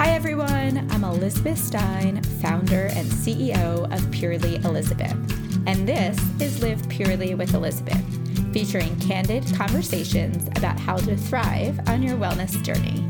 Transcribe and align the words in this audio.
Hi, 0.00 0.12
everyone. 0.12 0.90
I'm 0.90 1.04
Elizabeth 1.04 1.58
Stein, 1.58 2.22
founder 2.40 2.86
and 2.86 3.06
CEO 3.06 3.94
of 3.94 4.10
Purely 4.10 4.56
Elizabeth. 4.64 5.12
And 5.66 5.86
this 5.86 6.18
is 6.40 6.62
Live 6.62 6.88
Purely 6.88 7.34
with 7.34 7.52
Elizabeth, 7.52 8.02
featuring 8.50 8.98
candid 8.98 9.44
conversations 9.54 10.48
about 10.56 10.80
how 10.80 10.96
to 10.96 11.14
thrive 11.18 11.86
on 11.86 12.02
your 12.02 12.16
wellness 12.16 12.62
journey. 12.62 13.04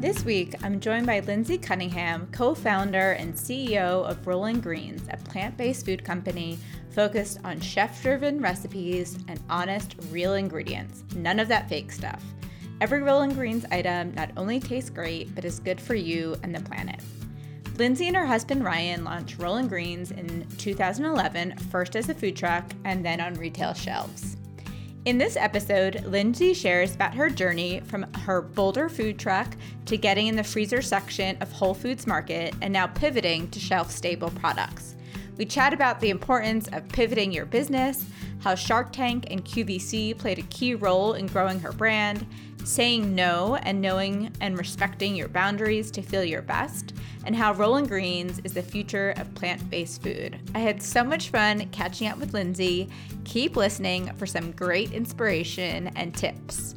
This 0.00 0.24
week, 0.24 0.56
I'm 0.64 0.80
joined 0.80 1.06
by 1.06 1.20
Lindsay 1.20 1.56
Cunningham, 1.56 2.26
co 2.32 2.56
founder 2.56 3.12
and 3.12 3.32
CEO 3.32 4.04
of 4.04 4.26
Rolling 4.26 4.60
Greens, 4.60 5.06
a 5.12 5.16
plant 5.16 5.56
based 5.56 5.86
food 5.86 6.04
company 6.04 6.58
focused 6.90 7.38
on 7.44 7.60
chef 7.60 8.02
driven 8.02 8.40
recipes 8.40 9.16
and 9.28 9.38
honest, 9.48 9.94
real 10.10 10.34
ingredients. 10.34 11.04
None 11.14 11.38
of 11.38 11.46
that 11.46 11.68
fake 11.68 11.92
stuff. 11.92 12.20
Every 12.80 13.02
Rolling 13.02 13.34
Greens 13.34 13.66
item 13.70 14.14
not 14.14 14.30
only 14.38 14.58
tastes 14.58 14.88
great, 14.88 15.34
but 15.34 15.44
is 15.44 15.60
good 15.60 15.78
for 15.78 15.94
you 15.94 16.36
and 16.42 16.54
the 16.54 16.62
planet. 16.62 16.98
Lindsay 17.76 18.06
and 18.06 18.16
her 18.16 18.24
husband 18.24 18.64
Ryan 18.64 19.04
launched 19.04 19.38
Rolling 19.38 19.68
Greens 19.68 20.12
in 20.12 20.46
2011, 20.56 21.58
first 21.70 21.94
as 21.94 22.08
a 22.08 22.14
food 22.14 22.36
truck 22.36 22.64
and 22.86 23.04
then 23.04 23.20
on 23.20 23.34
retail 23.34 23.74
shelves. 23.74 24.38
In 25.04 25.18
this 25.18 25.36
episode, 25.36 26.06
Lindsay 26.06 26.54
shares 26.54 26.94
about 26.94 27.14
her 27.14 27.28
journey 27.28 27.80
from 27.80 28.10
her 28.14 28.40
Boulder 28.40 28.88
food 28.88 29.18
truck 29.18 29.48
to 29.84 29.98
getting 29.98 30.28
in 30.28 30.36
the 30.36 30.44
freezer 30.44 30.80
section 30.80 31.36
of 31.42 31.52
Whole 31.52 31.74
Foods 31.74 32.06
Market 32.06 32.54
and 32.62 32.72
now 32.72 32.86
pivoting 32.86 33.50
to 33.50 33.60
shelf 33.60 33.90
stable 33.90 34.30
products. 34.30 34.96
We 35.36 35.44
chat 35.46 35.74
about 35.74 36.00
the 36.00 36.10
importance 36.10 36.68
of 36.68 36.88
pivoting 36.88 37.32
your 37.32 37.46
business, 37.46 38.04
how 38.40 38.54
Shark 38.54 38.92
Tank 38.92 39.26
and 39.30 39.44
QVC 39.44 40.16
played 40.18 40.38
a 40.38 40.42
key 40.42 40.74
role 40.74 41.14
in 41.14 41.26
growing 41.26 41.60
her 41.60 41.72
brand, 41.72 42.26
saying 42.64 43.14
no 43.14 43.56
and 43.56 43.80
knowing 43.80 44.32
and 44.40 44.58
respecting 44.58 45.14
your 45.14 45.28
boundaries 45.28 45.90
to 45.90 46.02
feel 46.02 46.24
your 46.24 46.42
best, 46.42 46.94
and 47.24 47.36
how 47.36 47.52
Rolling 47.52 47.86
Greens 47.86 48.40
is 48.44 48.54
the 48.54 48.62
future 48.62 49.14
of 49.16 49.34
plant 49.34 49.68
based 49.70 50.02
food. 50.02 50.38
I 50.54 50.60
had 50.60 50.82
so 50.82 51.04
much 51.04 51.30
fun 51.30 51.68
catching 51.70 52.08
up 52.08 52.18
with 52.18 52.34
Lindsay. 52.34 52.88
Keep 53.24 53.56
listening 53.56 54.12
for 54.16 54.26
some 54.26 54.52
great 54.52 54.92
inspiration 54.92 55.88
and 55.96 56.14
tips. 56.14 56.74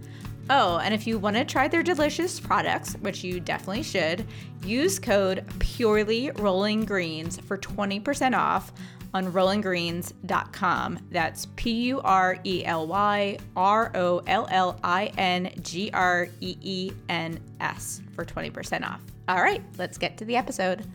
Oh, 0.49 0.79
and 0.79 0.93
if 0.93 1.07
you 1.07 1.17
want 1.17 1.37
to 1.37 1.45
try 1.45 1.69
their 1.69 1.83
delicious 1.83 2.37
products, 2.37 2.95
which 2.95 3.23
you 3.23 3.39
definitely 3.39 3.83
should, 3.83 4.25
use 4.65 4.99
code 4.99 5.45
Purely 5.59 6.31
Rolling 6.31 6.83
Greens 6.83 7.39
for 7.39 7.57
20% 7.57 8.37
off 8.37 8.73
on 9.13 9.31
rollinggreens.com. 9.31 10.99
That's 11.11 11.47
P 11.55 11.71
U 11.71 12.01
R 12.01 12.37
E 12.43 12.65
L 12.65 12.87
Y 12.87 13.37
R 13.55 13.91
O 13.95 14.21
L 14.27 14.47
L 14.49 14.79
I 14.83 15.11
N 15.17 15.51
G 15.61 15.89
R 15.93 16.27
E 16.41 16.57
E 16.61 16.91
N 17.09 17.39
S 17.59 18.01
for 18.15 18.25
20% 18.25 18.87
off. 18.87 19.01
All 19.27 19.41
right, 19.41 19.63
let's 19.77 19.97
get 19.97 20.17
to 20.17 20.25
the 20.25 20.35
episode. 20.35 20.85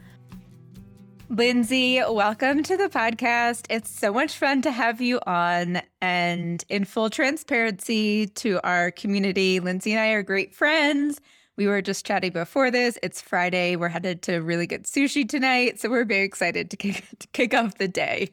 Lindsay, 1.31 2.01
welcome 2.09 2.63
to 2.63 2.77
the 2.79 2.89
podcast. 2.89 3.67
It's 3.69 3.91
so 3.91 4.15
much 4.15 4.39
fun 4.39 4.63
to 4.63 4.71
have 4.71 5.03
you 5.03 5.21
on. 5.27 5.83
And 6.01 6.65
in 6.71 6.87
full 6.87 7.11
transparency 7.11 8.29
to 8.29 8.61
our 8.67 8.91
community, 8.91 9.61
Lindsay 9.61 9.93
and 9.93 10.01
I 10.01 10.09
are 10.09 10.23
great 10.23 10.55
friends. 10.55 11.21
We 11.59 11.67
were 11.67 11.83
just 11.83 12.07
chatting 12.07 12.31
before 12.31 12.71
this. 12.71 13.01
It's 13.03 13.21
Friday. 13.21 13.75
We're 13.75 13.89
headed 13.89 14.23
to 14.23 14.37
really 14.37 14.69
good 14.69 14.85
sushi 14.85 15.29
tonight. 15.29 15.81
So 15.81 15.91
we're 15.91 16.05
very 16.05 16.23
excited 16.25 16.71
to 16.71 16.77
kick, 16.77 17.05
to 17.19 17.27
kick 17.33 17.53
off 17.53 17.79
the 17.79 17.89
day. 17.89 18.31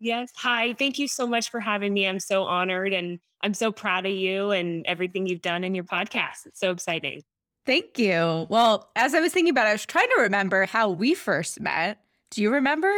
yes. 0.00 0.32
Hi. 0.38 0.74
Thank 0.74 0.98
you 0.98 1.06
so 1.06 1.24
much 1.24 1.52
for 1.52 1.60
having 1.60 1.94
me. 1.94 2.08
I'm 2.08 2.18
so 2.18 2.42
honored 2.42 2.92
and 2.92 3.20
I'm 3.42 3.54
so 3.54 3.70
proud 3.70 4.06
of 4.06 4.12
you 4.12 4.50
and 4.50 4.84
everything 4.86 5.28
you've 5.28 5.40
done 5.40 5.62
in 5.62 5.72
your 5.72 5.84
podcast. 5.84 6.46
It's 6.46 6.58
so 6.58 6.72
exciting. 6.72 7.22
Thank 7.64 7.96
you. 7.96 8.48
Well, 8.50 8.90
as 8.96 9.14
I 9.14 9.20
was 9.20 9.32
thinking 9.32 9.52
about 9.52 9.66
it, 9.66 9.70
I 9.70 9.74
was 9.74 9.86
trying 9.86 10.08
to 10.16 10.22
remember 10.22 10.66
how 10.66 10.90
we 10.90 11.14
first 11.14 11.60
met. 11.60 12.00
Do 12.32 12.42
you 12.42 12.50
remember? 12.50 12.92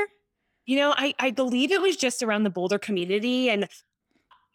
You 0.64 0.78
know, 0.78 0.94
I, 0.96 1.14
I 1.18 1.32
believe 1.32 1.70
it 1.70 1.82
was 1.82 1.98
just 1.98 2.22
around 2.22 2.44
the 2.44 2.50
Boulder 2.50 2.78
community. 2.78 3.50
And 3.50 3.68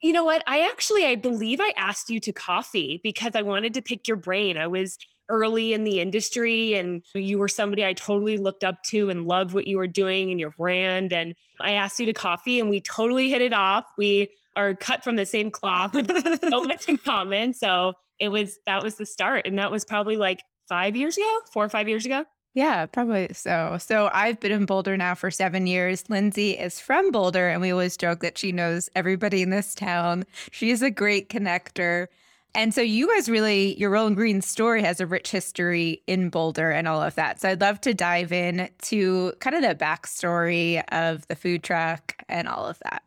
you 0.02 0.14
know 0.14 0.24
what? 0.24 0.44
I 0.48 0.68
actually, 0.68 1.06
I 1.06 1.16
believe 1.16 1.60
I 1.62 1.74
asked 1.78 2.10
you 2.10 2.20
to 2.22 2.34
coffee 2.34 3.00
because 3.04 3.36
I 3.36 3.44
wanted 3.44 3.74
to 3.76 3.82
pick 3.82 4.08
your 4.08 4.18
brain. 4.18 4.58
I 4.58 4.68
was 4.68 4.98
early 5.30 5.74
in 5.74 5.84
the 5.84 6.02
industry 6.02 6.74
and 6.74 7.04
you 7.14 7.38
were 7.38 7.48
somebody 7.48 7.86
I 7.86 7.94
totally 7.94 8.38
looked 8.38 8.64
up 8.64 8.84
to 8.88 9.10
and 9.10 9.26
loved 9.26 9.54
what 9.54 9.68
you 9.68 9.78
were 9.78 9.88
doing 9.88 10.32
and 10.32 10.40
your 10.40 10.52
brand. 10.52 11.14
And 11.14 11.36
I 11.60 11.72
asked 11.74 12.00
you 12.00 12.06
to 12.08 12.14
coffee 12.14 12.60
and 12.60 12.70
we 12.70 12.82
totally 12.82 13.30
hit 13.30 13.42
it 13.42 13.54
off. 13.54 13.86
We 13.98 14.30
are 14.56 14.76
cut 14.76 15.04
from 15.04 15.16
the 15.16 15.26
same 15.26 15.52
cloth, 15.52 15.94
so 16.50 16.64
much 16.64 16.90
in 16.90 16.98
common. 16.98 17.54
So 17.54 17.94
it 18.20 18.28
was, 18.28 18.58
that 18.66 18.84
was 18.84 18.96
the 18.96 19.06
start. 19.06 19.48
And 19.48 19.58
that 19.60 19.72
was 19.72 19.86
probably 19.86 20.18
like 20.18 20.42
five 20.68 20.96
years 20.96 21.18
ago, 21.18 21.40
four 21.54 21.64
or 21.64 21.70
five 21.70 21.88
years 21.88 22.06
ago. 22.06 22.26
Yeah, 22.54 22.86
probably 22.86 23.30
so. 23.34 23.78
So 23.80 24.10
I've 24.14 24.40
been 24.40 24.52
in 24.52 24.66
Boulder 24.66 24.98
now 24.98 25.16
for 25.16 25.32
seven 25.32 25.68
years. 25.68 26.10
Lindsay 26.10 26.52
is 26.52 26.82
from 26.82 27.12
Boulder, 27.12 27.48
and 27.48 27.62
we 27.62 27.72
always 27.72 27.96
joke 27.96 28.20
that 28.22 28.38
she 28.38 28.52
knows 28.52 28.90
everybody 28.94 29.42
in 29.42 29.52
this 29.52 29.74
town. 29.74 30.26
She's 30.52 30.82
a 30.82 30.92
great 30.92 31.30
connector. 31.30 32.08
And 32.54 32.74
so 32.74 32.82
you 32.82 33.08
guys 33.08 33.30
really, 33.30 33.80
your 33.80 33.90
Rolling 33.90 34.16
Green 34.16 34.42
story 34.42 34.82
has 34.82 35.00
a 35.00 35.08
rich 35.08 35.32
history 35.32 36.04
in 36.08 36.30
Boulder 36.30 36.70
and 36.70 36.90
all 36.90 37.02
of 37.02 37.16
that. 37.16 37.40
So 37.40 37.48
I'd 37.48 37.62
love 37.62 37.80
to 37.82 37.94
dive 37.94 38.34
in 38.34 38.70
to 38.84 39.32
kind 39.40 39.56
of 39.56 39.62
the 39.62 39.74
backstory 39.74 40.84
of 40.92 41.26
the 41.30 41.36
food 41.38 41.64
truck 41.64 42.22
and 42.28 42.50
all 42.50 42.66
of 42.66 42.80
that. 42.80 43.04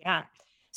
Yeah. 0.00 0.24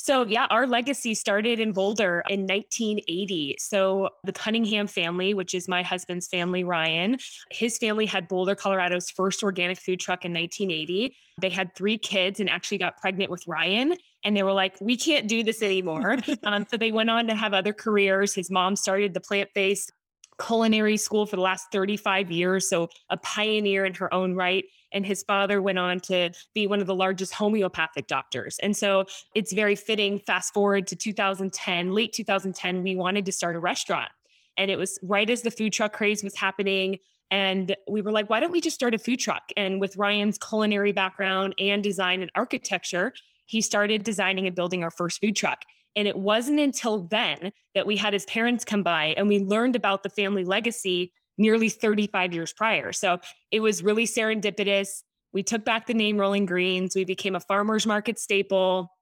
So, 0.02 0.24
yeah, 0.24 0.46
our 0.48 0.66
legacy 0.66 1.12
started 1.12 1.60
in 1.60 1.72
Boulder 1.72 2.22
in 2.30 2.46
1980. 2.46 3.56
So, 3.58 4.08
the 4.24 4.32
Cunningham 4.32 4.86
family, 4.86 5.34
which 5.34 5.52
is 5.52 5.68
my 5.68 5.82
husband's 5.82 6.26
family, 6.26 6.64
Ryan, 6.64 7.18
his 7.50 7.76
family 7.76 8.06
had 8.06 8.26
Boulder, 8.26 8.54
Colorado's 8.54 9.10
first 9.10 9.42
organic 9.42 9.78
food 9.78 10.00
truck 10.00 10.24
in 10.24 10.32
1980. 10.32 11.14
They 11.42 11.50
had 11.50 11.74
three 11.76 11.98
kids 11.98 12.40
and 12.40 12.48
actually 12.48 12.78
got 12.78 12.96
pregnant 12.96 13.30
with 13.30 13.46
Ryan. 13.46 13.94
And 14.24 14.34
they 14.34 14.42
were 14.42 14.54
like, 14.54 14.74
we 14.80 14.96
can't 14.96 15.28
do 15.28 15.42
this 15.42 15.60
anymore. 15.62 16.16
um, 16.44 16.66
so, 16.70 16.78
they 16.78 16.92
went 16.92 17.10
on 17.10 17.26
to 17.26 17.34
have 17.34 17.52
other 17.52 17.74
careers. 17.74 18.34
His 18.34 18.50
mom 18.50 18.76
started 18.76 19.12
the 19.12 19.20
plant 19.20 19.50
based 19.54 19.92
culinary 20.40 20.96
school 20.96 21.26
for 21.26 21.36
the 21.36 21.42
last 21.42 21.66
35 21.72 22.30
years. 22.30 22.68
So, 22.68 22.88
a 23.10 23.16
pioneer 23.18 23.84
in 23.84 23.94
her 23.94 24.12
own 24.12 24.34
right 24.34 24.64
and 24.92 25.06
his 25.06 25.22
father 25.22 25.62
went 25.62 25.78
on 25.78 26.00
to 26.00 26.30
be 26.54 26.66
one 26.66 26.80
of 26.80 26.86
the 26.86 26.94
largest 26.94 27.34
homeopathic 27.34 28.06
doctors. 28.06 28.58
And 28.62 28.76
so 28.76 29.04
it's 29.34 29.52
very 29.52 29.76
fitting. 29.76 30.18
Fast 30.18 30.52
forward 30.52 30.86
to 30.88 30.96
2010, 30.96 31.92
late 31.92 32.12
2010, 32.12 32.82
we 32.82 32.96
wanted 32.96 33.24
to 33.26 33.32
start 33.32 33.56
a 33.56 33.60
restaurant. 33.60 34.10
And 34.56 34.70
it 34.70 34.76
was 34.76 34.98
right 35.02 35.28
as 35.28 35.42
the 35.42 35.50
food 35.50 35.72
truck 35.72 35.92
craze 35.92 36.22
was 36.22 36.36
happening. 36.36 36.98
And 37.30 37.76
we 37.88 38.02
were 38.02 38.10
like, 38.10 38.28
why 38.28 38.40
don't 38.40 38.50
we 38.50 38.60
just 38.60 38.74
start 38.74 38.94
a 38.94 38.98
food 38.98 39.20
truck? 39.20 39.50
And 39.56 39.80
with 39.80 39.96
Ryan's 39.96 40.38
culinary 40.38 40.92
background 40.92 41.54
and 41.58 41.82
design 41.82 42.22
and 42.22 42.30
architecture, 42.34 43.12
he 43.46 43.60
started 43.60 44.02
designing 44.02 44.46
and 44.46 44.56
building 44.56 44.82
our 44.82 44.90
first 44.90 45.20
food 45.20 45.36
truck. 45.36 45.64
And 45.96 46.06
it 46.06 46.16
wasn't 46.16 46.60
until 46.60 47.04
then 47.04 47.52
that 47.74 47.86
we 47.86 47.96
had 47.96 48.12
his 48.12 48.24
parents 48.26 48.64
come 48.64 48.82
by 48.82 49.14
and 49.16 49.28
we 49.28 49.38
learned 49.38 49.76
about 49.76 50.02
the 50.02 50.08
family 50.08 50.44
legacy 50.44 51.12
nearly 51.36 51.68
35 51.68 52.32
years 52.32 52.52
prior. 52.52 52.92
So 52.92 53.18
it 53.50 53.60
was 53.60 53.82
really 53.82 54.06
serendipitous. 54.06 55.02
We 55.32 55.42
took 55.42 55.64
back 55.64 55.86
the 55.86 55.94
name 55.94 56.18
Rolling 56.18 56.46
Greens. 56.46 56.94
We 56.94 57.04
became 57.04 57.34
a 57.34 57.40
farmer's 57.40 57.86
market 57.86 58.18
staple, 58.18 58.92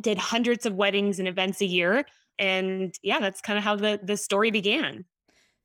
did 0.00 0.18
hundreds 0.18 0.66
of 0.66 0.74
weddings 0.74 1.18
and 1.18 1.26
events 1.26 1.60
a 1.60 1.66
year. 1.66 2.04
And 2.38 2.94
yeah, 3.02 3.18
that's 3.18 3.40
kind 3.40 3.58
of 3.58 3.64
how 3.64 3.76
the, 3.76 3.98
the 4.02 4.16
story 4.16 4.50
began. 4.50 5.04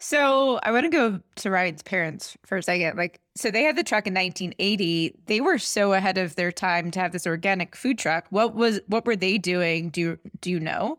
So 0.02 0.60
I 0.64 0.72
want 0.72 0.86
to 0.86 0.90
go 0.90 1.20
to 1.36 1.52
Ryan's 1.52 1.84
parents 1.84 2.36
for 2.44 2.58
a 2.58 2.64
second. 2.64 2.98
Like, 2.98 3.20
so 3.36 3.52
they 3.52 3.62
had 3.62 3.76
the 3.76 3.84
truck 3.84 4.08
in 4.08 4.16
1980. 4.16 5.16
They 5.28 5.42
were 5.42 5.60
so 5.60 5.94
ahead 5.94 6.18
of 6.18 6.36
their 6.36 6.52
time 6.52 6.90
to 6.92 7.00
have 7.00 7.12
this 7.12 7.28
organic 7.28 7.76
food 7.76 8.00
truck. 8.00 8.26
What 8.32 8.56
was 8.56 8.80
what 8.88 9.06
were 9.06 9.16
they 9.16 9.38
doing? 9.38 9.90
Do 9.90 10.18
do 10.42 10.50
you 10.50 10.60
know? 10.60 10.98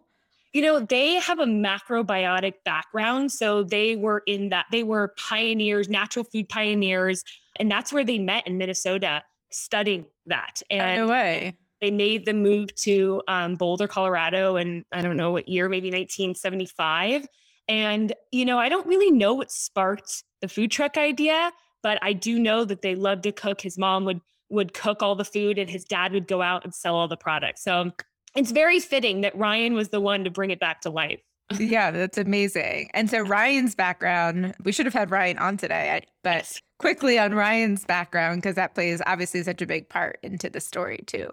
You 0.52 0.62
know, 0.62 0.78
they 0.78 1.14
have 1.14 1.40
a 1.40 1.46
macrobiotic 1.46 2.54
background. 2.64 3.32
So 3.32 3.64
they 3.64 3.96
were 3.96 4.22
in 4.26 4.50
that, 4.50 4.66
they 4.70 4.84
were 4.84 5.14
pioneers, 5.18 5.88
natural 5.88 6.24
food 6.24 6.48
pioneers. 6.48 7.24
And 7.56 7.68
that's 7.68 7.92
where 7.92 8.04
they 8.04 8.18
met 8.18 8.46
in 8.46 8.56
Minnesota 8.56 9.24
studying 9.50 10.06
that. 10.26 10.62
And 10.70 11.00
no 11.00 11.08
way. 11.08 11.56
They 11.80 11.90
made 11.90 12.24
the 12.24 12.34
move 12.34 12.72
to 12.76 13.20
um, 13.26 13.56
Boulder, 13.56 13.88
Colorado, 13.88 14.54
and 14.54 14.84
I 14.92 15.02
don't 15.02 15.16
know 15.16 15.32
what 15.32 15.48
year, 15.48 15.68
maybe 15.68 15.88
1975. 15.88 17.26
And, 17.72 18.12
you 18.30 18.44
know, 18.44 18.58
I 18.58 18.68
don't 18.68 18.86
really 18.86 19.10
know 19.10 19.32
what 19.32 19.50
sparked 19.50 20.24
the 20.42 20.48
food 20.48 20.70
truck 20.70 20.98
idea, 20.98 21.50
but 21.82 21.98
I 22.02 22.12
do 22.12 22.38
know 22.38 22.66
that 22.66 22.82
they 22.82 22.94
loved 22.94 23.22
to 23.22 23.32
cook. 23.32 23.62
His 23.62 23.78
mom 23.78 24.04
would 24.04 24.20
would 24.50 24.74
cook 24.74 25.02
all 25.02 25.14
the 25.14 25.24
food 25.24 25.56
and 25.56 25.70
his 25.70 25.82
dad 25.82 26.12
would 26.12 26.28
go 26.28 26.42
out 26.42 26.62
and 26.64 26.74
sell 26.74 26.94
all 26.94 27.08
the 27.08 27.16
products. 27.16 27.64
So 27.64 27.90
it's 28.36 28.50
very 28.50 28.78
fitting 28.78 29.22
that 29.22 29.34
Ryan 29.34 29.72
was 29.72 29.88
the 29.88 30.02
one 30.02 30.24
to 30.24 30.30
bring 30.30 30.50
it 30.50 30.60
back 30.60 30.82
to 30.82 30.90
life. 30.90 31.22
yeah, 31.58 31.90
that's 31.90 32.18
amazing. 32.18 32.90
And 32.92 33.08
so 33.08 33.20
Ryan's 33.20 33.74
background, 33.74 34.54
we 34.62 34.70
should 34.70 34.84
have 34.84 34.92
had 34.92 35.10
Ryan 35.10 35.38
on 35.38 35.56
today, 35.56 36.02
but 36.22 36.34
yes. 36.34 36.60
quickly 36.78 37.18
on 37.18 37.34
Ryan's 37.34 37.86
background, 37.86 38.42
because 38.42 38.56
that 38.56 38.74
plays 38.74 39.00
obviously 39.06 39.42
such 39.42 39.62
a 39.62 39.66
big 39.66 39.88
part 39.88 40.18
into 40.22 40.50
the 40.50 40.60
story 40.60 41.02
too. 41.06 41.30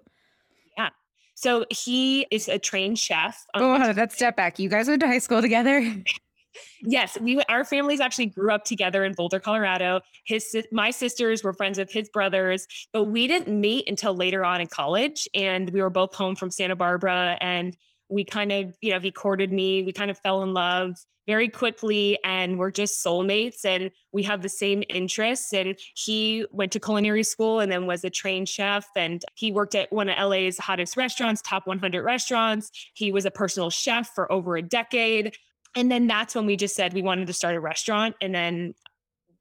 Yeah. 0.77 0.91
So 1.35 1.65
he 1.69 2.25
is 2.31 2.47
a 2.47 2.57
trained 2.57 2.97
chef. 2.97 3.45
Uh, 3.53 3.59
oh, 3.61 3.91
that 3.91 4.13
step 4.13 4.37
back. 4.37 4.57
You 4.57 4.69
guys 4.69 4.87
went 4.87 5.01
to 5.01 5.07
high 5.07 5.19
school 5.19 5.41
together? 5.41 5.93
yes, 6.81 7.17
we 7.19 7.41
our 7.49 7.63
families 7.63 7.99
actually 7.99 8.27
grew 8.27 8.51
up 8.51 8.63
together 8.63 9.03
in 9.03 9.13
Boulder, 9.13 9.39
Colorado. 9.39 10.01
His 10.25 10.55
my 10.71 10.91
sisters 10.91 11.43
were 11.43 11.53
friends 11.53 11.77
of 11.77 11.91
his 11.91 12.09
brothers, 12.09 12.67
but 12.93 13.05
we 13.05 13.27
didn't 13.27 13.59
meet 13.59 13.87
until 13.89 14.15
later 14.15 14.43
on 14.45 14.61
in 14.61 14.67
college, 14.67 15.27
and 15.33 15.69
we 15.71 15.81
were 15.81 15.89
both 15.89 16.13
home 16.15 16.35
from 16.35 16.51
Santa 16.51 16.75
Barbara, 16.75 17.37
and 17.41 17.75
we 18.09 18.23
kind 18.23 18.51
of 18.51 18.75
you 18.81 18.91
know 18.91 18.99
he 18.99 19.11
courted 19.11 19.51
me. 19.51 19.83
We 19.83 19.93
kind 19.93 20.11
of 20.11 20.17
fell 20.17 20.43
in 20.43 20.53
love 20.53 20.95
very 21.27 21.47
quickly, 21.47 22.17
and 22.23 22.57
we're 22.57 22.71
just 22.71 23.05
soulmates, 23.05 23.63
and 23.63 23.91
we 24.11 24.23
have 24.23 24.41
the 24.41 24.49
same 24.49 24.83
interests. 24.89 25.53
And 25.53 25.77
he 25.93 26.43
went 26.51 26.71
to 26.71 26.79
culinary 26.79 27.21
school 27.21 27.59
and 27.59 27.71
then 27.71 27.85
was 27.85 28.03
a 28.03 28.09
trained 28.09 28.49
chef, 28.49 28.87
and 28.95 29.23
he 29.35 29.51
worked 29.51 29.75
at 29.75 29.91
one 29.91 30.09
of 30.09 30.17
LA's 30.17 30.57
hottest 30.57 30.97
restaurants, 30.97 31.43
top 31.43 31.67
100 31.67 32.03
restaurants. 32.03 32.71
He 32.95 33.11
was 33.11 33.25
a 33.25 33.31
personal 33.31 33.69
chef 33.69 34.09
for 34.15 34.31
over 34.31 34.57
a 34.57 34.63
decade 34.63 35.35
and 35.75 35.91
then 35.91 36.07
that's 36.07 36.35
when 36.35 36.45
we 36.45 36.55
just 36.55 36.75
said 36.75 36.93
we 36.93 37.01
wanted 37.01 37.27
to 37.27 37.33
start 37.33 37.55
a 37.55 37.59
restaurant 37.59 38.15
and 38.21 38.33
then 38.33 38.73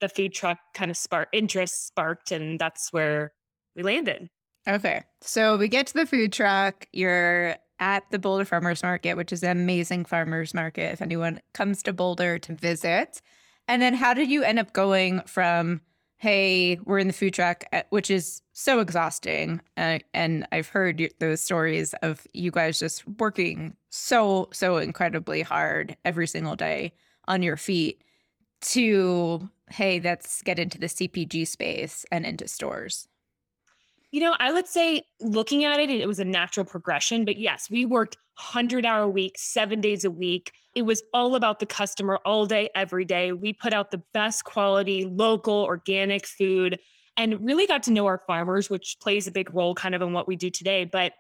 the 0.01 0.09
food 0.09 0.33
truck 0.33 0.59
kind 0.75 0.91
of 0.91 0.97
spark 0.97 1.29
interest 1.33 1.87
sparked 1.87 2.33
and 2.33 2.59
that's 2.59 2.93
where 2.93 3.33
we 3.75 3.83
landed. 3.83 4.29
Okay 4.67 5.03
so 5.21 5.57
we 5.57 5.69
get 5.69 5.87
to 5.89 5.95
the 5.95 6.07
food 6.07 6.33
truck 6.33 6.87
you're 6.93 7.57
at 7.81 8.03
the 8.11 8.19
boulder 8.19 8.45
farmers 8.45 8.83
market 8.83 9.17
which 9.17 9.33
is 9.33 9.43
an 9.43 9.51
amazing 9.51 10.05
farmers 10.05 10.53
market 10.53 10.93
if 10.93 11.01
anyone 11.03 11.41
comes 11.55 11.83
to 11.83 11.93
boulder 11.93 12.39
to 12.39 12.55
visit. 12.55 13.21
And 13.67 13.83
then 13.83 13.95
how 13.95 14.15
did 14.15 14.31
you 14.31 14.43
end 14.43 14.59
up 14.59 14.73
going 14.73 15.21
from 15.23 15.83
hey, 16.19 16.79
we're 16.85 16.99
in 16.99 17.07
the 17.07 17.13
food 17.13 17.33
truck, 17.33 17.65
eh, 17.73 17.85
which 17.91 18.11
is 18.11 18.43
so 18.53 18.81
exhausting. 18.81 19.61
Uh, 19.77 20.01
and 20.13 20.47
I've 20.51 20.69
heard 20.69 21.09
those 21.21 21.41
stories 21.41 21.95
of 22.03 22.27
you 22.35 22.51
guys 22.51 22.79
just 22.79 23.07
working 23.19 23.77
so, 23.91 24.49
so 24.53 24.79
incredibly 24.79 25.43
hard 25.43 25.97
every 26.05 26.27
single 26.27 26.57
day 26.57 26.93
on 27.29 27.43
your 27.43 27.57
feet 27.57 28.03
to, 28.61 29.49
hey, 29.71 30.01
let's 30.01 30.43
get 30.43 30.59
into 30.59 30.79
the 30.79 30.87
CPG 30.87 31.47
space 31.47 32.05
and 32.11 32.27
into 32.27 32.49
stores. 32.49 33.07
You 34.11 34.21
know, 34.21 34.35
I 34.39 34.53
would 34.53 34.67
say 34.67 35.03
looking 35.21 35.65
at 35.65 35.81
it, 35.81 35.91
it 35.91 36.07
was 36.09 36.19
a 36.19 36.25
natural 36.25 36.65
progression. 36.65 37.25
But 37.25 37.39
yes, 37.39 37.69
we 37.71 37.85
worked 37.85 38.17
100 38.37 38.87
hour 38.87 39.09
weeks, 39.09 39.43
seven 39.53 39.81
days 39.81 40.05
a 40.05 40.11
week. 40.11 40.53
It 40.75 40.83
was 40.83 41.03
all 41.13 41.35
about 41.35 41.59
the 41.59 41.67
customer 41.67 42.19
all 42.25 42.47
day, 42.47 42.71
every 42.75 43.05
day. 43.05 43.33
We 43.33 43.53
put 43.53 43.75
out 43.75 43.91
the 43.91 44.03
best 44.15 44.45
quality, 44.45 45.05
local, 45.05 45.65
organic 45.65 46.27
food 46.27 46.79
and 47.19 47.45
really 47.45 47.67
got 47.67 47.83
to 47.83 47.91
know 47.91 48.07
our 48.07 48.23
farmers, 48.27 48.71
which 48.71 48.97
plays 49.03 49.27
a 49.27 49.33
big 49.33 49.53
role 49.53 49.75
kind 49.75 49.95
of 49.95 50.01
in 50.01 50.13
what 50.13 50.29
we 50.29 50.37
do 50.37 50.51
today. 50.51 50.85
But 50.85 51.13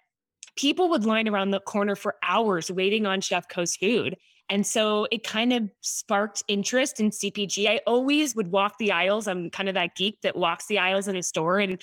people 0.57 0.89
would 0.91 1.05
line 1.05 1.29
around 1.29 1.51
the 1.51 1.61
corner 1.61 1.97
for 1.97 2.15
hours 2.23 2.71
waiting 2.71 3.05
on 3.05 3.21
Chef 3.21 3.49
Co's 3.49 3.77
food. 3.77 4.17
And 4.49 4.67
so 4.67 5.07
it 5.11 5.25
kind 5.25 5.53
of 5.53 5.69
sparked 5.83 6.43
interest 6.49 7.01
in 7.01 7.11
CPG. 7.11 7.69
I 7.69 7.81
always 7.87 8.35
would 8.35 8.51
walk 8.51 8.79
the 8.79 8.93
aisles. 8.93 9.27
I'm 9.29 9.51
kind 9.51 9.69
of 9.69 9.75
that 9.75 9.95
geek 9.97 10.21
that 10.23 10.37
walks 10.37 10.67
the 10.67 10.79
aisles 10.79 11.09
in 11.09 11.17
a 11.17 11.23
store 11.23 11.59
and 11.59 11.83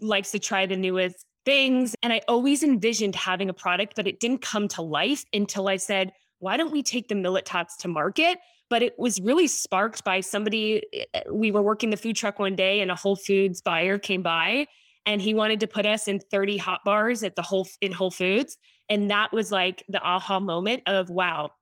likes 0.00 0.30
to 0.32 0.38
try 0.38 0.66
the 0.66 0.76
newest 0.76 1.24
things. 1.44 1.94
And 2.02 2.12
I 2.12 2.20
always 2.28 2.62
envisioned 2.62 3.14
having 3.14 3.48
a 3.48 3.54
product, 3.54 3.94
but 3.96 4.06
it 4.06 4.20
didn't 4.20 4.42
come 4.42 4.68
to 4.68 4.82
life 4.82 5.24
until 5.32 5.68
I 5.68 5.76
said, 5.76 6.12
why 6.38 6.56
don't 6.56 6.72
we 6.72 6.82
take 6.82 7.08
the 7.08 7.14
millet 7.14 7.46
tots 7.46 7.76
to 7.78 7.88
market? 7.88 8.38
But 8.68 8.82
it 8.82 8.98
was 8.98 9.20
really 9.20 9.46
sparked 9.46 10.04
by 10.04 10.20
somebody. 10.20 10.82
Eh, 10.92 11.22
we 11.30 11.50
were 11.50 11.62
working 11.62 11.90
the 11.90 11.96
food 11.96 12.16
truck 12.16 12.38
one 12.38 12.56
day 12.56 12.80
and 12.80 12.90
a 12.90 12.96
Whole 12.96 13.16
Foods 13.16 13.62
buyer 13.62 13.98
came 13.98 14.22
by 14.22 14.66
and 15.06 15.22
he 15.22 15.34
wanted 15.34 15.60
to 15.60 15.66
put 15.68 15.86
us 15.86 16.08
in 16.08 16.18
30 16.18 16.56
hot 16.56 16.80
bars 16.84 17.22
at 17.22 17.36
the 17.36 17.42
whole 17.42 17.66
in 17.80 17.92
Whole 17.92 18.10
Foods. 18.10 18.58
And 18.88 19.10
that 19.10 19.32
was 19.32 19.52
like 19.52 19.84
the 19.88 20.02
aha 20.02 20.40
moment 20.40 20.82
of 20.86 21.08
wow, 21.08 21.52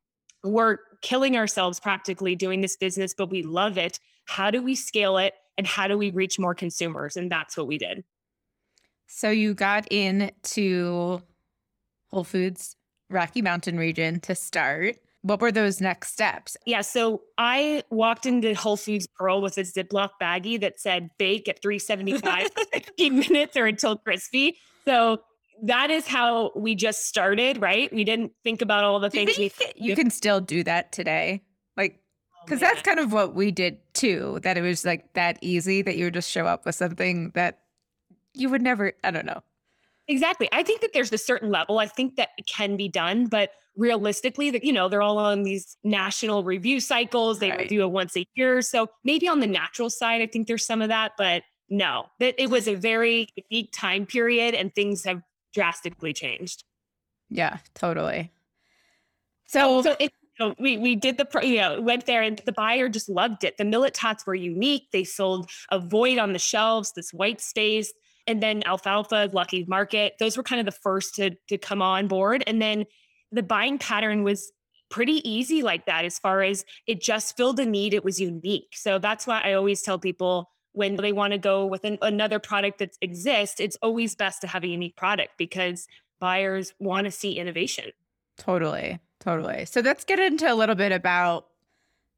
we're 0.43 0.79
killing 1.03 1.37
ourselves 1.37 1.79
practically 1.79 2.35
doing 2.35 2.63
this 2.63 2.77
business, 2.77 3.15
but 3.15 3.31
we 3.31 3.43
love 3.43 3.79
it. 3.79 4.01
How 4.27 4.51
do 4.51 4.63
we 4.63 4.75
scale 4.75 5.19
it? 5.19 5.35
And 5.57 5.67
how 5.67 5.87
do 5.87 5.97
we 5.97 6.11
reach 6.11 6.39
more 6.39 6.55
consumers? 6.55 7.17
And 7.17 7.31
that's 7.31 7.57
what 7.57 7.67
we 7.67 7.79
did. 7.79 8.03
So 9.06 9.31
you 9.31 9.55
got 9.55 9.87
into 9.89 11.21
Whole 12.11 12.25
Foods 12.25 12.77
Rocky 13.11 13.43
Mountain 13.43 13.77
region 13.77 14.21
to 14.21 14.35
start. 14.35 14.97
What 15.23 15.41
were 15.41 15.53
those 15.53 15.81
next 15.81 16.12
steps? 16.12 16.56
Yeah, 16.67 16.83
so 16.83 17.23
I 17.39 17.83
walked 17.91 18.27
into 18.27 18.55
Whole 18.55 18.77
Foods 18.77 19.06
Pearl 19.06 19.41
with 19.41 19.56
a 19.56 19.62
Ziploc 19.62 20.11
baggie 20.21 20.61
that 20.61 20.79
said 20.79 21.11
bake 21.19 21.49
at 21.49 21.62
375 21.62 22.49
15 22.73 23.19
minutes 23.19 23.56
or 23.56 23.67
until 23.67 23.97
crispy. 23.97 24.56
So 24.85 25.23
that 25.62 25.91
is 25.91 26.07
how 26.07 26.53
we 26.55 26.75
just 26.75 27.07
started, 27.07 27.61
right? 27.61 27.93
We 27.93 28.05
didn't 28.05 28.33
think 28.43 28.61
about 28.61 28.85
all 28.85 29.00
the 29.00 29.09
do 29.09 29.25
things 29.25 29.39
we 29.39 29.50
You 29.77 29.97
can 29.97 30.11
still 30.11 30.41
do 30.41 30.62
that 30.65 30.93
today. 30.93 31.43
Like 31.77 32.00
because 32.45 32.62
oh, 32.62 32.67
that's 32.67 32.83
kind 32.83 32.99
of 32.99 33.12
what 33.12 33.35
we 33.35 33.50
did 33.50 33.79
too, 33.95 34.41
that 34.43 34.59
it 34.59 34.62
was 34.62 34.85
like 34.85 35.12
that 35.15 35.39
easy 35.41 35.83
that 35.83 35.97
you 35.97 36.07
would 36.07 36.15
just 36.15 36.31
show 36.31 36.47
up 36.47 36.67
with 36.67 36.75
something 36.75 37.31
that 37.35 37.61
you 38.35 38.51
would 38.51 38.63
never, 38.63 38.93
I 39.03 39.11
don't 39.11 39.27
know. 39.27 39.43
Exactly. 40.07 40.49
I 40.53 40.63
think 40.63 40.81
that 40.83 40.93
there's 40.93 41.13
a 41.13 41.19
certain 41.19 41.51
level. 41.51 41.79
I 41.79 41.87
think 41.87 42.17
that 42.17 42.31
it 42.37 42.47
can 42.47 42.77
be 42.77 42.89
done, 42.89 43.27
but 43.27 43.51
realistically, 43.77 44.51
that 44.51 44.63
you 44.63 44.73
know, 44.73 44.89
they're 44.89 45.03
all 45.03 45.19
on 45.19 45.45
these 45.45 45.77
national 45.83 46.45
review 46.45 46.81
cycles. 46.81 47.39
They 47.39 47.51
right. 47.51 47.61
review 47.61 47.83
it 47.83 47.91
once 47.91 48.17
a 48.17 48.27
year. 48.35 48.61
So 48.61 48.89
maybe 49.03 49.29
on 49.29 49.41
the 49.41 49.47
natural 49.47 49.89
side, 49.89 50.21
I 50.21 50.27
think 50.27 50.47
there's 50.47 50.67
some 50.67 50.83
of 50.83 50.89
that, 50.89 51.13
but 51.17 51.43
no, 51.71 52.07
that 52.21 52.35
it 52.39 52.51
was 52.51 52.69
a 52.69 52.75
very 52.75 53.29
unique 53.51 53.71
time 53.73 54.05
period 54.05 54.55
and 54.55 54.75
things 54.75 55.05
have 55.05 55.23
drastically 55.55 56.13
changed. 56.13 56.65
Yeah, 57.31 57.59
totally. 57.75 58.31
So, 59.47 59.79
oh, 59.79 59.83
so 59.83 59.97
it, 59.99 60.13
so 60.37 60.55
we 60.59 60.77
we 60.77 60.97
did 60.97 61.17
the 61.17 61.27
you 61.43 61.57
know 61.57 61.81
went 61.81 62.07
there 62.07 62.23
and 62.23 62.41
the 62.45 62.53
buyer 62.53 62.89
just 62.91 63.09
loved 63.09 63.45
it. 63.45 63.57
The 63.57 63.65
millet 63.65 63.95
tots 63.95 64.27
were 64.27 64.35
unique. 64.35 64.91
They 64.93 65.05
sold 65.05 65.49
a 65.71 65.79
void 65.79 66.19
on 66.19 66.33
the 66.33 66.39
shelves, 66.39 66.93
this 66.93 67.13
white 67.13 67.41
space 67.41 67.93
and 68.26 68.43
then 68.43 68.62
alfalfa, 68.65 69.31
Lucky 69.32 69.65
Market. 69.69 70.15
Those 70.19 70.37
were 70.37 70.43
kind 70.43 70.61
of 70.61 70.67
the 70.67 70.81
first 70.81 71.15
to 71.17 71.31
to 71.49 71.59
come 71.59 71.82
on 71.82 72.09
board, 72.09 72.44
and 72.47 72.61
then 72.61 72.85
the 73.32 73.43
buying 73.43 73.79
pattern 73.79 74.23
was 74.23 74.53
pretty 74.91 75.29
easy 75.29 75.62
like 75.62 75.87
that 75.87 76.05
as 76.05 76.19
far 76.19 76.43
as 76.43 76.65
it 76.87 77.00
just 77.00 77.37
filled 77.37 77.59
a 77.59 77.67
need. 77.67 77.94
It 77.94 78.05
was 78.05 78.21
unique, 78.21 78.75
so 78.75 78.99
that's 78.99 79.26
why 79.26 79.41
I 79.43 79.55
always 79.55 79.82
tell 79.82 79.99
people 79.99 80.50
when 80.73 80.97
they 80.97 81.12
want 81.12 81.32
to 81.32 81.38
go 81.38 81.65
with 81.65 81.85
an, 81.85 81.99
another 82.03 82.41
product 82.41 82.81
that 82.81 82.97
exists, 83.00 83.61
it's 83.61 83.76
always 83.81 84.17
best 84.17 84.41
to 84.41 84.49
have 84.49 84.65
a 84.65 84.67
unique 84.67 84.97
product 84.97 85.31
because 85.38 85.87
buyers 86.19 86.75
want 86.81 87.05
to 87.05 87.12
see 87.12 87.38
innovation. 87.38 87.93
Totally, 88.37 88.99
totally. 89.21 89.67
So 89.67 89.81
let's 89.81 90.05
get 90.05 90.19
into 90.19 90.53
a 90.53 90.55
little 90.55 90.75
bit 90.75 90.91
about 90.91 91.47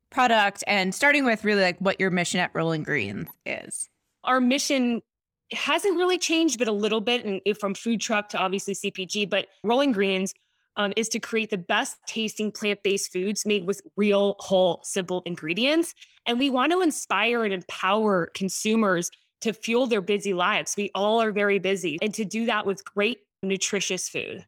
product 0.09 0.65
and 0.67 0.95
starting 0.95 1.27
with 1.27 1.45
really 1.45 1.63
like 1.63 1.79
what 1.81 2.01
your 2.01 2.11
mission 2.11 2.41
at 2.41 2.51
Rolling 2.55 2.83
Greens 2.83 3.29
is. 3.45 3.91
Our 4.25 4.41
mission 4.41 5.03
it 5.51 5.59
hasn't 5.59 5.97
really 5.97 6.19
changed, 6.19 6.59
but 6.59 6.69
a 6.69 6.73
little 6.73 7.01
bit, 7.01 7.25
and 7.25 7.41
from 7.59 7.75
food 7.75 8.01
truck 8.01 8.29
to 8.31 8.39
obviously 8.39 8.75
CPG. 8.75 9.29
But 9.31 9.47
Rolling 9.63 9.93
Greens 9.93 10.35
um, 10.77 10.93
is 10.97 11.09
to 11.11 11.21
create 11.21 11.51
the 11.51 11.59
best 11.59 11.97
tasting 12.07 12.51
plant 12.51 12.83
based 12.83 13.13
foods 13.13 13.47
made 13.47 13.67
with 13.67 13.81
real, 13.97 14.37
whole, 14.39 14.81
simple 14.83 15.23
ingredients. 15.25 15.95
And 16.27 16.39
we 16.39 16.51
want 16.51 16.73
to 16.73 16.83
inspire 16.83 17.45
and 17.45 17.55
empower 17.55 18.27
consumers 18.35 19.11
to 19.43 19.53
fuel 19.53 19.87
their 19.87 20.01
busy 20.01 20.35
lives. 20.35 20.75
We 20.77 20.91
all 20.95 21.23
are 21.23 21.33
very 21.33 21.59
busy, 21.59 21.99
and 22.03 22.13
to 22.15 22.25
do 22.25 22.47
that 22.47 22.67
with 22.67 22.85
great, 22.85 23.19
nutritious 23.43 24.09
food 24.09 24.45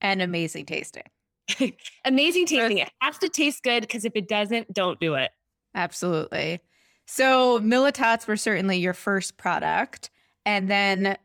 and 0.00 0.22
amazing 0.22 0.66
tasting. 0.66 1.04
amazing 2.04 2.46
tasting. 2.46 2.78
It 2.78 2.90
has 3.00 3.18
to 3.18 3.28
taste 3.28 3.62
good 3.62 3.82
because 3.82 4.04
if 4.04 4.12
it 4.14 4.28
doesn't, 4.28 4.72
don't 4.72 4.98
do 5.00 5.14
it. 5.14 5.30
Absolutely. 5.74 6.60
So 7.12 7.58
millet 7.58 7.96
tots 7.96 8.28
were 8.28 8.36
certainly 8.36 8.78
your 8.78 8.94
first 8.94 9.36
product. 9.36 10.10
And 10.46 10.70
then 10.70 11.16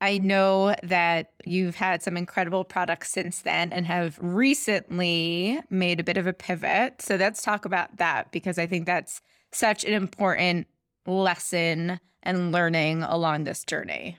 I 0.00 0.16
know 0.16 0.74
that 0.82 1.32
you've 1.44 1.74
had 1.74 2.02
some 2.02 2.16
incredible 2.16 2.64
products 2.64 3.10
since 3.10 3.42
then 3.42 3.70
and 3.70 3.84
have 3.84 4.18
recently 4.22 5.60
made 5.68 6.00
a 6.00 6.04
bit 6.04 6.16
of 6.16 6.26
a 6.26 6.32
pivot. 6.32 7.02
So 7.02 7.16
let's 7.16 7.42
talk 7.42 7.66
about 7.66 7.98
that 7.98 8.32
because 8.32 8.58
I 8.58 8.66
think 8.66 8.86
that's 8.86 9.20
such 9.52 9.84
an 9.84 9.92
important 9.92 10.68
lesson 11.06 12.00
and 12.22 12.50
learning 12.50 13.02
along 13.02 13.44
this 13.44 13.62
journey. 13.62 14.16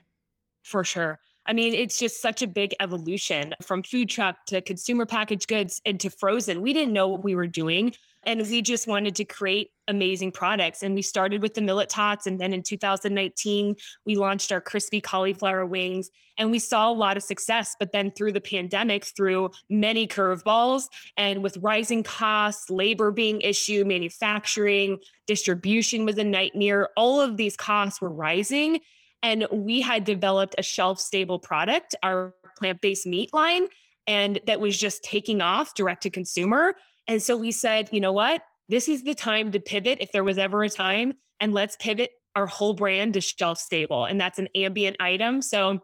For 0.62 0.84
sure. 0.84 1.18
I 1.46 1.52
mean, 1.52 1.74
it's 1.74 1.98
just 1.98 2.22
such 2.22 2.42
a 2.42 2.46
big 2.46 2.76
evolution 2.78 3.56
from 3.60 3.82
food 3.82 4.08
truck 4.08 4.36
to 4.46 4.60
consumer 4.60 5.04
packaged 5.04 5.48
goods 5.48 5.82
and 5.84 5.98
to 5.98 6.10
frozen. 6.10 6.62
We 6.62 6.72
didn't 6.72 6.92
know 6.92 7.08
what 7.08 7.24
we 7.24 7.34
were 7.34 7.48
doing. 7.48 7.92
And 8.28 8.42
we 8.42 8.60
just 8.60 8.86
wanted 8.86 9.16
to 9.16 9.24
create 9.24 9.70
amazing 9.88 10.32
products. 10.32 10.82
And 10.82 10.94
we 10.94 11.00
started 11.00 11.40
with 11.40 11.54
the 11.54 11.62
millet 11.62 11.88
tots. 11.88 12.26
And 12.26 12.38
then 12.38 12.52
in 12.52 12.62
2019, 12.62 13.74
we 14.04 14.16
launched 14.16 14.52
our 14.52 14.60
crispy 14.60 15.00
cauliflower 15.00 15.64
wings 15.64 16.10
and 16.36 16.50
we 16.50 16.58
saw 16.58 16.90
a 16.90 16.92
lot 16.92 17.16
of 17.16 17.22
success. 17.22 17.74
But 17.80 17.92
then 17.92 18.10
through 18.10 18.32
the 18.32 18.40
pandemic, 18.42 19.06
through 19.06 19.52
many 19.70 20.06
curveballs 20.06 20.88
and 21.16 21.42
with 21.42 21.56
rising 21.56 22.02
costs, 22.02 22.68
labor 22.68 23.10
being 23.10 23.40
issue, 23.40 23.86
manufacturing, 23.86 24.98
distribution 25.26 26.04
was 26.04 26.18
a 26.18 26.24
nightmare. 26.24 26.90
All 26.98 27.22
of 27.22 27.38
these 27.38 27.56
costs 27.56 27.98
were 27.98 28.12
rising. 28.12 28.80
And 29.22 29.46
we 29.50 29.80
had 29.80 30.04
developed 30.04 30.54
a 30.58 30.62
shelf 30.62 31.00
stable 31.00 31.38
product, 31.38 31.94
our 32.02 32.34
plant 32.58 32.82
based 32.82 33.06
meat 33.06 33.32
line, 33.32 33.68
and 34.06 34.38
that 34.46 34.60
was 34.60 34.78
just 34.78 35.02
taking 35.02 35.40
off 35.40 35.74
direct 35.74 36.02
to 36.02 36.10
consumer. 36.10 36.74
And 37.08 37.22
so 37.22 37.36
we 37.36 37.50
said, 37.50 37.88
you 37.90 38.00
know 38.00 38.12
what? 38.12 38.42
This 38.68 38.88
is 38.88 39.02
the 39.02 39.14
time 39.14 39.50
to 39.52 39.60
pivot 39.60 39.98
if 40.00 40.12
there 40.12 40.22
was 40.22 40.38
ever 40.38 40.62
a 40.62 40.68
time. 40.68 41.14
And 41.40 41.54
let's 41.54 41.76
pivot 41.76 42.10
our 42.36 42.46
whole 42.46 42.74
brand 42.74 43.14
to 43.14 43.20
shelf 43.20 43.58
stable. 43.58 44.04
And 44.04 44.20
that's 44.20 44.38
an 44.38 44.48
ambient 44.54 44.96
item. 45.00 45.40
So 45.40 45.80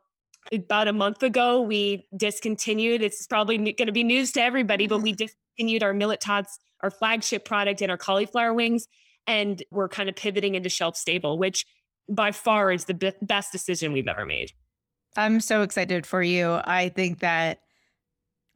about 0.52 0.86
a 0.88 0.92
month 0.92 1.22
ago, 1.22 1.62
we 1.62 2.06
discontinued. 2.16 3.02
It's 3.02 3.26
probably 3.26 3.56
going 3.56 3.86
to 3.86 3.92
be 3.92 4.04
news 4.04 4.32
to 4.32 4.42
everybody, 4.42 4.86
but 4.86 5.00
we 5.00 5.12
discontinued 5.56 5.82
our 5.82 5.94
Millet 5.94 6.20
Tots, 6.20 6.58
our 6.82 6.90
flagship 6.90 7.44
product, 7.44 7.80
and 7.80 7.90
our 7.90 7.96
cauliflower 7.96 8.52
wings. 8.52 8.86
And 9.26 9.62
we're 9.70 9.88
kind 9.88 10.10
of 10.10 10.16
pivoting 10.16 10.54
into 10.54 10.68
shelf 10.68 10.96
stable, 10.96 11.38
which 11.38 11.64
by 12.10 12.32
far 12.32 12.70
is 12.70 12.84
the 12.84 12.94
be- 12.94 13.12
best 13.22 13.50
decision 13.50 13.92
we've 13.92 14.08
ever 14.08 14.26
made. 14.26 14.52
I'm 15.16 15.40
so 15.40 15.62
excited 15.62 16.06
for 16.06 16.22
you. 16.22 16.60
I 16.64 16.90
think 16.90 17.20
that, 17.20 17.60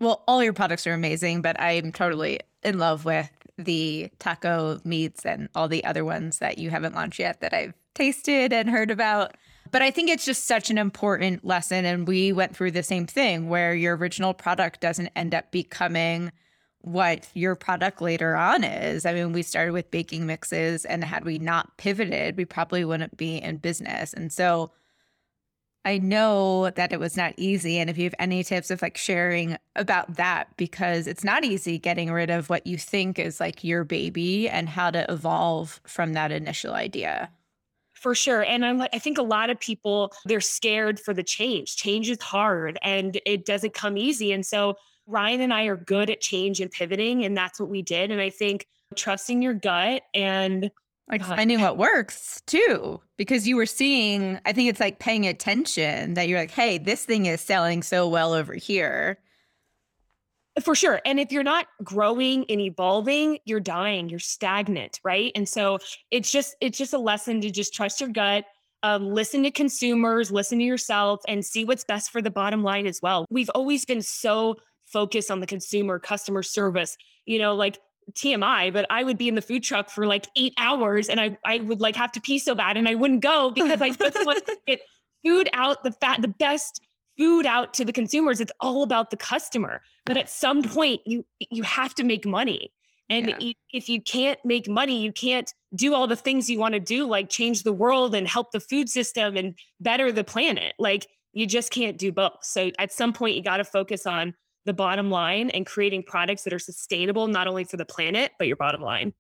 well, 0.01 0.25
all 0.29 0.43
your 0.45 0.53
products 0.53 0.87
are 0.87 0.93
amazing, 0.93 1.41
but 1.41 1.59
I'm 1.59 1.93
totally 1.93 2.41
in 2.63 2.79
love 2.79 3.05
with 3.05 3.31
the 3.57 4.11
taco 4.19 4.81
meats 4.85 5.27
and 5.27 5.49
all 5.55 5.69
the 5.69 5.85
other 5.85 6.05
ones 6.05 6.39
that 6.39 6.59
you 6.59 6.71
haven't 6.71 6.95
launched 6.95 7.19
yet 7.19 7.41
that 7.41 7.53
I've 7.53 7.75
tasted 7.95 8.53
and 8.53 8.71
heard 8.71 8.91
about. 8.91 9.37
But 9.71 9.83
I 9.83 9.91
think 9.91 10.09
it's 10.09 10.25
just 10.25 10.47
such 10.47 10.71
an 10.71 10.79
important 10.79 11.45
lesson. 11.45 11.85
And 11.85 12.07
we 12.07 12.33
went 12.33 12.57
through 12.57 12.71
the 12.71 12.83
same 12.83 13.07
thing 13.07 13.49
where 13.49 13.75
your 13.75 13.97
original 13.97 14.33
product 14.33 14.81
doesn't 14.81 15.11
end 15.15 15.35
up 15.35 15.51
becoming 15.51 16.33
what 16.81 17.29
your 17.35 17.55
product 17.55 18.01
later 18.01 18.37
on 18.37 18.65
is. 18.65 19.05
I 19.05 19.13
mean, 19.13 19.33
we 19.33 19.43
started 19.43 19.73
with 19.73 19.91
baking 19.91 20.27
mixes, 20.27 20.85
and 20.85 21.03
had 21.05 21.25
we 21.25 21.39
not 21.39 21.77
pivoted, 21.77 22.37
we 22.37 22.45
probably 22.45 22.85
wouldn't 22.85 23.17
be 23.17 23.37
in 23.37 23.57
business. 23.57 24.15
And 24.15 24.33
so 24.33 24.71
I 25.85 25.99
know 25.99 26.71
that 26.71 26.93
it 26.93 27.01
was 27.01 27.17
not 27.17 27.35
easy. 27.37 27.79
And 27.79 27.89
if 27.89 27.97
you 27.97 28.05
have 28.05 28.15
any 28.19 28.45
tips 28.45 28.71
of 28.71 28.83
like 28.83 28.97
sharing 28.97 29.57
about 29.77 30.17
that, 30.17 30.49
because 30.57 31.07
it's 31.07 31.25
not 31.25 31.45
easy 31.45 31.79
getting 31.79 32.13
rid 32.13 32.31
of 32.31 32.51
what 32.51 32.67
you 32.67 32.77
think 32.77 33.19
is 33.19 33.41
like 33.41 33.65
your 33.65 33.85
baby 33.85 34.49
and 34.49 34.69
how 34.69 34.91
to 34.91 35.11
evolve 35.11 35.81
from 35.87 36.13
that 36.13 36.31
initial 36.33 36.75
idea. 36.75 37.31
For 37.95 38.15
sure. 38.15 38.43
And 38.43 38.65
I'm 38.65 38.79
like, 38.79 38.91
I 38.93 38.99
think 38.99 39.19
a 39.19 39.23
lot 39.23 39.51
of 39.51 39.59
people, 39.59 40.13
they're 40.25 40.41
scared 40.41 41.01
for 41.01 41.15
the 41.15 41.25
change. 41.25 41.77
Change 41.77 42.11
is 42.11 42.23
hard 42.23 42.79
and 42.83 43.21
it 43.25 43.47
doesn't 43.47 43.75
come 43.75 43.97
easy. 43.97 44.33
And 44.33 44.45
so 44.45 44.77
Ryan 45.09 45.41
and 45.41 45.55
I 45.55 45.65
are 45.65 45.77
good 45.77 46.11
at 46.11 46.21
change 46.21 46.61
and 46.61 46.71
pivoting, 46.71 47.25
and 47.25 47.35
that's 47.35 47.59
what 47.59 47.71
we 47.71 47.81
did. 47.81 48.11
And 48.11 48.21
I 48.21 48.29
think 48.29 48.67
trusting 48.95 49.41
your 49.41 49.55
gut 49.55 50.03
and 50.13 50.71
like 51.11 51.23
uh, 51.23 51.37
finding 51.37 51.61
what 51.61 51.79
works 51.79 52.43
too, 52.47 53.01
because 53.17 53.49
you 53.49 53.57
were 53.57 53.67
seeing, 53.67 54.39
I 54.45 54.53
think 54.53 54.69
it's 54.69 54.81
like 54.81 54.99
paying 54.99 55.27
attention 55.27 56.15
that 56.15 56.29
you're 56.29 56.39
like, 56.39 56.51
hey, 56.51 56.79
this 56.79 57.05
thing 57.05 57.27
is 57.27 57.41
selling 57.41 57.83
so 57.83 58.09
well 58.09 58.35
over 58.35 58.55
here. 58.55 59.19
For 60.63 60.75
sure. 60.75 61.01
And 61.05 61.21
if 61.21 61.31
you're 61.31 61.45
not 61.45 61.67
growing 61.85 62.45
and 62.49 62.61
evolving, 62.61 63.39
you're 63.45 63.61
dying, 63.61 64.09
you're 64.09 64.19
stagnant, 64.19 64.99
right? 65.05 65.31
And 65.37 65.49
so 65.49 65.79
it's 66.11 66.33
just 66.33 66.57
it's 66.61 66.77
just 66.77 66.93
a 66.93 66.99
lesson 66.99 67.41
to 67.43 67.51
just 67.51 67.73
trust 67.73 68.01
your 68.01 68.11
gut, 68.11 68.45
um, 68.83 69.15
listen 69.15 69.45
to 69.45 69.53
consumers, 69.53 70.33
listen 70.33 70.59
to 70.59 70.65
yourself, 70.65 71.21
and 71.29 71.45
see 71.45 71.65
what's 71.65 71.85
best 71.85 72.11
for 72.11 72.21
the 72.21 72.31
bottom 72.31 72.65
line 72.65 72.89
as 72.89 73.01
well. 73.01 73.25
We've 73.31 73.51
always 73.55 73.85
been 73.85 74.03
so 74.03 74.57
focused 74.87 75.31
on 75.31 75.39
the 75.39 75.47
consumer, 75.47 76.01
customer 76.01 76.43
service, 76.43 76.97
you 77.25 77.39
know, 77.39 77.55
like 77.55 77.79
TMI, 78.13 78.73
but 78.73 78.87
I 78.91 79.05
would 79.05 79.19
be 79.19 79.29
in 79.29 79.35
the 79.35 79.43
food 79.43 79.63
truck 79.63 79.91
for 79.91 80.07
like 80.07 80.27
eight 80.37 80.55
hours 80.59 81.09
and 81.09 81.21
I, 81.21 81.37
I 81.45 81.59
would 81.59 81.81
like 81.81 81.97
have 81.97 82.13
to 82.13 82.21
pee 82.21 82.39
so 82.39 82.55
bad 82.55 82.77
and 82.77 82.89
I 82.89 82.95
wouldn't 82.95 83.21
go 83.21 83.51
because 83.51 83.81
I 83.81 83.91
just 83.91 84.25
want 84.25 84.45
to 84.47 84.57
get 84.67 84.81
food 85.25 85.49
out 85.53 85.85
the 85.85 85.93
fat, 85.93 86.23
the 86.23 86.29
best 86.29 86.81
food 87.19 87.47
out 87.47 87.75
to 87.75 87.85
the 87.85 87.93
consumers. 87.93 88.41
It's 88.41 88.53
all 88.61 88.83
about 88.83 89.11
the 89.11 89.17
customer. 89.17 89.83
But 90.07 90.17
at 90.17 90.31
some 90.31 90.63
point 90.63 91.01
you 91.05 91.27
you 91.39 91.63
have 91.63 91.95
to 91.97 92.05
make 92.05 92.27
money. 92.27 92.73
And 93.11 93.35
yeah. 93.41 93.53
if 93.73 93.89
you 93.89 94.03
can't 94.03 94.39
make 94.45 94.69
money, 94.69 95.01
you 95.01 95.13
can't 95.13 95.53
do 95.75 95.95
all 95.95 96.07
the 96.07 96.17
things 96.17 96.51
you 96.51 96.59
want 96.59 96.75
to 96.75 96.81
do, 96.81 97.07
like 97.07 97.31
change 97.31 97.63
the 97.63 97.73
world 97.73 98.15
and 98.15 98.29
help 98.29 98.53
the 98.53 98.61
food 98.61 98.89
system 98.91 99.37
and 99.37 99.55
better 99.81 100.13
the 100.13 100.25
planet. 100.25 100.75
Like 100.79 101.07
you 101.33 101.47
just 101.47 101.71
can't 101.71 101.97
do 101.97 102.13
both. 102.13 102.39
So 102.43 102.71
at 102.79 102.93
some 102.93 103.13
point, 103.13 103.37
you 103.37 103.43
got 103.43 103.59
to 103.59 103.65
focus 103.65 104.07
on 104.07 104.35
the 104.69 104.75
bottom 104.75 105.11
line 105.11 105.51
and 105.51 105.67
creating 105.67 106.05
products 106.05 106.45
that 106.45 106.53
are 106.53 106.59
sustainable, 106.59 107.27
not 107.27 107.49
only 107.49 107.65
for 107.65 107.79
the 107.79 107.87
planet, 107.87 108.33
but 108.39 108.47
your 108.47 108.57
bottom 108.57 108.83
line. 108.83 109.15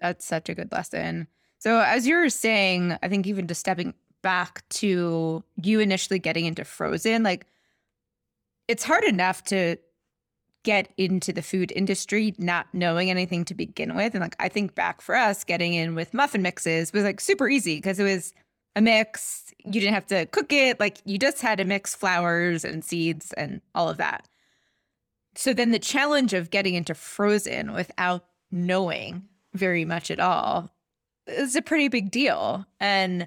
That's 0.00 0.26
such 0.26 0.48
a 0.48 0.54
good 0.54 0.72
lesson. 0.72 1.28
So, 1.60 1.78
as 1.80 2.06
you 2.06 2.16
were 2.16 2.28
saying, 2.28 2.98
I 3.02 3.08
think 3.08 3.26
even 3.26 3.46
just 3.46 3.60
stepping 3.60 3.94
back 4.22 4.68
to 4.70 5.44
you 5.62 5.80
initially 5.80 6.18
getting 6.18 6.44
into 6.44 6.64
frozen, 6.64 7.22
like 7.22 7.46
it's 8.66 8.84
hard 8.84 9.04
enough 9.04 9.44
to 9.44 9.76
get 10.62 10.92
into 10.96 11.32
the 11.32 11.40
food 11.40 11.72
industry 11.74 12.34
not 12.36 12.66
knowing 12.74 13.10
anything 13.10 13.44
to 13.46 13.54
begin 13.54 13.94
with. 13.94 14.14
And 14.14 14.20
like 14.20 14.36
I 14.40 14.48
think 14.48 14.74
back 14.74 15.00
for 15.00 15.14
us, 15.14 15.44
getting 15.44 15.74
in 15.74 15.94
with 15.94 16.12
muffin 16.12 16.42
mixes 16.42 16.92
was 16.92 17.04
like 17.04 17.20
super 17.20 17.48
easy 17.48 17.76
because 17.76 17.98
it 18.00 18.04
was 18.04 18.34
a 18.74 18.80
mix. 18.80 19.54
You 19.64 19.80
didn't 19.80 19.94
have 19.94 20.06
to 20.06 20.26
cook 20.26 20.52
it. 20.52 20.80
Like 20.80 20.98
you 21.04 21.18
just 21.18 21.40
had 21.40 21.58
to 21.58 21.64
mix 21.64 21.94
flours 21.94 22.64
and 22.64 22.84
seeds 22.84 23.32
and 23.34 23.60
all 23.74 23.88
of 23.88 23.96
that. 23.98 24.26
So 25.40 25.54
then 25.54 25.70
the 25.70 25.78
challenge 25.78 26.34
of 26.34 26.50
getting 26.50 26.74
into 26.74 26.92
frozen 26.92 27.72
without 27.72 28.26
knowing 28.50 29.22
very 29.54 29.86
much 29.86 30.10
at 30.10 30.20
all 30.20 30.68
is 31.26 31.56
a 31.56 31.62
pretty 31.62 31.88
big 31.88 32.10
deal. 32.10 32.66
And 32.78 33.26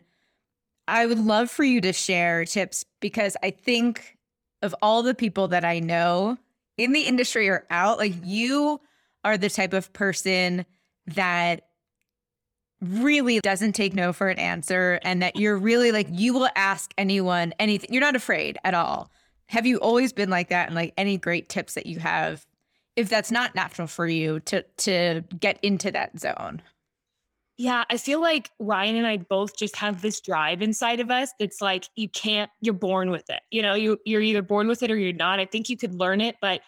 I 0.88 1.08
would 1.08 1.18
love 1.18 1.50
for 1.50 1.64
you 1.64 1.82
to 1.82 1.92
share 1.92 2.46
tips 2.46 2.86
because 3.00 3.36
I 3.42 3.50
think 3.50 4.20
of 4.62 4.76
all 4.80 5.02
the 5.02 5.16
people 5.16 5.48
that 5.48 5.66
I 5.66 5.80
know 5.80 6.38
in 6.78 6.92
the 6.92 7.02
industry 7.02 7.50
or 7.50 7.66
out, 7.72 7.98
like 7.98 8.14
you 8.24 8.80
are 9.24 9.36
the 9.36 9.50
type 9.50 9.74
of 9.74 9.92
person 9.92 10.68
that 11.08 11.64
really 12.80 13.40
doesn't 13.40 13.74
take 13.74 13.96
no 13.96 14.14
for 14.14 14.30
an 14.30 14.38
answer 14.38 15.00
and 15.02 15.24
that 15.24 15.36
you're 15.36 15.58
really 15.58 15.92
like 15.92 16.10
you 16.12 16.36
will 16.36 16.50
ask 16.56 16.94
anyone 16.96 17.56
anything. 17.58 17.92
You're 17.92 18.02
not 18.02 18.16
afraid 18.16 18.60
at 18.64 18.76
all. 18.76 19.10
Have 19.48 19.66
you 19.66 19.78
always 19.78 20.14
been 20.14 20.30
like 20.30 20.50
that 20.50 20.68
and 20.68 20.76
like 20.76 20.94
any 20.98 21.18
great 21.18 21.50
tips 21.50 21.74
that 21.76 21.86
you 21.86 22.00
have 22.00 22.46
if 22.96 23.10
that's 23.10 23.32
not 23.32 23.56
natural 23.56 23.88
for 23.88 24.08
you 24.08 24.40
to 24.42 24.64
to 24.78 25.24
get 25.40 25.60
into 25.62 25.92
that 25.92 26.20
zone? 26.20 26.62
Yeah, 27.58 27.84
I 27.90 27.98
feel 27.98 28.20
like 28.20 28.50
Ryan 28.58 28.96
and 28.96 29.06
I 29.06 29.18
both 29.18 29.56
just 29.58 29.76
have 29.76 30.02
this 30.02 30.20
drive 30.22 30.64
inside 30.64 31.00
of 31.00 31.12
us. 31.12 31.32
It's 31.40 31.62
like 31.62 31.86
you 31.96 32.10
can't, 32.10 32.50
you're 32.62 32.74
born 32.74 33.12
with 33.12 33.30
it. 33.30 33.42
You 33.52 33.62
know, 33.62 33.76
you 33.76 34.00
you're 34.06 34.22
either 34.22 34.42
born 34.42 34.68
with 34.68 34.82
it 34.82 34.90
or 34.90 34.98
you're 34.98 35.14
not. 35.14 35.40
I 35.40 35.46
think 35.46 35.70
you 35.70 35.78
could 35.78 35.94
learn 35.94 36.20
it, 36.20 36.36
but 36.42 36.62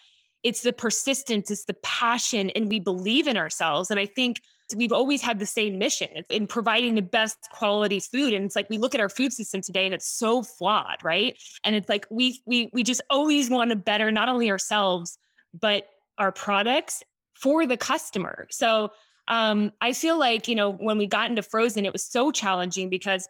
it's 0.44 0.62
the 0.62 0.72
persistence, 0.72 1.50
it's 1.50 1.64
the 1.64 1.74
passion, 1.82 2.50
and 2.50 2.68
we 2.68 2.78
believe 2.78 3.26
in 3.26 3.36
ourselves. 3.36 3.90
And 3.90 3.98
I 3.98 4.06
think 4.06 4.40
we've 4.74 4.92
always 4.92 5.22
had 5.22 5.38
the 5.38 5.46
same 5.46 5.78
mission 5.78 6.08
in 6.30 6.46
providing 6.46 6.94
the 6.94 7.02
best 7.02 7.36
quality 7.52 8.00
food. 8.00 8.32
And 8.32 8.44
it's 8.44 8.56
like 8.56 8.68
we 8.68 8.78
look 8.78 8.94
at 8.94 9.00
our 9.00 9.08
food 9.08 9.32
system 9.32 9.60
today 9.60 9.84
and 9.84 9.94
it's 9.94 10.08
so 10.08 10.42
flawed, 10.42 10.96
right? 11.04 11.38
And 11.64 11.76
it's 11.76 11.88
like 11.88 12.06
we 12.10 12.40
we 12.46 12.70
we 12.72 12.82
just 12.82 13.02
always 13.10 13.50
want 13.50 13.70
to 13.70 13.76
better 13.76 14.10
not 14.10 14.28
only 14.28 14.50
ourselves, 14.50 15.18
but 15.54 15.86
our 16.18 16.32
products 16.32 17.02
for 17.34 17.66
the 17.66 17.76
customer. 17.76 18.46
So 18.50 18.90
um, 19.28 19.72
I 19.80 19.92
feel 19.92 20.18
like, 20.18 20.48
you 20.48 20.54
know, 20.54 20.72
when 20.72 20.98
we 20.98 21.06
got 21.06 21.30
into 21.30 21.42
frozen, 21.42 21.84
it 21.84 21.92
was 21.92 22.04
so 22.04 22.30
challenging 22.30 22.88
because 22.88 23.28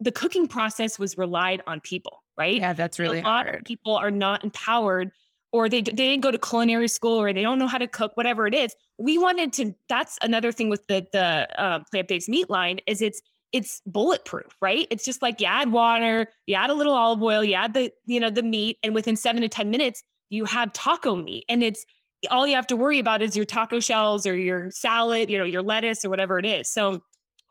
the 0.00 0.12
cooking 0.12 0.46
process 0.46 0.98
was 0.98 1.18
relied 1.18 1.62
on 1.66 1.80
people, 1.80 2.22
right? 2.36 2.56
Yeah, 2.56 2.72
that's 2.72 2.98
really 2.98 3.20
a 3.20 3.22
lot 3.22 3.46
hard. 3.46 3.60
Of 3.60 3.64
people 3.64 3.96
are 3.96 4.10
not 4.10 4.44
empowered 4.44 5.10
or 5.52 5.68
they, 5.68 5.80
they 5.80 5.92
didn't 5.92 6.22
go 6.22 6.30
to 6.30 6.38
culinary 6.38 6.88
school 6.88 7.20
or 7.20 7.32
they 7.32 7.42
don't 7.42 7.58
know 7.58 7.66
how 7.66 7.78
to 7.78 7.86
cook, 7.86 8.12
whatever 8.16 8.46
it 8.46 8.54
is. 8.54 8.74
We 8.98 9.16
wanted 9.18 9.52
to, 9.54 9.74
that's 9.88 10.18
another 10.22 10.52
thing 10.52 10.68
with 10.68 10.86
the, 10.88 11.06
the 11.12 11.48
uh, 11.60 11.80
plant-based 11.90 12.28
meat 12.28 12.50
line 12.50 12.80
is 12.86 13.00
it's, 13.00 13.22
it's 13.52 13.80
bulletproof, 13.86 14.56
right? 14.60 14.86
It's 14.90 15.04
just 15.04 15.22
like 15.22 15.40
you 15.40 15.46
add 15.46 15.72
water, 15.72 16.26
you 16.46 16.54
add 16.54 16.70
a 16.70 16.74
little 16.74 16.92
olive 16.92 17.22
oil, 17.22 17.42
you 17.42 17.54
add 17.54 17.72
the, 17.72 17.90
you 18.04 18.20
know, 18.20 18.30
the 18.30 18.42
meat, 18.42 18.76
and 18.82 18.94
within 18.94 19.16
seven 19.16 19.40
to 19.40 19.48
10 19.48 19.70
minutes, 19.70 20.02
you 20.28 20.44
have 20.44 20.72
taco 20.74 21.16
meat. 21.16 21.44
And 21.48 21.62
it's 21.62 21.86
all 22.30 22.46
you 22.46 22.54
have 22.54 22.66
to 22.66 22.76
worry 22.76 22.98
about 22.98 23.22
is 23.22 23.36
your 23.36 23.46
taco 23.46 23.80
shells 23.80 24.26
or 24.26 24.36
your 24.36 24.70
salad, 24.70 25.30
you 25.30 25.38
know, 25.38 25.44
your 25.44 25.62
lettuce 25.62 26.04
or 26.04 26.10
whatever 26.10 26.38
it 26.38 26.44
is. 26.44 26.70
So 26.70 27.02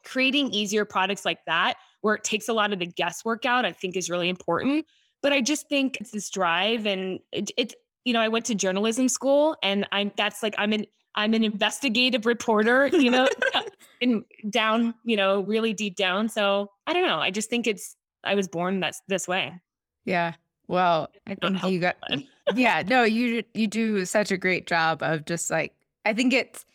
creating 0.06 0.52
easier 0.52 0.86
products 0.86 1.26
like 1.26 1.40
that, 1.48 1.76
where 2.02 2.16
it 2.16 2.24
takes 2.24 2.48
a 2.48 2.54
lot 2.54 2.74
of 2.74 2.80
the 2.80 2.86
guesswork 2.86 3.46
out, 3.46 3.66
I 3.66 3.72
think 3.72 3.98
is 3.98 4.10
really 4.10 4.30
important. 4.30 4.86
But 5.24 5.34
I 5.34 5.42
just 5.42 5.68
think 5.68 5.98
it's 6.00 6.12
this 6.12 6.30
drive 6.30 6.86
and 6.86 7.20
it, 7.32 7.50
it's, 7.58 7.74
you 8.08 8.14
know, 8.14 8.22
I 8.22 8.30
went 8.30 8.46
to 8.46 8.56
journalism 8.56 9.10
school 9.10 9.58
and 9.62 9.86
I'm, 9.92 10.14
that's 10.16 10.42
like, 10.42 10.56
I'm 10.58 10.72
an, 10.72 10.86
I'm 11.16 11.34
an 11.34 11.44
investigative 11.44 12.26
reporter, 12.26 12.88
you 12.94 13.12
know, 13.12 13.28
in 14.02 14.24
down, 14.50 14.94
you 15.04 15.18
know, 15.18 15.42
really 15.42 15.74
deep 15.74 15.98
down. 15.98 16.30
So 16.30 16.72
I 16.88 16.94
don't 16.94 17.06
know. 17.06 17.20
I 17.20 17.32
just 17.32 17.50
think 17.50 17.68
it's, 17.68 17.98
I 18.24 18.36
was 18.36 18.48
born 18.48 18.80
that's 18.80 19.02
this 19.10 19.28
way. 19.28 19.60
Yeah. 20.06 20.36
Well, 20.70 21.10
I 21.28 21.36
think 21.36 21.62
you 21.64 21.82
got, 21.82 21.98
yeah, 22.56 22.82
no, 22.88 23.04
you 23.04 23.44
you 23.54 23.68
do 23.68 24.06
such 24.06 24.32
a 24.32 24.38
great 24.38 24.68
job 24.68 25.04
of 25.04 25.26
just 25.26 25.50
like 25.52 25.74
I 26.06 26.14
think 26.14 26.34
it's 26.34 26.66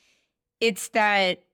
it's 0.60 0.88
that 0.90 1.44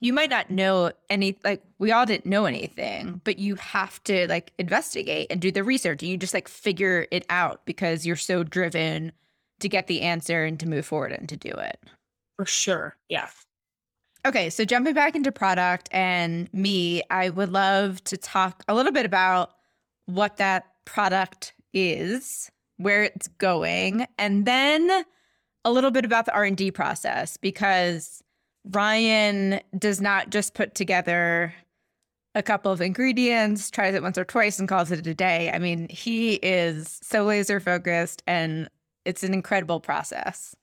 you 0.00 0.14
might 0.14 0.30
not 0.30 0.50
know 0.50 0.92
any 1.10 1.36
like 1.44 1.62
we 1.78 1.92
all 1.92 2.06
didn't 2.06 2.26
know 2.26 2.46
anything, 2.46 3.20
but 3.24 3.38
you 3.38 3.54
have 3.56 4.02
to 4.04 4.26
like 4.28 4.52
investigate 4.58 5.26
and 5.30 5.40
do 5.40 5.52
the 5.52 5.62
research 5.62 6.02
and 6.02 6.10
you 6.10 6.16
just 6.16 6.34
like 6.34 6.48
figure 6.48 7.06
it 7.10 7.26
out 7.28 7.64
because 7.66 8.06
you're 8.06 8.16
so 8.16 8.42
driven 8.42 9.12
to 9.60 9.68
get 9.68 9.86
the 9.86 10.00
answer 10.00 10.44
and 10.44 10.58
to 10.58 10.68
move 10.68 10.86
forward 10.86 11.12
and 11.12 11.28
to 11.28 11.36
do 11.36 11.50
it. 11.50 11.78
For 12.36 12.46
sure. 12.46 12.96
Yeah. 13.10 13.28
Okay, 14.26 14.50
so 14.50 14.64
jumping 14.64 14.94
back 14.94 15.14
into 15.14 15.32
product 15.32 15.88
and 15.92 16.52
me, 16.52 17.02
I 17.10 17.30
would 17.30 17.50
love 17.50 18.02
to 18.04 18.16
talk 18.16 18.62
a 18.68 18.74
little 18.74 18.92
bit 18.92 19.06
about 19.06 19.52
what 20.06 20.38
that 20.38 20.66
product 20.84 21.54
is, 21.72 22.50
where 22.76 23.04
it's 23.04 23.28
going, 23.28 24.06
and 24.18 24.44
then 24.46 25.04
a 25.64 25.72
little 25.72 25.90
bit 25.90 26.04
about 26.04 26.26
the 26.26 26.34
R&D 26.34 26.70
process 26.72 27.36
because 27.36 28.22
Ryan 28.64 29.60
does 29.78 30.00
not 30.00 30.30
just 30.30 30.54
put 30.54 30.74
together 30.74 31.54
a 32.34 32.42
couple 32.42 32.70
of 32.70 32.80
ingredients, 32.80 33.70
tries 33.70 33.94
it 33.94 34.02
once 34.02 34.16
or 34.16 34.24
twice 34.24 34.58
and 34.58 34.68
calls 34.68 34.90
it 34.90 35.06
a 35.06 35.14
day. 35.14 35.50
I 35.52 35.58
mean, 35.58 35.88
he 35.88 36.34
is 36.34 37.00
so 37.02 37.24
laser 37.24 37.58
focused 37.58 38.22
and 38.26 38.68
it's 39.04 39.24
an 39.24 39.34
incredible 39.34 39.80
process. 39.80 40.54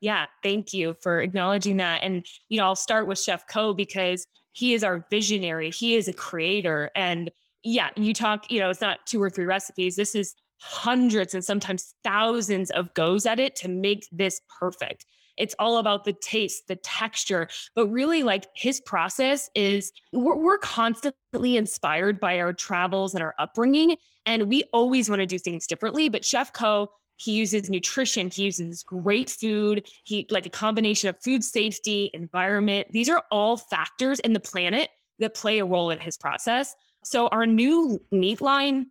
Yeah, 0.00 0.26
thank 0.42 0.74
you 0.74 0.96
for 1.00 1.22
acknowledging 1.22 1.78
that. 1.78 2.02
And, 2.02 2.26
you 2.50 2.58
know, 2.58 2.64
I'll 2.64 2.76
start 2.76 3.06
with 3.06 3.18
Chef 3.18 3.46
Ko 3.48 3.72
because 3.72 4.26
he 4.52 4.74
is 4.74 4.84
our 4.84 5.06
visionary, 5.10 5.70
he 5.70 5.96
is 5.96 6.08
a 6.08 6.12
creator. 6.12 6.90
And 6.94 7.30
yeah, 7.62 7.88
you 7.96 8.12
talk, 8.12 8.50
you 8.50 8.60
know, 8.60 8.68
it's 8.68 8.82
not 8.82 9.06
two 9.06 9.22
or 9.22 9.30
three 9.30 9.46
recipes. 9.46 9.96
This 9.96 10.14
is 10.14 10.34
hundreds 10.58 11.34
and 11.34 11.44
sometimes 11.44 11.94
thousands 12.04 12.70
of 12.70 12.92
goes 12.94 13.24
at 13.24 13.40
it 13.40 13.56
to 13.56 13.68
make 13.68 14.06
this 14.12 14.40
perfect. 14.60 15.06
It's 15.36 15.54
all 15.58 15.78
about 15.78 16.04
the 16.04 16.12
taste, 16.12 16.68
the 16.68 16.76
texture, 16.76 17.48
but 17.74 17.88
really 17.88 18.22
like 18.22 18.46
his 18.54 18.80
process 18.80 19.50
is 19.54 19.92
we're, 20.12 20.36
we're 20.36 20.58
constantly 20.58 21.56
inspired 21.56 22.20
by 22.20 22.38
our 22.38 22.52
travels 22.52 23.14
and 23.14 23.22
our 23.22 23.34
upbringing. 23.38 23.96
And 24.26 24.48
we 24.48 24.64
always 24.72 25.08
want 25.08 25.20
to 25.20 25.26
do 25.26 25.38
things 25.38 25.66
differently. 25.66 26.08
But 26.08 26.24
Chef 26.24 26.52
Co 26.52 26.90
he 27.16 27.32
uses 27.32 27.70
nutrition 27.70 28.28
he 28.30 28.42
uses 28.42 28.82
great 28.82 29.30
food 29.30 29.86
he 30.04 30.26
like 30.30 30.46
a 30.46 30.50
combination 30.50 31.08
of 31.08 31.16
food 31.22 31.44
safety 31.44 32.10
environment 32.12 32.88
these 32.90 33.08
are 33.08 33.22
all 33.30 33.56
factors 33.56 34.18
in 34.20 34.32
the 34.32 34.40
planet 34.40 34.88
that 35.18 35.34
play 35.34 35.58
a 35.58 35.64
role 35.64 35.90
in 35.90 35.98
his 35.98 36.16
process 36.16 36.74
so 37.04 37.28
our 37.28 37.46
new 37.46 38.00
meat 38.10 38.40
line 38.40 38.86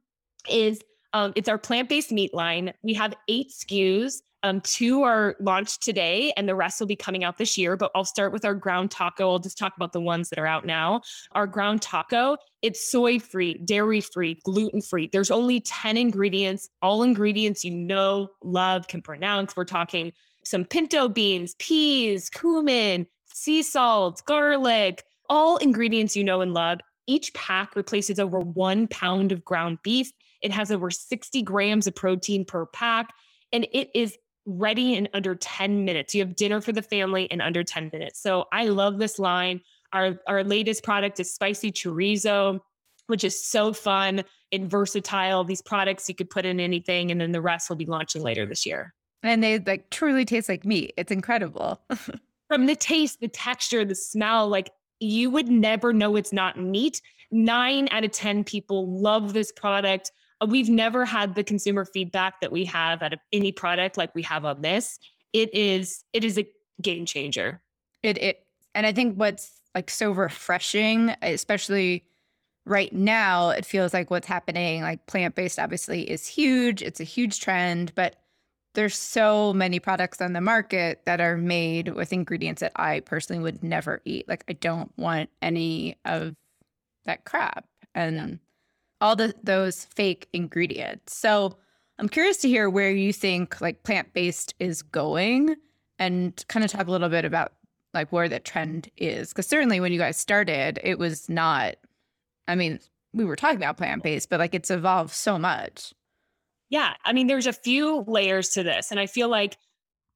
is 0.50 0.79
um, 1.13 1.33
it's 1.35 1.50
our 1.50 1.57
plant-based 1.57 2.12
meat 2.12 2.33
line 2.33 2.73
we 2.81 2.93
have 2.93 3.13
eight 3.27 3.51
skus 3.51 4.21
um, 4.43 4.59
two 4.62 5.03
are 5.03 5.35
launched 5.39 5.81
today, 5.81 6.33
and 6.35 6.47
the 6.47 6.55
rest 6.55 6.79
will 6.79 6.88
be 6.88 6.95
coming 6.95 7.23
out 7.23 7.38
this 7.38 7.57
year. 7.57 7.77
But 7.77 7.91
I'll 7.95 8.05
start 8.05 8.33
with 8.33 8.43
our 8.43 8.53
ground 8.53 8.91
taco. 8.91 9.31
I'll 9.31 9.39
just 9.39 9.57
talk 9.57 9.73
about 9.75 9.93
the 9.93 10.01
ones 10.01 10.29
that 10.29 10.39
are 10.39 10.45
out 10.45 10.65
now. 10.65 11.01
Our 11.31 11.47
ground 11.47 11.81
taco, 11.81 12.38
it's 12.62 12.91
soy 12.91 13.19
free, 13.19 13.55
dairy 13.65 14.01
free, 14.01 14.39
gluten 14.43 14.81
free. 14.81 15.09
There's 15.12 15.31
only 15.31 15.62
10 15.62 15.95
ingredients, 15.97 16.69
all 16.81 17.03
ingredients 17.03 17.63
you 17.63 17.71
know, 17.71 18.29
love, 18.43 18.88
can 18.88 19.01
pronounce. 19.01 19.55
We're 19.55 19.65
talking 19.65 20.12
some 20.43 20.65
pinto 20.65 21.07
beans, 21.07 21.55
peas, 21.57 22.29
cumin, 22.29 23.07
sea 23.33 23.63
salt, 23.63 24.21
garlic, 24.25 25.03
all 25.29 25.57
ingredients 25.57 26.15
you 26.15 26.23
know 26.23 26.41
and 26.41 26.53
love. 26.53 26.79
Each 27.07 27.33
pack 27.33 27.75
replaces 27.75 28.19
over 28.19 28.39
one 28.39 28.88
pound 28.88 29.31
of 29.31 29.43
ground 29.43 29.79
beef. 29.83 30.12
It 30.41 30.51
has 30.51 30.71
over 30.71 30.91
60 30.91 31.41
grams 31.43 31.88
of 31.88 31.95
protein 31.95 32.43
per 32.45 32.65
pack, 32.65 33.13
and 33.51 33.65
it 33.71 33.89
is 33.93 34.17
ready 34.45 34.95
in 34.95 35.07
under 35.13 35.35
10 35.35 35.85
minutes. 35.85 36.13
You 36.13 36.21
have 36.21 36.35
dinner 36.35 36.62
for 36.62 36.71
the 36.71 36.81
family 36.81 37.25
in 37.25 37.41
under 37.41 37.63
10 37.63 37.89
minutes. 37.93 38.21
So 38.21 38.45
I 38.51 38.67
love 38.67 39.00
this 39.00 39.19
line. 39.19 39.62
Our 39.93 40.19
our 40.27 40.43
latest 40.43 40.83
product 40.83 41.19
is 41.19 41.33
spicy 41.33 41.71
chorizo, 41.71 42.59
which 43.07 43.23
is 43.23 43.45
so 43.45 43.73
fun 43.73 44.23
and 44.51 44.69
versatile. 44.69 45.43
These 45.43 45.62
products 45.62 46.09
you 46.09 46.15
could 46.15 46.29
put 46.29 46.45
in 46.45 46.59
anything, 46.59 47.12
and 47.12 47.21
then 47.21 47.31
the 47.31 47.41
rest 47.41 47.69
will 47.69 47.77
be 47.77 47.85
launching 47.85 48.21
later 48.21 48.45
this 48.45 48.65
year. 48.65 48.93
And 49.21 49.43
they 49.43 49.59
like 49.59 49.89
truly 49.89 50.25
taste 50.25 50.50
like 50.50 50.65
meat. 50.65 50.93
It's 50.97 51.12
incredible. 51.12 51.81
From 52.50 52.65
the 52.65 52.75
taste, 52.75 53.19
the 53.21 53.27
texture, 53.27 53.85
the 53.85 53.95
smell, 53.95 54.50
like 54.50 54.71
you 55.00 55.29
would 55.29 55.47
never 55.47 55.93
know 55.93 56.15
it's 56.15 56.33
not 56.33 56.59
meat. 56.59 57.01
Nine 57.31 57.88
out 57.91 58.03
of 58.03 58.12
10 58.12 58.43
people 58.43 59.00
love 59.00 59.33
this 59.33 59.51
product. 59.51 60.12
Uh, 60.43 60.45
we've 60.45 60.69
never 60.69 61.06
had 61.06 61.36
the 61.36 61.43
consumer 61.43 61.86
feedback 61.86 62.41
that 62.41 62.51
we 62.51 62.65
have 62.65 63.01
out 63.01 63.13
of 63.13 63.19
any 63.32 63.51
product 63.51 63.97
like 63.97 64.13
we 64.13 64.21
have 64.23 64.45
on 64.45 64.62
this. 64.62 64.99
It 65.32 65.53
is 65.53 66.03
it 66.13 66.23
is 66.23 66.38
a 66.38 66.47
game 66.82 67.06
changer. 67.06 67.62
It 68.01 68.17
it 68.17 68.45
and 68.75 68.86
I 68.86 68.91
think 68.91 69.15
what's 69.15 69.62
like 69.75 69.89
so 69.89 70.12
refreshing, 70.12 71.15
especially 71.21 72.06
right 72.65 72.93
now, 72.93 73.49
it 73.49 73.65
feels 73.65 73.93
like 73.93 74.10
what's 74.10 74.27
happening, 74.27 74.82
like 74.82 75.06
plant-based 75.08 75.60
obviously 75.60 76.10
is 76.10 76.27
huge. 76.27 76.82
It's 76.82 76.99
a 76.99 77.06
huge 77.06 77.39
trend, 77.39 77.93
but 77.95 78.17
there's 78.75 78.95
so 78.95 79.53
many 79.53 79.79
products 79.79 80.21
on 80.21 80.34
the 80.34 80.41
market 80.41 81.01
that 81.06 81.21
are 81.21 81.38
made 81.38 81.89
with 81.89 82.13
ingredients 82.13 82.62
that 82.62 82.71
I 82.75 83.01
personally 83.01 83.41
would 83.41 83.63
never 83.63 84.01
eat. 84.06 84.27
Like 84.27 84.43
I 84.47 84.53
don't 84.53 84.91
want 84.97 85.29
any 85.41 85.97
of 86.06 86.36
that 87.06 87.25
crap. 87.25 87.65
And 87.95 88.15
yeah 88.17 88.36
all 89.03 89.15
the 89.17 89.35
those 89.43 89.85
fake 89.85 90.29
ingredients. 90.33 91.15
So 91.15 91.57
I'm 91.99 92.09
curious 92.09 92.37
to 92.37 92.47
hear 92.47 92.69
where 92.69 92.89
you 92.89 93.13
think 93.13 93.59
like 93.61 93.83
plant-based 93.83 94.55
is 94.59 94.81
going 94.81 95.57
and 95.99 96.43
kind 96.47 96.65
of 96.65 96.71
talk 96.71 96.87
a 96.87 96.91
little 96.91 97.09
bit 97.09 97.25
about 97.25 97.53
like 97.93 98.11
where 98.11 98.29
the 98.29 98.39
trend 98.39 98.89
is. 98.97 99.29
Because 99.29 99.45
certainly 99.45 99.79
when 99.79 99.91
you 99.91 99.99
guys 99.99 100.17
started, 100.17 100.79
it 100.83 100.97
was 100.97 101.29
not, 101.29 101.75
I 102.47 102.55
mean, 102.55 102.79
we 103.13 103.25
were 103.25 103.35
talking 103.35 103.57
about 103.57 103.77
plant-based, 103.77 104.29
but 104.29 104.39
like 104.39 104.55
it's 104.55 104.71
evolved 104.71 105.11
so 105.11 105.37
much. 105.37 105.93
Yeah. 106.69 106.93
I 107.05 107.13
mean, 107.13 107.27
there's 107.27 107.45
a 107.45 107.53
few 107.53 108.05
layers 108.07 108.49
to 108.51 108.63
this. 108.63 108.89
And 108.89 108.99
I 108.99 109.05
feel 109.05 109.27
like 109.27 109.57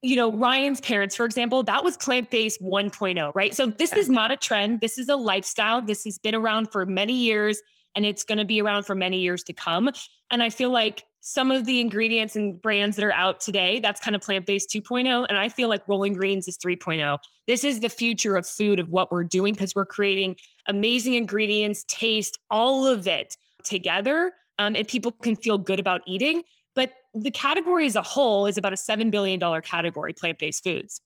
you 0.04 0.16
know, 0.16 0.32
Ryan's 0.32 0.80
parents, 0.80 1.16
for 1.16 1.26
example, 1.26 1.64
that 1.64 1.84
was 1.84 1.98
plant 1.98 2.30
based 2.30 2.62
1.0, 2.62 3.32
right? 3.34 3.56
So 3.56 3.66
this 3.66 3.94
is 3.94 4.10
not 4.10 4.32
a 4.32 4.38
trend. 4.38 4.80
This 4.80 5.00
is 5.00 5.10
a 5.10 5.16
lifestyle. 5.16 5.82
This 5.82 6.04
has 6.04 6.20
been 6.20 6.36
around 6.36 6.72
for 6.72 6.86
many 6.86 7.14
years 7.14 7.60
and 7.98 8.06
it's 8.06 8.24
going 8.24 8.38
to 8.38 8.46
be 8.46 8.62
around 8.62 8.84
for 8.84 8.94
many 8.94 9.20
years 9.20 9.44
to 9.44 9.54
come. 9.54 9.90
And 10.30 10.44
I 10.44 10.52
feel 10.52 10.70
like 10.70 11.04
some 11.20 11.50
of 11.50 11.66
the 11.66 11.82
ingredients 11.82 12.36
and 12.36 12.62
brands 12.62 12.96
that 12.96 13.04
are 13.04 13.12
out 13.12 13.42
today, 13.42 13.80
that's 13.80 14.00
kind 14.00 14.16
of 14.16 14.22
plant 14.22 14.46
based 14.46 14.70
2.0. 14.70 15.26
And 15.28 15.38
I 15.38 15.50
feel 15.50 15.68
like 15.68 15.86
Rolling 15.88 16.14
Greens 16.14 16.48
is 16.48 16.60
3.0. 16.60 17.18
This 17.48 17.64
is 17.64 17.80
the 17.80 17.90
future 17.90 18.38
of 18.38 18.48
food, 18.48 18.80
of 18.80 18.90
what 18.90 19.12
we're 19.12 19.24
doing, 19.24 19.54
because 19.54 19.74
we're 19.76 19.86
creating 19.88 20.36
amazing 20.68 21.16
ingredients, 21.16 21.86
taste, 21.88 22.38
all 22.52 22.86
of 22.86 23.08
it 23.08 23.36
together. 23.64 24.32
Um, 24.60 24.76
and 24.76 24.88
people 24.88 25.12
can 25.12 25.36
feel 25.36 25.58
good 25.58 25.80
about 25.80 26.02
eating. 26.06 26.44
But 26.76 26.94
the 27.16 27.32
category 27.32 27.88
as 27.88 27.96
a 27.96 28.04
whole 28.04 28.46
is 28.46 28.60
about 28.60 28.74
a 28.74 28.78
$7 28.78 29.10
billion 29.10 29.40
category, 29.64 30.14
plant 30.14 30.38
based 30.38 30.64
foods, 30.64 31.02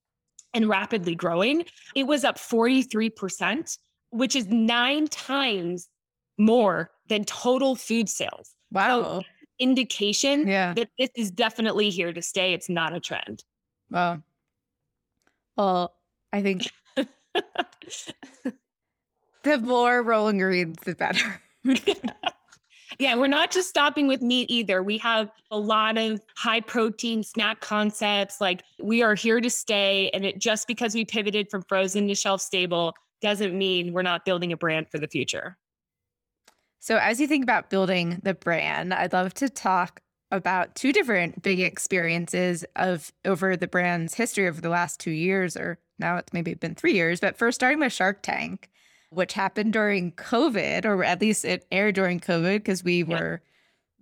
and 0.52 0.68
rapidly 0.68 1.14
growing. 1.14 1.64
It 1.96 2.06
was 2.06 2.22
up 2.22 2.36
43%, 2.36 3.78
which 4.10 4.36
is 4.36 4.46
nine 4.48 5.08
times 5.08 5.88
more 6.38 6.90
than 7.08 7.24
total 7.24 7.76
food 7.76 8.08
sales. 8.08 8.54
Wow. 8.70 9.02
So 9.02 9.22
indication 9.58 10.46
yeah. 10.46 10.74
that 10.74 10.88
this 10.98 11.10
is 11.14 11.30
definitely 11.30 11.90
here 11.90 12.12
to 12.12 12.22
stay. 12.22 12.52
It's 12.52 12.68
not 12.68 12.94
a 12.94 13.00
trend. 13.00 13.44
Wow. 13.90 14.22
Well, 15.56 15.94
I 16.32 16.42
think 16.42 16.70
the 19.44 19.58
more 19.58 20.02
rolling 20.02 20.38
greens, 20.38 20.78
the 20.84 20.94
better. 20.94 21.40
yeah, 22.98 23.14
we're 23.14 23.26
not 23.26 23.50
just 23.50 23.68
stopping 23.68 24.08
with 24.08 24.22
meat 24.22 24.50
either. 24.50 24.82
We 24.82 24.98
have 24.98 25.30
a 25.50 25.58
lot 25.58 25.98
of 25.98 26.20
high 26.36 26.60
protein 26.60 27.22
snack 27.22 27.60
concepts. 27.60 28.40
Like 28.40 28.62
we 28.80 29.02
are 29.02 29.14
here 29.14 29.40
to 29.40 29.50
stay. 29.50 30.10
And 30.14 30.24
it 30.24 30.38
just 30.38 30.66
because 30.66 30.94
we 30.94 31.04
pivoted 31.04 31.50
from 31.50 31.62
frozen 31.68 32.08
to 32.08 32.14
shelf 32.14 32.40
stable 32.40 32.94
doesn't 33.20 33.56
mean 33.56 33.92
we're 33.92 34.02
not 34.02 34.24
building 34.24 34.52
a 34.52 34.56
brand 34.56 34.88
for 34.90 34.98
the 34.98 35.08
future. 35.08 35.56
So, 36.82 36.96
as 36.96 37.20
you 37.20 37.28
think 37.28 37.44
about 37.44 37.70
building 37.70 38.18
the 38.24 38.34
brand, 38.34 38.92
I'd 38.92 39.12
love 39.12 39.34
to 39.34 39.48
talk 39.48 40.00
about 40.32 40.74
two 40.74 40.92
different 40.92 41.40
big 41.40 41.60
experiences 41.60 42.64
of 42.74 43.12
over 43.24 43.56
the 43.56 43.68
brand's 43.68 44.14
history 44.14 44.48
over 44.48 44.60
the 44.60 44.68
last 44.68 44.98
two 44.98 45.12
years, 45.12 45.56
or 45.56 45.78
now 46.00 46.16
it's 46.16 46.32
maybe 46.32 46.54
been 46.54 46.74
three 46.74 46.94
years. 46.94 47.20
But 47.20 47.38
first, 47.38 47.54
starting 47.54 47.78
with 47.78 47.92
Shark 47.92 48.20
Tank, 48.22 48.68
which 49.10 49.34
happened 49.34 49.72
during 49.72 50.10
COVID, 50.10 50.84
or 50.84 51.04
at 51.04 51.20
least 51.20 51.44
it 51.44 51.64
aired 51.70 51.94
during 51.94 52.18
COVID 52.18 52.56
because 52.56 52.82
we 52.82 53.04
yeah. 53.04 53.14
were 53.14 53.42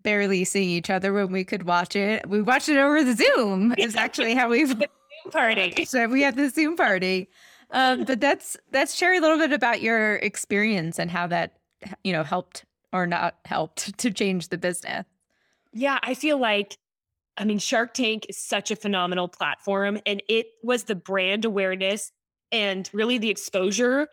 barely 0.02 0.46
seeing 0.46 0.70
each 0.70 0.88
other 0.88 1.12
when 1.12 1.30
we 1.30 1.44
could 1.44 1.64
watch 1.64 1.94
it. 1.94 2.26
We 2.30 2.40
watched 2.40 2.70
it 2.70 2.78
over 2.78 3.04
the 3.04 3.14
Zoom. 3.14 3.74
Is 3.78 3.94
actually 3.94 4.34
how 4.34 4.48
we 4.48 4.64
Zoom 4.64 4.84
party. 5.30 5.74
So 5.84 6.08
we 6.08 6.22
had 6.22 6.34
the 6.34 6.48
Zoom 6.48 6.76
party. 6.76 7.28
Um, 7.72 8.04
but 8.04 8.22
that's 8.22 8.56
that's 8.70 8.94
share 8.94 9.12
a 9.12 9.20
little 9.20 9.36
bit 9.36 9.52
about 9.52 9.82
your 9.82 10.16
experience 10.16 10.98
and 10.98 11.10
how 11.10 11.26
that 11.26 11.58
you 12.02 12.14
know 12.14 12.24
helped 12.24 12.64
or 12.92 13.06
not 13.06 13.36
helped 13.44 13.98
to 13.98 14.10
change 14.10 14.48
the 14.48 14.58
business? 14.58 15.06
Yeah, 15.72 15.98
I 16.02 16.14
feel 16.14 16.38
like, 16.38 16.76
I 17.36 17.44
mean, 17.44 17.58
Shark 17.58 17.94
Tank 17.94 18.26
is 18.28 18.36
such 18.36 18.70
a 18.70 18.76
phenomenal 18.76 19.28
platform, 19.28 20.00
and 20.04 20.22
it 20.28 20.46
was 20.62 20.84
the 20.84 20.96
brand 20.96 21.44
awareness 21.44 22.12
and 22.50 22.90
really 22.92 23.18
the 23.18 23.30
exposure 23.30 24.08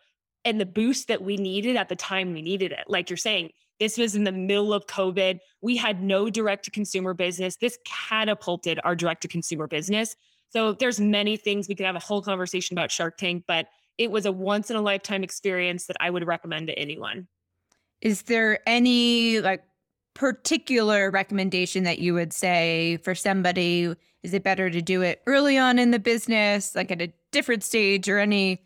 and 0.45 0.61
the 0.61 0.65
boost 0.65 1.07
that 1.07 1.21
we 1.21 1.35
needed 1.35 1.75
at 1.75 1.89
the 1.89 1.95
time 1.95 2.33
we 2.33 2.41
needed 2.41 2.71
it. 2.71 2.85
Like 2.87 3.09
you're 3.09 3.17
saying, 3.17 3.51
This 3.79 3.97
was 3.97 4.15
in 4.15 4.23
the 4.23 4.31
middle 4.31 4.73
of 4.73 4.85
COVID. 4.87 5.39
We 5.61 5.75
had 5.77 6.01
no 6.01 6.29
direct 6.29 6.65
to 6.65 6.71
consumer 6.71 7.13
business. 7.13 7.57
This 7.57 7.77
catapulted 7.85 8.79
our 8.83 8.95
direct 8.95 9.23
to 9.23 9.27
consumer 9.27 9.67
business. 9.67 10.15
So 10.49 10.73
there's 10.73 10.99
many 10.99 11.35
things 11.37 11.67
we 11.67 11.75
could 11.75 11.85
have 11.85 11.95
a 11.95 11.99
whole 11.99 12.21
conversation 12.21 12.77
about 12.77 12.91
Shark 12.91 13.17
Tank, 13.17 13.43
but 13.47 13.67
it 13.97 14.11
was 14.11 14.25
a 14.25 14.31
once 14.31 14.69
in 14.69 14.77
a 14.77 14.81
lifetime 14.81 15.23
experience 15.23 15.87
that 15.87 15.97
I 15.99 16.09
would 16.09 16.25
recommend 16.25 16.67
to 16.67 16.79
anyone. 16.79 17.27
Is 18.01 18.23
there 18.23 18.59
any 18.67 19.39
like 19.39 19.63
particular 20.13 21.11
recommendation 21.11 21.83
that 21.83 21.99
you 21.99 22.13
would 22.13 22.33
say 22.33 22.97
for 23.03 23.15
somebody? 23.15 23.95
Is 24.23 24.33
it 24.33 24.43
better 24.43 24.69
to 24.69 24.81
do 24.81 25.01
it 25.01 25.21
early 25.27 25.57
on 25.57 25.79
in 25.79 25.91
the 25.91 25.99
business, 25.99 26.75
like 26.75 26.91
at 26.91 27.01
a 27.01 27.13
different 27.31 27.63
stage, 27.63 28.09
or 28.09 28.19
any 28.19 28.61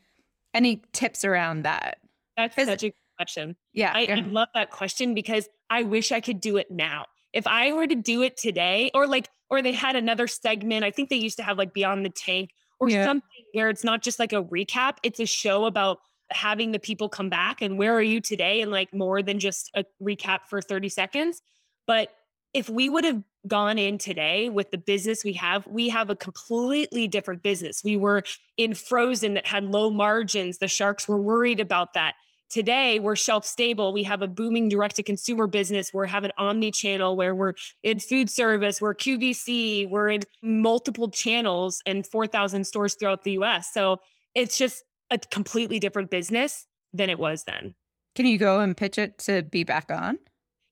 any 0.54 0.82
tips 0.94 1.24
around 1.24 1.64
that? 1.64 1.98
That's 2.38 2.56
such 2.56 2.84
a 2.84 2.94
question. 3.18 3.56
Yeah, 3.74 3.92
I, 3.94 4.02
yeah. 4.02 4.16
I 4.18 4.20
love 4.22 4.48
that 4.54 4.72
question 4.72 5.14
because 5.14 5.48
I 5.70 5.84
wish 5.84 6.12
I 6.12 6.20
could 6.22 6.42
do 6.42 6.58
it 6.58 6.72
now. 6.72 7.06
If 7.34 7.48
I 7.48 7.72
were 7.72 7.88
to 7.88 7.96
do 7.96 8.24
it 8.24 8.36
today, 8.38 8.92
or 8.94 9.08
like, 9.08 9.30
or 9.50 9.62
they 9.62 9.72
had 9.72 9.96
another 9.96 10.28
segment, 10.28 10.84
I 10.84 10.92
think 10.92 11.10
they 11.10 11.16
used 11.16 11.38
to 11.38 11.44
have 11.44 11.58
like 11.58 11.74
Beyond 11.74 12.06
the 12.06 12.10
Tank 12.10 12.50
or 12.80 12.90
Yeah. 12.90 13.06
something 13.06 13.30
where 13.54 13.70
it's 13.70 13.84
not 13.84 14.02
just 14.02 14.20
like 14.20 14.34
a 14.34 14.44
recap, 14.44 14.98
it's 15.04 15.20
a 15.20 15.26
show 15.26 15.66
about 15.66 16.00
having 16.34 16.72
the 16.72 16.80
people 16.80 17.10
come 17.10 17.30
back 17.30 17.62
and 17.62 17.78
where 17.78 17.94
are 17.96 18.02
you 18.02 18.22
today 18.22 18.62
and 18.62 18.72
like 18.72 18.94
more 18.94 19.22
than 19.22 19.40
just 19.40 19.70
a 19.76 19.86
recap 20.02 20.42
for 20.50 20.62
30 20.62 20.90
seconds. 20.90 21.42
But 21.88 22.14
if 22.54 22.70
we 22.70 22.90
would 22.90 23.04
have 23.06 23.24
gone 23.48 23.78
in 23.78 23.98
today 23.98 24.50
with 24.50 24.72
the 24.72 24.78
business 24.78 25.24
we 25.24 25.34
have, 25.34 25.66
we 25.68 25.90
have 25.90 26.10
a 26.10 26.16
completely 26.16 27.08
different 27.08 27.42
business. 27.42 27.84
We 27.84 27.98
were 27.98 28.24
in 28.58 28.74
Frozen 28.74 29.36
that 29.36 29.48
had 29.48 29.66
low 29.66 29.90
margins. 29.90 30.58
The 30.58 30.68
sharks 30.68 31.08
were 31.08 31.22
worried 31.22 31.60
about 31.60 31.94
that. 31.94 32.16
Today, 32.50 33.00
we're 33.00 33.16
shelf 33.16 33.46
stable. 33.46 33.94
We 33.94 34.04
have 34.04 34.22
a 34.22 34.28
booming 34.28 34.68
direct 34.68 34.98
to 34.98 35.04
consumer 35.04 35.48
business. 35.48 35.94
We 35.94 36.10
have 36.10 36.26
an 36.26 36.34
omni 36.38 36.72
channel 36.72 37.16
where 37.16 37.34
we're 37.34 37.54
in 37.82 38.00
food 38.00 38.30
service, 38.30 38.82
we're 38.82 38.94
QVC, 38.94 39.90
we're 39.90 40.10
in 40.10 40.24
multiple 40.44 41.10
channels 41.10 41.82
and 41.86 42.06
4,000 42.06 42.66
stores 42.66 42.96
throughout 42.96 43.24
the 43.24 43.32
US. 43.40 43.72
So 43.74 44.02
it's 44.36 44.58
just 44.58 44.84
a 45.12 45.20
completely 45.20 45.80
different 45.80 46.10
business 46.10 46.66
than 46.94 47.10
it 47.10 47.20
was 47.20 47.44
then. 47.44 47.76
Can 48.16 48.26
you 48.26 48.38
go 48.38 48.60
and 48.60 48.76
pitch 48.76 48.98
it 48.98 49.20
to 49.20 49.44
be 49.44 49.64
back 49.64 49.92
on? 49.92 50.18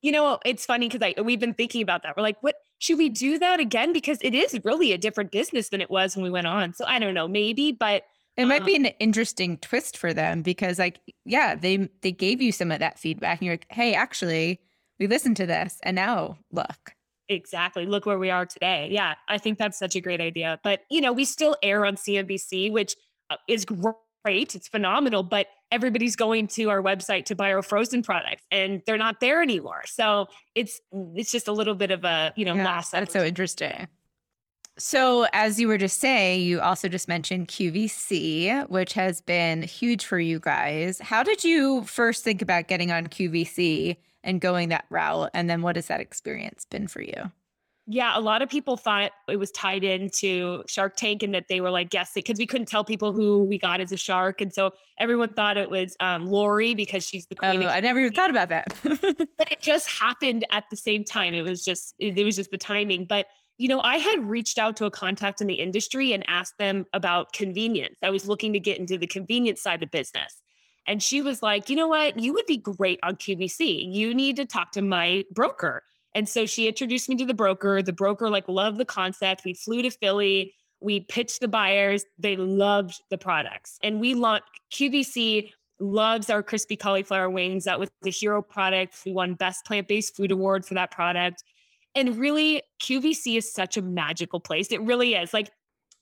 You 0.01 0.11
know, 0.11 0.39
it's 0.45 0.65
funny 0.65 0.87
because 0.87 1.01
I 1.01 1.21
we've 1.21 1.39
been 1.39 1.53
thinking 1.53 1.81
about 1.81 2.03
that. 2.03 2.15
We're 2.17 2.23
like, 2.23 2.41
what 2.41 2.55
should 2.79 2.97
we 2.97 3.09
do 3.09 3.37
that 3.39 3.59
again? 3.59 3.91
Because 3.93 4.17
it 4.21 4.33
is 4.33 4.57
really 4.63 4.93
a 4.93 4.97
different 4.97 5.31
business 5.31 5.69
than 5.69 5.81
it 5.81 5.91
was 5.91 6.15
when 6.15 6.23
we 6.23 6.29
went 6.29 6.47
on. 6.47 6.73
So 6.73 6.85
I 6.85 6.99
don't 6.99 7.13
know, 7.13 7.27
maybe, 7.27 7.71
but 7.73 8.03
It 8.37 8.45
might 8.45 8.65
be 8.65 8.77
an 8.77 8.85
interesting 8.99 9.57
twist 9.57 9.97
for 9.97 10.13
them 10.13 10.41
because, 10.41 10.79
like, 10.79 11.01
yeah, 11.25 11.55
they 11.55 11.89
they 12.01 12.13
gave 12.13 12.41
you 12.41 12.53
some 12.53 12.71
of 12.71 12.79
that 12.79 12.97
feedback, 12.97 13.39
and 13.39 13.45
you're 13.47 13.53
like, 13.55 13.67
hey, 13.69 13.93
actually, 13.93 14.61
we 14.97 15.07
listened 15.07 15.35
to 15.37 15.45
this, 15.45 15.77
and 15.83 15.95
now 15.95 16.37
look. 16.51 16.93
Exactly. 17.27 17.85
Look 17.85 18.05
where 18.05 18.17
we 18.17 18.29
are 18.31 18.45
today. 18.45 18.87
Yeah, 18.91 19.15
I 19.27 19.37
think 19.37 19.57
that's 19.59 19.77
such 19.77 19.95
a 19.95 20.01
great 20.01 20.19
idea. 20.21 20.59
But, 20.63 20.81
you 20.89 20.99
know, 20.99 21.13
we 21.13 21.25
still 21.25 21.55
air 21.61 21.85
on 21.85 21.95
CNBC, 21.95 22.71
which 22.71 22.95
uh, 23.29 23.35
is 23.47 23.65
great. 23.65 23.93
It's 24.29 24.67
phenomenal, 24.67 25.23
but 25.23 25.47
everybody's 25.71 26.15
going 26.15 26.47
to 26.47 26.69
our 26.69 26.81
website 26.81 27.25
to 27.25 27.35
buy 27.35 27.53
our 27.53 27.61
frozen 27.61 28.01
products 28.01 28.43
and 28.51 28.81
they're 28.85 28.97
not 28.97 29.19
there 29.19 29.41
anymore. 29.41 29.81
So 29.85 30.27
it's 30.55 30.81
it's 31.15 31.31
just 31.31 31.47
a 31.47 31.51
little 31.51 31.75
bit 31.75 31.91
of 31.91 32.03
a, 32.03 32.33
you 32.35 32.45
know, 32.45 32.55
Yeah, 32.55 32.81
that's 32.91 33.13
so 33.13 33.23
interesting. 33.23 33.87
So, 34.77 35.27
as 35.33 35.59
you 35.59 35.67
were 35.67 35.77
just 35.77 35.99
saying, 35.99 36.41
you 36.43 36.61
also 36.61 36.87
just 36.87 37.09
mentioned 37.09 37.49
QVC, 37.49 38.69
which 38.69 38.93
has 38.93 39.19
been 39.19 39.61
huge 39.61 40.05
for 40.05 40.19
you 40.19 40.39
guys. 40.39 40.99
How 40.99 41.21
did 41.21 41.43
you 41.43 41.83
first 41.83 42.23
think 42.23 42.41
about 42.41 42.69
getting 42.69 42.89
on 42.89 43.07
QVC 43.07 43.97
and 44.23 44.39
going 44.39 44.69
that 44.69 44.85
route? 44.89 45.31
And 45.33 45.49
then 45.49 45.63
what 45.63 45.75
has 45.75 45.87
that 45.87 45.99
experience 45.99 46.63
been 46.63 46.87
for 46.87 47.01
you? 47.01 47.29
Yeah, 47.91 48.15
a 48.15 48.21
lot 48.21 48.43
of 48.43 48.49
people 48.49 48.77
thought 48.77 49.11
it 49.27 49.37
was 49.37 49.49
tied 49.49 49.83
into 49.83 50.63
Shark 50.67 50.95
Tank 50.95 51.23
and 51.23 51.33
that 51.33 51.45
they 51.49 51.59
were 51.59 51.71
like 51.71 51.89
guessing 51.89 52.21
because 52.21 52.37
we 52.37 52.45
couldn't 52.45 52.67
tell 52.67 52.83
people 52.83 53.13
who 53.13 53.43
we 53.43 53.57
got 53.57 53.81
as 53.81 53.91
a 53.91 53.97
shark. 53.97 54.41
And 54.41 54.53
so 54.53 54.73
everyone 54.99 55.33
thought 55.33 55.57
it 55.57 55.71
was 55.71 55.95
um, 55.99 56.27
Lori 56.27 56.75
because 56.75 57.03
she's 57.03 57.25
the 57.25 57.35
Oh, 57.41 57.49
queen. 57.49 57.63
of 57.63 57.69
I 57.69 57.79
never 57.79 57.99
even 57.99 58.13
thought 58.13 58.29
about 58.29 58.49
that. 58.49 58.67
but 58.83 59.51
it 59.51 59.59
just 59.59 59.89
happened 59.89 60.45
at 60.51 60.65
the 60.69 60.77
same 60.77 61.03
time. 61.03 61.33
It 61.33 61.41
was 61.41 61.65
just 61.65 61.95
it, 61.97 62.15
it 62.15 62.23
was 62.23 62.35
just 62.35 62.51
the 62.51 62.59
timing. 62.59 63.05
But 63.05 63.25
you 63.57 63.67
know, 63.67 63.81
I 63.81 63.97
had 63.97 64.23
reached 64.23 64.59
out 64.59 64.77
to 64.77 64.85
a 64.85 64.91
contact 64.91 65.41
in 65.41 65.47
the 65.47 65.55
industry 65.55 66.13
and 66.13 66.23
asked 66.27 66.59
them 66.59 66.85
about 66.93 67.33
convenience. 67.33 67.95
I 68.03 68.11
was 68.11 68.27
looking 68.27 68.53
to 68.53 68.59
get 68.59 68.77
into 68.77 68.99
the 68.99 69.07
convenience 69.07 69.63
side 69.63 69.81
of 69.81 69.89
business. 69.89 70.41
And 70.87 71.01
she 71.01 71.21
was 71.23 71.41
like, 71.41 71.69
you 71.69 71.75
know 71.75 71.87
what? 71.87 72.19
You 72.19 72.33
would 72.33 72.45
be 72.45 72.57
great 72.57 72.99
on 73.01 73.15
QVC. 73.15 73.91
You 73.91 74.13
need 74.13 74.35
to 74.35 74.45
talk 74.45 74.71
to 74.73 74.81
my 74.83 75.23
broker. 75.31 75.81
And 76.15 76.27
so 76.27 76.45
she 76.45 76.67
introduced 76.67 77.09
me 77.09 77.15
to 77.17 77.25
the 77.25 77.33
broker. 77.33 77.81
The 77.81 77.93
broker 77.93 78.29
like 78.29 78.47
loved 78.47 78.77
the 78.77 78.85
concept. 78.85 79.45
We 79.45 79.53
flew 79.53 79.81
to 79.81 79.91
Philly. 79.91 80.53
We 80.81 81.01
pitched 81.01 81.41
the 81.41 81.47
buyers. 81.47 82.03
They 82.17 82.35
loved 82.35 83.01
the 83.09 83.17
products. 83.17 83.77
And 83.83 83.99
we 83.99 84.13
launched 84.13 84.49
QVC 84.71 85.51
loves 85.79 86.29
our 86.29 86.43
crispy 86.43 86.75
cauliflower 86.75 87.29
wings. 87.29 87.63
That 87.63 87.79
was 87.79 87.89
the 88.01 88.11
hero 88.11 88.41
product. 88.41 88.95
We 89.05 89.13
won 89.13 89.33
best 89.35 89.65
plant-based 89.65 90.15
food 90.15 90.31
award 90.31 90.65
for 90.65 90.73
that 90.73 90.91
product. 90.91 91.43
And 91.95 92.17
really, 92.17 92.61
QVC 92.81 93.37
is 93.37 93.51
such 93.51 93.77
a 93.77 93.81
magical 93.81 94.39
place. 94.39 94.71
It 94.71 94.81
really 94.81 95.15
is. 95.15 95.33
Like 95.33 95.51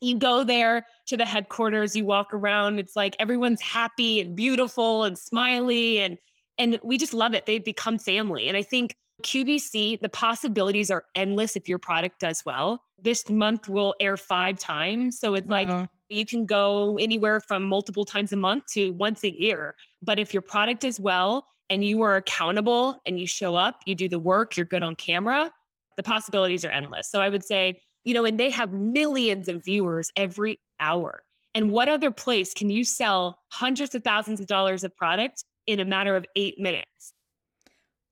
you 0.01 0.17
go 0.17 0.43
there 0.43 0.85
to 1.07 1.17
the 1.17 1.25
headquarters, 1.25 1.95
you 1.95 2.05
walk 2.05 2.33
around, 2.33 2.79
it's 2.79 2.95
like 2.95 3.15
everyone's 3.19 3.61
happy 3.61 4.19
and 4.19 4.35
beautiful 4.35 5.03
and 5.03 5.17
smiley 5.17 5.99
and 5.99 6.17
and 6.59 6.79
we 6.83 6.97
just 6.97 7.13
love 7.13 7.35
it. 7.35 7.45
They've 7.45 7.63
become 7.63 7.99
family. 7.99 8.47
And 8.47 8.57
I 8.57 8.63
think 8.63 8.95
QVC, 9.23 9.99
the 9.99 10.09
possibilities 10.09 10.91
are 10.91 11.05
endless 11.15 11.55
if 11.55 11.67
your 11.67 11.79
product 11.79 12.19
does 12.19 12.43
well. 12.45 12.83
This 13.01 13.29
month 13.29 13.67
will 13.67 13.95
air 13.99 14.17
five 14.17 14.59
times. 14.59 15.19
So 15.19 15.33
it's 15.33 15.47
like 15.47 15.67
Wow. 15.67 15.87
you 16.09 16.25
can 16.25 16.45
go 16.45 16.97
anywhere 16.97 17.39
from 17.39 17.63
multiple 17.63 18.05
times 18.05 18.31
a 18.31 18.37
month 18.37 18.65
to 18.73 18.91
once 18.93 19.23
a 19.23 19.31
year. 19.31 19.75
But 20.01 20.19
if 20.19 20.33
your 20.33 20.41
product 20.41 20.83
is 20.83 20.99
well 20.99 21.47
and 21.69 21.83
you 21.83 22.01
are 22.03 22.15
accountable 22.15 23.01
and 23.05 23.19
you 23.19 23.27
show 23.27 23.55
up, 23.55 23.81
you 23.85 23.95
do 23.95 24.07
the 24.07 24.19
work, 24.19 24.55
you're 24.55 24.65
good 24.65 24.83
on 24.83 24.95
camera, 24.95 25.51
the 25.95 26.03
possibilities 26.03 26.63
are 26.63 26.69
endless. 26.69 27.09
So 27.09 27.19
I 27.21 27.29
would 27.29 27.43
say, 27.43 27.81
you 28.03 28.13
know, 28.13 28.23
and 28.23 28.39
they 28.39 28.49
have 28.51 28.71
millions 28.71 29.47
of 29.47 29.65
viewers 29.65 30.11
every 30.15 30.59
hour. 30.79 31.23
And 31.55 31.71
what 31.71 31.89
other 31.89 32.11
place 32.11 32.53
can 32.53 32.69
you 32.69 32.83
sell 32.83 33.39
hundreds 33.51 33.95
of 33.95 34.03
thousands 34.03 34.39
of 34.39 34.45
dollars 34.45 34.83
of 34.83 34.95
product 34.95 35.43
in 35.65 35.79
a 35.79 35.85
matter 35.85 36.15
of 36.15 36.23
eight 36.35 36.59
minutes? 36.59 37.13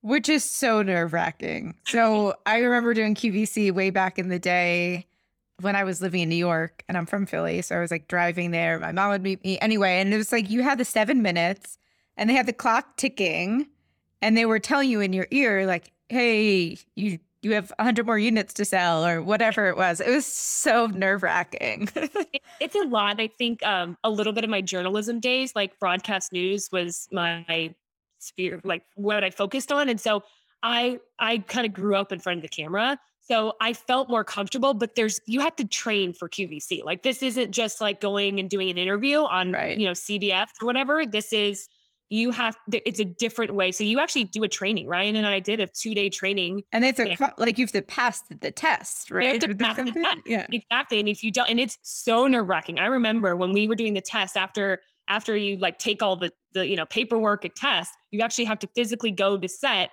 Which 0.05 0.29
is 0.29 0.43
so 0.43 0.83
nerve 0.83 1.13
wracking. 1.13 1.73
So 1.87 2.35
I 2.45 2.59
remember 2.59 2.93
doing 2.93 3.15
QVC 3.15 3.71
way 3.71 3.89
back 3.89 4.19
in 4.19 4.29
the 4.29 4.37
day 4.37 5.07
when 5.61 5.75
I 5.75 5.83
was 5.83 5.99
living 5.99 6.21
in 6.21 6.29
New 6.29 6.35
York 6.35 6.83
and 6.87 6.95
I'm 6.95 7.07
from 7.07 7.25
Philly. 7.25 7.63
So 7.63 7.75
I 7.75 7.79
was 7.79 7.89
like 7.89 8.07
driving 8.07 8.51
there. 8.51 8.77
My 8.77 8.91
mom 8.91 9.09
would 9.09 9.23
meet 9.23 9.43
me 9.43 9.57
anyway. 9.59 9.99
And 9.99 10.13
it 10.13 10.17
was 10.17 10.31
like 10.31 10.47
you 10.47 10.61
had 10.61 10.77
the 10.77 10.85
seven 10.85 11.23
minutes 11.23 11.79
and 12.17 12.29
they 12.29 12.35
had 12.35 12.45
the 12.45 12.53
clock 12.53 12.97
ticking 12.97 13.65
and 14.21 14.37
they 14.37 14.45
were 14.45 14.59
telling 14.59 14.91
you 14.91 15.01
in 15.01 15.11
your 15.11 15.25
ear, 15.31 15.65
like, 15.65 15.91
hey, 16.09 16.77
you 16.95 17.17
you 17.41 17.53
have 17.53 17.71
100 17.77 18.05
more 18.05 18.17
units 18.19 18.53
to 18.55 18.65
sell 18.65 19.05
or 19.05 19.21
whatever 19.23 19.69
it 19.69 19.77
was. 19.77 20.01
It 20.01 20.09
was 20.09 20.25
so 20.27 20.85
nerve 20.87 21.23
wracking. 21.23 21.89
It- 21.95 22.41
it's 22.59 22.75
a 22.75 22.83
lot. 22.87 23.19
I 23.19 23.27
think 23.27 23.65
um, 23.65 23.97
a 24.03 24.09
little 24.11 24.33
bit 24.33 24.43
of 24.43 24.49
my 24.51 24.61
journalism 24.61 25.19
days, 25.19 25.55
like 25.55 25.77
broadcast 25.79 26.31
news, 26.31 26.69
was 26.71 27.07
my 27.11 27.73
sphere, 28.25 28.59
like 28.63 28.83
what 28.95 29.23
I 29.23 29.29
focused 29.29 29.71
on, 29.71 29.89
and 29.89 29.99
so 29.99 30.23
I 30.63 30.99
I 31.19 31.39
kind 31.39 31.65
of 31.65 31.73
grew 31.73 31.95
up 31.95 32.11
in 32.11 32.19
front 32.19 32.37
of 32.37 32.41
the 32.43 32.49
camera, 32.49 32.99
so 33.21 33.53
I 33.61 33.73
felt 33.73 34.09
more 34.09 34.23
comfortable. 34.23 34.73
But 34.73 34.95
there's 34.95 35.19
you 35.27 35.39
have 35.41 35.55
to 35.57 35.65
train 35.65 36.13
for 36.13 36.27
QVC. 36.29 36.83
Like 36.83 37.03
this 37.03 37.21
isn't 37.23 37.51
just 37.51 37.81
like 37.81 38.01
going 38.01 38.39
and 38.39 38.49
doing 38.49 38.69
an 38.69 38.77
interview 38.77 39.19
on 39.19 39.51
Right. 39.51 39.77
you 39.77 39.85
know 39.85 39.93
CBS 39.93 40.47
or 40.61 40.65
whatever. 40.65 41.05
This 41.05 41.31
is 41.33 41.67
you 42.09 42.29
have 42.31 42.55
it's 42.71 42.99
a 42.99 43.05
different 43.05 43.55
way. 43.55 43.71
So 43.71 43.83
you 43.83 43.99
actually 43.99 44.25
do 44.25 44.43
a 44.43 44.47
training. 44.47 44.87
Ryan 44.87 45.15
and 45.15 45.25
I 45.25 45.39
did 45.39 45.59
a 45.59 45.65
two 45.67 45.95
day 45.95 46.09
training 46.09 46.61
and 46.71 46.85
it's 46.85 46.99
a, 46.99 47.17
like 47.39 47.57
you 47.57 47.63
have 47.65 47.71
to 47.71 47.81
pass 47.81 48.21
the, 48.29 48.51
test, 48.51 49.09
You 49.09 49.15
have 49.17 49.25
right? 49.31 49.41
to 49.41 49.47
the 49.53 49.55
pass 49.55 49.75
the 49.77 49.91
test. 49.91 50.17
Yeah. 50.25 50.45
Exactly. 50.51 50.99
And 50.99 51.09
if 51.09 51.23
you 51.23 51.31
don't, 51.31 51.49
and 51.49 51.59
it's 51.59 51.79
so 51.81 52.27
nerve 52.27 52.47
wracking. 52.47 52.77
I 52.79 52.85
remember 52.85 53.35
when 53.35 53.53
we 53.53 53.67
were 53.67 53.73
doing 53.75 53.95
the 53.95 54.01
test 54.01 54.37
after 54.37 54.81
after 55.07 55.35
you 55.35 55.57
like 55.57 55.77
take 55.77 56.01
all 56.01 56.15
the 56.15 56.31
the 56.53 56.67
you 56.67 56.75
know 56.75 56.85
paperwork 56.85 57.45
and 57.45 57.55
test, 57.55 57.91
you 58.11 58.21
actually 58.21 58.45
have 58.45 58.59
to 58.59 58.67
physically 58.75 59.11
go 59.11 59.37
to 59.37 59.47
set, 59.47 59.89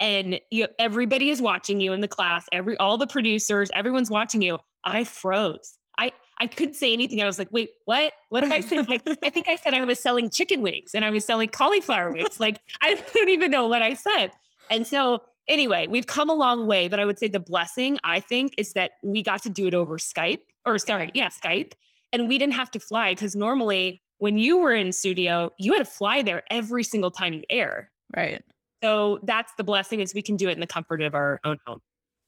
and 0.00 0.40
you 0.50 0.66
everybody 0.78 1.30
is 1.30 1.40
watching 1.40 1.80
you 1.80 1.92
in 1.92 2.00
the 2.00 2.08
class. 2.08 2.46
Every 2.52 2.76
all 2.78 2.98
the 2.98 3.06
producers, 3.06 3.70
everyone's 3.74 4.10
watching 4.10 4.42
you. 4.42 4.58
I 4.84 5.04
froze. 5.04 5.78
I 5.98 6.12
I 6.38 6.46
couldn't 6.46 6.74
say 6.74 6.92
anything. 6.92 7.22
I 7.22 7.26
was 7.26 7.38
like, 7.38 7.50
wait, 7.50 7.70
what? 7.84 8.12
What 8.28 8.42
did 8.42 8.52
I 8.52 8.60
say? 8.60 8.78
Like, 8.82 9.02
I 9.22 9.30
think 9.30 9.48
I 9.48 9.56
said 9.56 9.74
I 9.74 9.84
was 9.84 9.98
selling 10.00 10.30
chicken 10.30 10.62
wings 10.62 10.90
and 10.94 11.04
I 11.04 11.10
was 11.10 11.24
selling 11.24 11.48
cauliflower 11.48 12.12
wings. 12.12 12.38
Like 12.40 12.60
I 12.80 12.94
don't 13.14 13.28
even 13.28 13.50
know 13.50 13.66
what 13.66 13.82
I 13.82 13.94
said. 13.94 14.32
And 14.70 14.86
so 14.86 15.22
anyway, 15.48 15.86
we've 15.88 16.06
come 16.06 16.28
a 16.28 16.34
long 16.34 16.66
way, 16.66 16.88
but 16.88 17.00
I 17.00 17.04
would 17.04 17.18
say 17.18 17.28
the 17.28 17.40
blessing, 17.40 17.98
I 18.04 18.20
think, 18.20 18.54
is 18.58 18.72
that 18.74 18.92
we 19.02 19.22
got 19.22 19.42
to 19.44 19.50
do 19.50 19.66
it 19.66 19.74
over 19.74 19.98
Skype 19.98 20.40
or 20.66 20.78
sorry, 20.78 21.10
yeah, 21.14 21.28
Skype. 21.28 21.72
And 22.12 22.28
we 22.28 22.38
didn't 22.38 22.54
have 22.54 22.70
to 22.72 22.80
fly 22.80 23.14
because 23.14 23.34
normally 23.34 24.02
when 24.18 24.38
you 24.38 24.58
were 24.58 24.74
in 24.74 24.92
studio, 24.92 25.52
you 25.58 25.72
had 25.72 25.80
to 25.80 25.84
fly 25.84 26.22
there 26.22 26.42
every 26.50 26.84
single 26.84 27.10
time 27.10 27.34
you 27.34 27.42
air. 27.50 27.90
Right. 28.16 28.42
So 28.82 29.18
that's 29.22 29.52
the 29.56 29.64
blessing 29.64 30.00
is 30.00 30.14
we 30.14 30.22
can 30.22 30.36
do 30.36 30.48
it 30.48 30.52
in 30.52 30.60
the 30.60 30.66
comfort 30.66 31.02
of 31.02 31.14
our 31.14 31.40
own 31.44 31.58
home. 31.66 31.80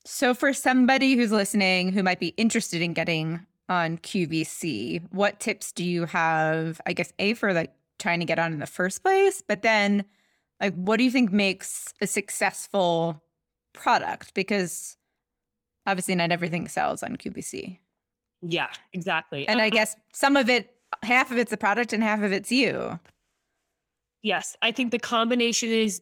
So 0.04 0.34
for 0.34 0.52
somebody 0.52 1.14
who's 1.14 1.32
listening 1.32 1.92
who 1.92 2.02
might 2.02 2.20
be 2.20 2.28
interested 2.28 2.80
in 2.82 2.94
getting 2.94 3.44
on 3.68 3.98
QVC, 3.98 5.02
what 5.12 5.40
tips 5.40 5.72
do 5.72 5.84
you 5.84 6.06
have? 6.06 6.80
I 6.86 6.92
guess 6.92 7.12
A 7.18 7.34
for 7.34 7.52
like 7.52 7.72
trying 7.98 8.20
to 8.20 8.26
get 8.26 8.38
on 8.38 8.52
in 8.52 8.58
the 8.58 8.66
first 8.66 9.02
place, 9.02 9.42
but 9.46 9.62
then 9.62 10.04
like 10.60 10.74
what 10.74 10.96
do 10.96 11.04
you 11.04 11.10
think 11.10 11.32
makes 11.32 11.92
a 12.00 12.06
successful 12.06 13.22
product? 13.72 14.34
Because 14.34 14.96
obviously 15.86 16.14
not 16.14 16.32
everything 16.32 16.68
sells 16.68 17.02
on 17.02 17.16
QVC. 17.16 17.78
Yeah, 18.42 18.68
exactly. 18.92 19.48
And 19.48 19.60
I 19.60 19.66
um, 19.66 19.70
guess 19.70 19.96
some 20.12 20.36
of 20.36 20.48
it, 20.48 20.74
half 21.02 21.30
of 21.30 21.38
it's 21.38 21.50
the 21.50 21.56
product 21.56 21.92
and 21.92 22.02
half 22.02 22.22
of 22.22 22.32
it's 22.32 22.50
you. 22.50 22.98
Yes, 24.22 24.56
I 24.62 24.72
think 24.72 24.90
the 24.90 24.98
combination 24.98 25.70
is 25.70 26.00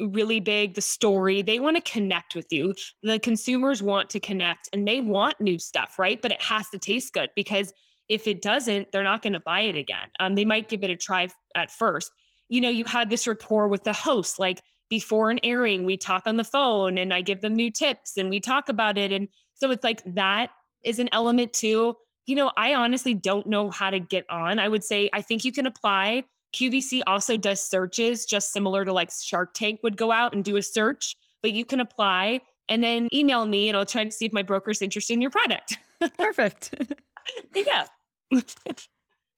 really 0.00 0.40
big. 0.40 0.74
The 0.74 0.80
story, 0.80 1.42
they 1.42 1.60
want 1.60 1.76
to 1.76 1.92
connect 1.92 2.34
with 2.34 2.46
you. 2.50 2.74
The 3.02 3.18
consumers 3.18 3.82
want 3.82 4.10
to 4.10 4.20
connect 4.20 4.68
and 4.72 4.86
they 4.86 5.00
want 5.00 5.40
new 5.40 5.58
stuff, 5.58 5.98
right? 5.98 6.20
But 6.20 6.32
it 6.32 6.42
has 6.42 6.68
to 6.70 6.78
taste 6.78 7.12
good 7.12 7.30
because 7.36 7.72
if 8.08 8.26
it 8.26 8.42
doesn't, 8.42 8.92
they're 8.92 9.04
not 9.04 9.22
going 9.22 9.32
to 9.32 9.40
buy 9.40 9.60
it 9.60 9.76
again. 9.76 10.08
Um, 10.20 10.34
they 10.34 10.44
might 10.44 10.68
give 10.68 10.82
it 10.84 10.90
a 10.90 10.96
try 10.96 11.28
at 11.56 11.70
first. 11.70 12.10
You 12.48 12.60
know, 12.60 12.68
you 12.68 12.84
had 12.84 13.08
this 13.08 13.26
rapport 13.26 13.68
with 13.68 13.84
the 13.84 13.92
host, 13.92 14.38
like 14.38 14.60
before 14.90 15.30
an 15.30 15.40
airing, 15.42 15.84
we 15.84 15.96
talk 15.96 16.24
on 16.26 16.36
the 16.36 16.44
phone 16.44 16.98
and 16.98 17.14
I 17.14 17.22
give 17.22 17.40
them 17.40 17.54
new 17.54 17.70
tips 17.70 18.18
and 18.18 18.28
we 18.28 18.40
talk 18.40 18.68
about 18.68 18.98
it. 18.98 19.12
And 19.12 19.28
so 19.54 19.70
it's 19.70 19.84
like 19.84 20.02
that 20.14 20.50
is 20.84 20.98
an 20.98 21.08
element 21.12 21.54
too. 21.54 21.96
You 22.26 22.36
know, 22.36 22.52
I 22.56 22.74
honestly 22.74 23.14
don't 23.14 23.46
know 23.46 23.70
how 23.70 23.90
to 23.90 23.98
get 23.98 24.24
on. 24.30 24.58
I 24.58 24.68
would 24.68 24.84
say 24.84 25.10
I 25.12 25.22
think 25.22 25.44
you 25.44 25.52
can 25.52 25.66
apply. 25.66 26.24
QVC 26.54 27.02
also 27.06 27.36
does 27.36 27.62
searches, 27.62 28.26
just 28.26 28.52
similar 28.52 28.84
to 28.84 28.92
like 28.92 29.10
Shark 29.10 29.54
Tank 29.54 29.80
would 29.82 29.96
go 29.96 30.12
out 30.12 30.34
and 30.34 30.44
do 30.44 30.56
a 30.56 30.62
search, 30.62 31.16
but 31.42 31.52
you 31.52 31.64
can 31.64 31.80
apply 31.80 32.40
and 32.68 32.82
then 32.84 33.08
email 33.12 33.46
me 33.46 33.68
and 33.68 33.76
I'll 33.76 33.86
try 33.86 34.04
to 34.04 34.10
see 34.10 34.26
if 34.26 34.32
my 34.32 34.42
broker's 34.42 34.82
interested 34.82 35.14
in 35.14 35.20
your 35.20 35.30
product. 35.30 35.78
Perfect. 36.18 36.74
yeah. 37.54 37.86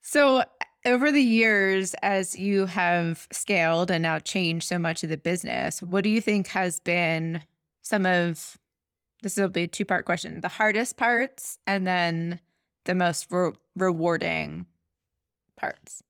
so, 0.03 0.44
over 0.87 1.11
the 1.11 1.23
years, 1.23 1.94
as 2.03 2.38
you 2.38 2.66
have 2.66 3.27
scaled 3.33 3.90
and 3.90 4.03
now 4.03 4.18
changed 4.18 4.68
so 4.68 4.79
much 4.79 5.03
of 5.03 5.09
the 5.09 5.16
business, 5.16 5.83
what 5.83 6.05
do 6.05 6.11
you 6.11 6.20
think 6.20 6.49
has 6.49 6.79
been 6.81 7.42
some 7.83 8.07
of 8.07 8.59
this 9.23 9.37
will 9.37 9.49
be 9.49 9.62
a 9.62 9.66
two 9.66 9.85
part 9.85 10.05
question 10.05 10.40
the 10.42 10.49
hardest 10.49 10.97
parts 10.97 11.59
and 11.66 11.87
then 11.87 12.40
the 12.85 12.94
most 12.94 13.27
re- 13.31 13.53
rewarding 13.77 14.66
parts. 15.57 16.03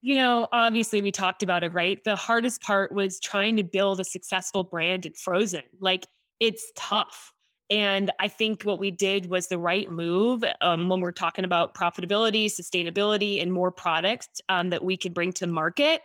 You 0.00 0.14
know 0.16 0.48
obviously 0.52 1.02
we 1.02 1.10
talked 1.10 1.42
about 1.42 1.64
it 1.64 1.72
right? 1.72 2.02
The 2.04 2.16
hardest 2.16 2.62
part 2.62 2.92
was 2.92 3.18
trying 3.20 3.56
to 3.56 3.64
build 3.64 4.00
a 4.00 4.04
successful 4.04 4.64
brand 4.64 5.06
in 5.06 5.12
frozen. 5.14 5.62
Like 5.80 6.06
it's 6.40 6.72
tough. 6.76 7.32
And 7.70 8.10
i 8.18 8.28
think 8.28 8.62
what 8.62 8.78
we 8.78 8.90
did 8.90 9.26
was 9.26 9.48
the 9.48 9.58
right 9.58 9.90
move 9.90 10.42
um, 10.60 10.88
when 10.88 11.00
we're 11.00 11.12
talking 11.12 11.44
about 11.44 11.74
profitability 11.74 12.46
sustainability 12.46 13.42
and 13.42 13.52
more 13.52 13.70
products 13.70 14.40
um, 14.48 14.70
that 14.70 14.82
we 14.82 14.96
could 14.96 15.12
bring 15.12 15.32
to 15.34 15.46
market 15.46 16.00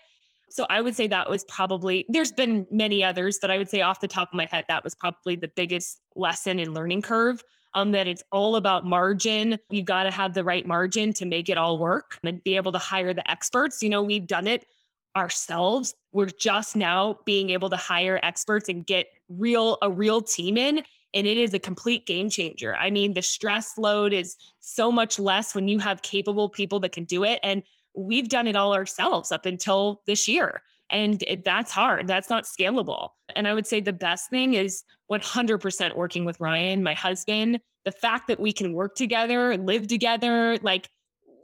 so 0.53 0.67
I 0.69 0.81
would 0.81 0.95
say 0.95 1.07
that 1.07 1.27
was 1.27 1.43
probably, 1.45 2.05
there's 2.09 2.31
been 2.31 2.67
many 2.69 3.03
others, 3.03 3.39
but 3.41 3.49
I 3.49 3.57
would 3.57 3.67
say 3.67 3.81
off 3.81 4.01
the 4.01 4.07
top 4.07 4.29
of 4.29 4.35
my 4.35 4.45
head, 4.45 4.65
that 4.67 4.83
was 4.83 4.93
probably 4.93 5.35
the 5.35 5.47
biggest 5.47 5.99
lesson 6.15 6.59
in 6.59 6.75
learning 6.75 7.01
curve. 7.01 7.43
Um, 7.73 7.91
that 7.93 8.05
it's 8.05 8.21
all 8.31 8.55
about 8.55 8.85
margin. 8.85 9.57
You 9.71 9.81
got 9.81 10.03
to 10.03 10.11
have 10.11 10.35
the 10.35 10.43
right 10.43 10.63
margin 10.63 11.11
to 11.13 11.25
make 11.25 11.49
it 11.49 11.57
all 11.57 11.79
work 11.79 12.19
and 12.23 12.43
be 12.43 12.55
able 12.55 12.71
to 12.71 12.77
hire 12.77 13.15
the 13.15 13.27
experts. 13.29 13.81
You 13.81 13.89
know, 13.89 14.03
we've 14.03 14.27
done 14.27 14.45
it 14.45 14.67
ourselves. 15.15 15.95
We're 16.11 16.27
just 16.27 16.75
now 16.75 17.17
being 17.25 17.49
able 17.49 17.71
to 17.71 17.75
hire 17.75 18.19
experts 18.21 18.69
and 18.69 18.85
get 18.85 19.07
real 19.27 19.79
a 19.81 19.89
real 19.89 20.21
team 20.21 20.55
in 20.55 20.83
and 21.15 21.25
it 21.25 21.37
is 21.37 21.55
a 21.55 21.59
complete 21.59 22.05
game 22.05 22.29
changer. 22.29 22.75
I 22.75 22.91
mean, 22.91 23.15
the 23.15 23.23
stress 23.23 23.75
load 23.79 24.13
is 24.13 24.35
so 24.59 24.91
much 24.91 25.17
less 25.17 25.55
when 25.55 25.67
you 25.67 25.79
have 25.79 26.03
capable 26.03 26.49
people 26.49 26.79
that 26.81 26.91
can 26.91 27.05
do 27.05 27.23
it 27.23 27.39
and 27.41 27.63
we've 27.95 28.29
done 28.29 28.47
it 28.47 28.55
all 28.55 28.73
ourselves 28.73 29.31
up 29.31 29.45
until 29.45 30.01
this 30.05 30.27
year. 30.27 30.61
And 30.89 31.23
it, 31.23 31.43
that's 31.43 31.71
hard. 31.71 32.07
That's 32.07 32.29
not 32.29 32.43
scalable. 32.43 33.09
And 33.35 33.47
I 33.47 33.53
would 33.53 33.65
say 33.65 33.79
the 33.79 33.93
best 33.93 34.29
thing 34.29 34.53
is 34.53 34.83
100% 35.11 35.95
working 35.95 36.25
with 36.25 36.39
Ryan, 36.39 36.83
my 36.83 36.93
husband. 36.93 37.59
The 37.85 37.91
fact 37.91 38.27
that 38.27 38.39
we 38.39 38.53
can 38.53 38.73
work 38.73 38.95
together, 38.95 39.57
live 39.57 39.87
together, 39.87 40.57
like 40.61 40.89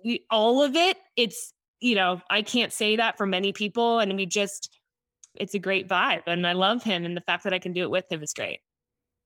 we, 0.03 0.25
all 0.29 0.63
of 0.63 0.75
it, 0.75 0.97
it's, 1.15 1.53
you 1.79 1.95
know, 1.95 2.21
I 2.29 2.41
can't 2.41 2.71
say 2.71 2.95
that 2.97 3.17
for 3.17 3.25
many 3.25 3.51
people. 3.51 3.99
And 3.99 4.15
we 4.15 4.25
just, 4.25 4.69
it's 5.35 5.55
a 5.55 5.59
great 5.59 5.87
vibe. 5.87 6.23
And 6.27 6.45
I 6.45 6.53
love 6.53 6.83
him. 6.83 7.05
And 7.05 7.17
the 7.17 7.21
fact 7.21 7.43
that 7.43 7.53
I 7.53 7.59
can 7.59 7.73
do 7.73 7.83
it 7.83 7.91
with 7.91 8.11
him 8.11 8.21
is 8.21 8.33
great. 8.33 8.59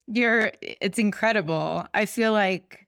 You're, 0.08 0.52
it's 0.62 1.00
incredible. 1.00 1.86
I 1.94 2.06
feel 2.06 2.34
like 2.34 2.83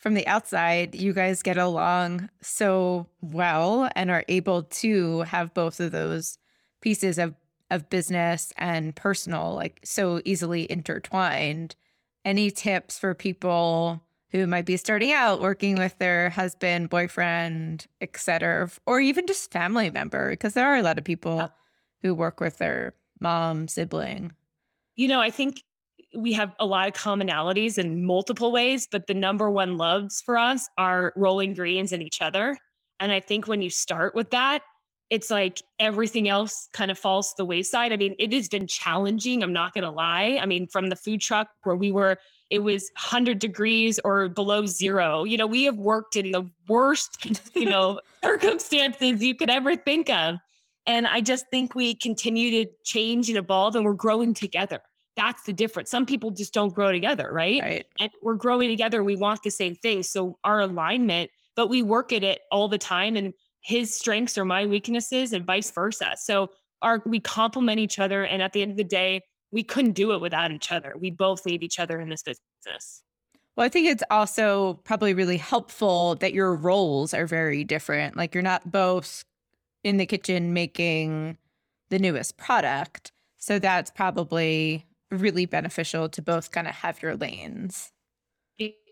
from 0.00 0.14
the 0.14 0.26
outside, 0.26 0.94
you 0.94 1.12
guys 1.12 1.42
get 1.42 1.58
along 1.58 2.30
so 2.40 3.06
well 3.20 3.88
and 3.94 4.10
are 4.10 4.24
able 4.28 4.64
to 4.64 5.20
have 5.20 5.54
both 5.54 5.78
of 5.78 5.92
those 5.92 6.38
pieces 6.80 7.18
of 7.18 7.34
of 7.70 7.88
business 7.88 8.52
and 8.56 8.96
personal 8.96 9.54
like 9.54 9.78
so 9.84 10.20
easily 10.24 10.68
intertwined. 10.68 11.76
Any 12.24 12.50
tips 12.50 12.98
for 12.98 13.14
people 13.14 14.02
who 14.30 14.46
might 14.46 14.66
be 14.66 14.76
starting 14.76 15.12
out 15.12 15.40
working 15.40 15.76
with 15.76 15.96
their 15.98 16.30
husband, 16.30 16.88
boyfriend, 16.90 17.86
etc., 18.00 18.70
or 18.86 19.00
even 19.00 19.26
just 19.26 19.52
family 19.52 19.90
member 19.90 20.30
because 20.30 20.54
there 20.54 20.66
are 20.66 20.76
a 20.76 20.82
lot 20.82 20.98
of 20.98 21.04
people 21.04 21.40
uh 21.40 21.48
who 22.02 22.14
work 22.14 22.40
with 22.40 22.56
their 22.56 22.94
mom, 23.20 23.68
sibling. 23.68 24.32
You 24.96 25.08
know, 25.08 25.20
I 25.20 25.28
think 25.28 25.62
we 26.14 26.32
have 26.32 26.54
a 26.58 26.66
lot 26.66 26.88
of 26.88 26.94
commonalities 26.94 27.78
in 27.78 28.04
multiple 28.04 28.52
ways, 28.52 28.88
but 28.90 29.06
the 29.06 29.14
number 29.14 29.50
one 29.50 29.76
loves 29.76 30.20
for 30.20 30.36
us 30.36 30.68
are 30.76 31.12
rolling 31.16 31.54
greens 31.54 31.92
and 31.92 32.02
each 32.02 32.20
other. 32.20 32.56
And 32.98 33.12
I 33.12 33.20
think 33.20 33.46
when 33.46 33.62
you 33.62 33.70
start 33.70 34.14
with 34.14 34.30
that, 34.30 34.62
it's 35.08 35.30
like 35.30 35.60
everything 35.80 36.28
else 36.28 36.68
kind 36.72 36.90
of 36.90 36.98
falls 36.98 37.30
to 37.30 37.34
the 37.38 37.44
wayside. 37.44 37.92
I 37.92 37.96
mean, 37.96 38.14
it 38.18 38.32
has 38.32 38.48
been 38.48 38.68
challenging. 38.68 39.42
I'm 39.42 39.52
not 39.52 39.74
going 39.74 39.82
to 39.82 39.90
lie. 39.90 40.38
I 40.40 40.46
mean, 40.46 40.68
from 40.68 40.88
the 40.88 40.96
food 40.96 41.20
truck 41.20 41.48
where 41.64 41.74
we 41.74 41.90
were, 41.90 42.16
it 42.48 42.60
was 42.60 42.90
100 42.94 43.40
degrees 43.40 43.98
or 44.04 44.28
below 44.28 44.66
zero. 44.66 45.24
You 45.24 45.36
know, 45.36 45.46
we 45.46 45.64
have 45.64 45.76
worked 45.76 46.14
in 46.14 46.30
the 46.30 46.48
worst, 46.68 47.26
you 47.54 47.66
know, 47.66 48.00
circumstances 48.24 49.22
you 49.22 49.34
could 49.34 49.50
ever 49.50 49.74
think 49.74 50.10
of. 50.10 50.36
And 50.86 51.06
I 51.06 51.20
just 51.20 51.46
think 51.50 51.74
we 51.74 51.94
continue 51.94 52.64
to 52.64 52.70
change 52.84 53.28
and 53.28 53.38
evolve 53.38 53.74
and 53.74 53.84
we're 53.84 53.94
growing 53.94 54.32
together 54.32 54.80
that's 55.16 55.42
the 55.44 55.52
difference. 55.52 55.90
Some 55.90 56.06
people 56.06 56.30
just 56.30 56.54
don't 56.54 56.74
grow 56.74 56.92
together, 56.92 57.30
right? 57.32 57.60
Right. 57.60 57.86
And 57.98 58.10
we're 58.22 58.36
growing 58.36 58.68
together. 58.68 59.02
We 59.02 59.16
want 59.16 59.42
the 59.42 59.50
same 59.50 59.74
thing. 59.74 60.02
So 60.02 60.38
our 60.44 60.60
alignment, 60.60 61.30
but 61.56 61.68
we 61.68 61.82
work 61.82 62.12
at 62.12 62.22
it 62.22 62.40
all 62.50 62.68
the 62.68 62.78
time. 62.78 63.16
And 63.16 63.34
his 63.60 63.94
strengths 63.94 64.38
are 64.38 64.44
my 64.44 64.66
weaknesses 64.66 65.32
and 65.32 65.44
vice 65.44 65.70
versa. 65.70 66.14
So 66.16 66.50
our 66.82 67.02
we 67.04 67.20
complement 67.20 67.78
each 67.78 67.98
other. 67.98 68.24
And 68.24 68.42
at 68.42 68.52
the 68.52 68.62
end 68.62 68.70
of 68.70 68.76
the 68.76 68.84
day, 68.84 69.22
we 69.52 69.62
couldn't 69.62 69.92
do 69.92 70.12
it 70.12 70.20
without 70.20 70.52
each 70.52 70.72
other. 70.72 70.94
We 70.98 71.10
both 71.10 71.44
need 71.44 71.62
each 71.62 71.78
other 71.78 72.00
in 72.00 72.08
this 72.08 72.22
business. 72.22 73.02
Well, 73.56 73.66
I 73.66 73.68
think 73.68 73.88
it's 73.88 74.04
also 74.10 74.74
probably 74.84 75.12
really 75.12 75.36
helpful 75.36 76.14
that 76.16 76.32
your 76.32 76.54
roles 76.54 77.12
are 77.12 77.26
very 77.26 77.64
different. 77.64 78.16
Like 78.16 78.32
you're 78.32 78.42
not 78.42 78.70
both 78.70 79.24
in 79.82 79.96
the 79.96 80.06
kitchen 80.06 80.52
making 80.54 81.36
the 81.90 81.98
newest 81.98 82.36
product. 82.36 83.12
So 83.38 83.58
that's 83.58 83.90
probably 83.90 84.86
really 85.10 85.46
beneficial 85.46 86.08
to 86.08 86.22
both 86.22 86.50
kind 86.50 86.68
of 86.68 86.74
have 86.74 87.02
your 87.02 87.16
lanes. 87.16 87.92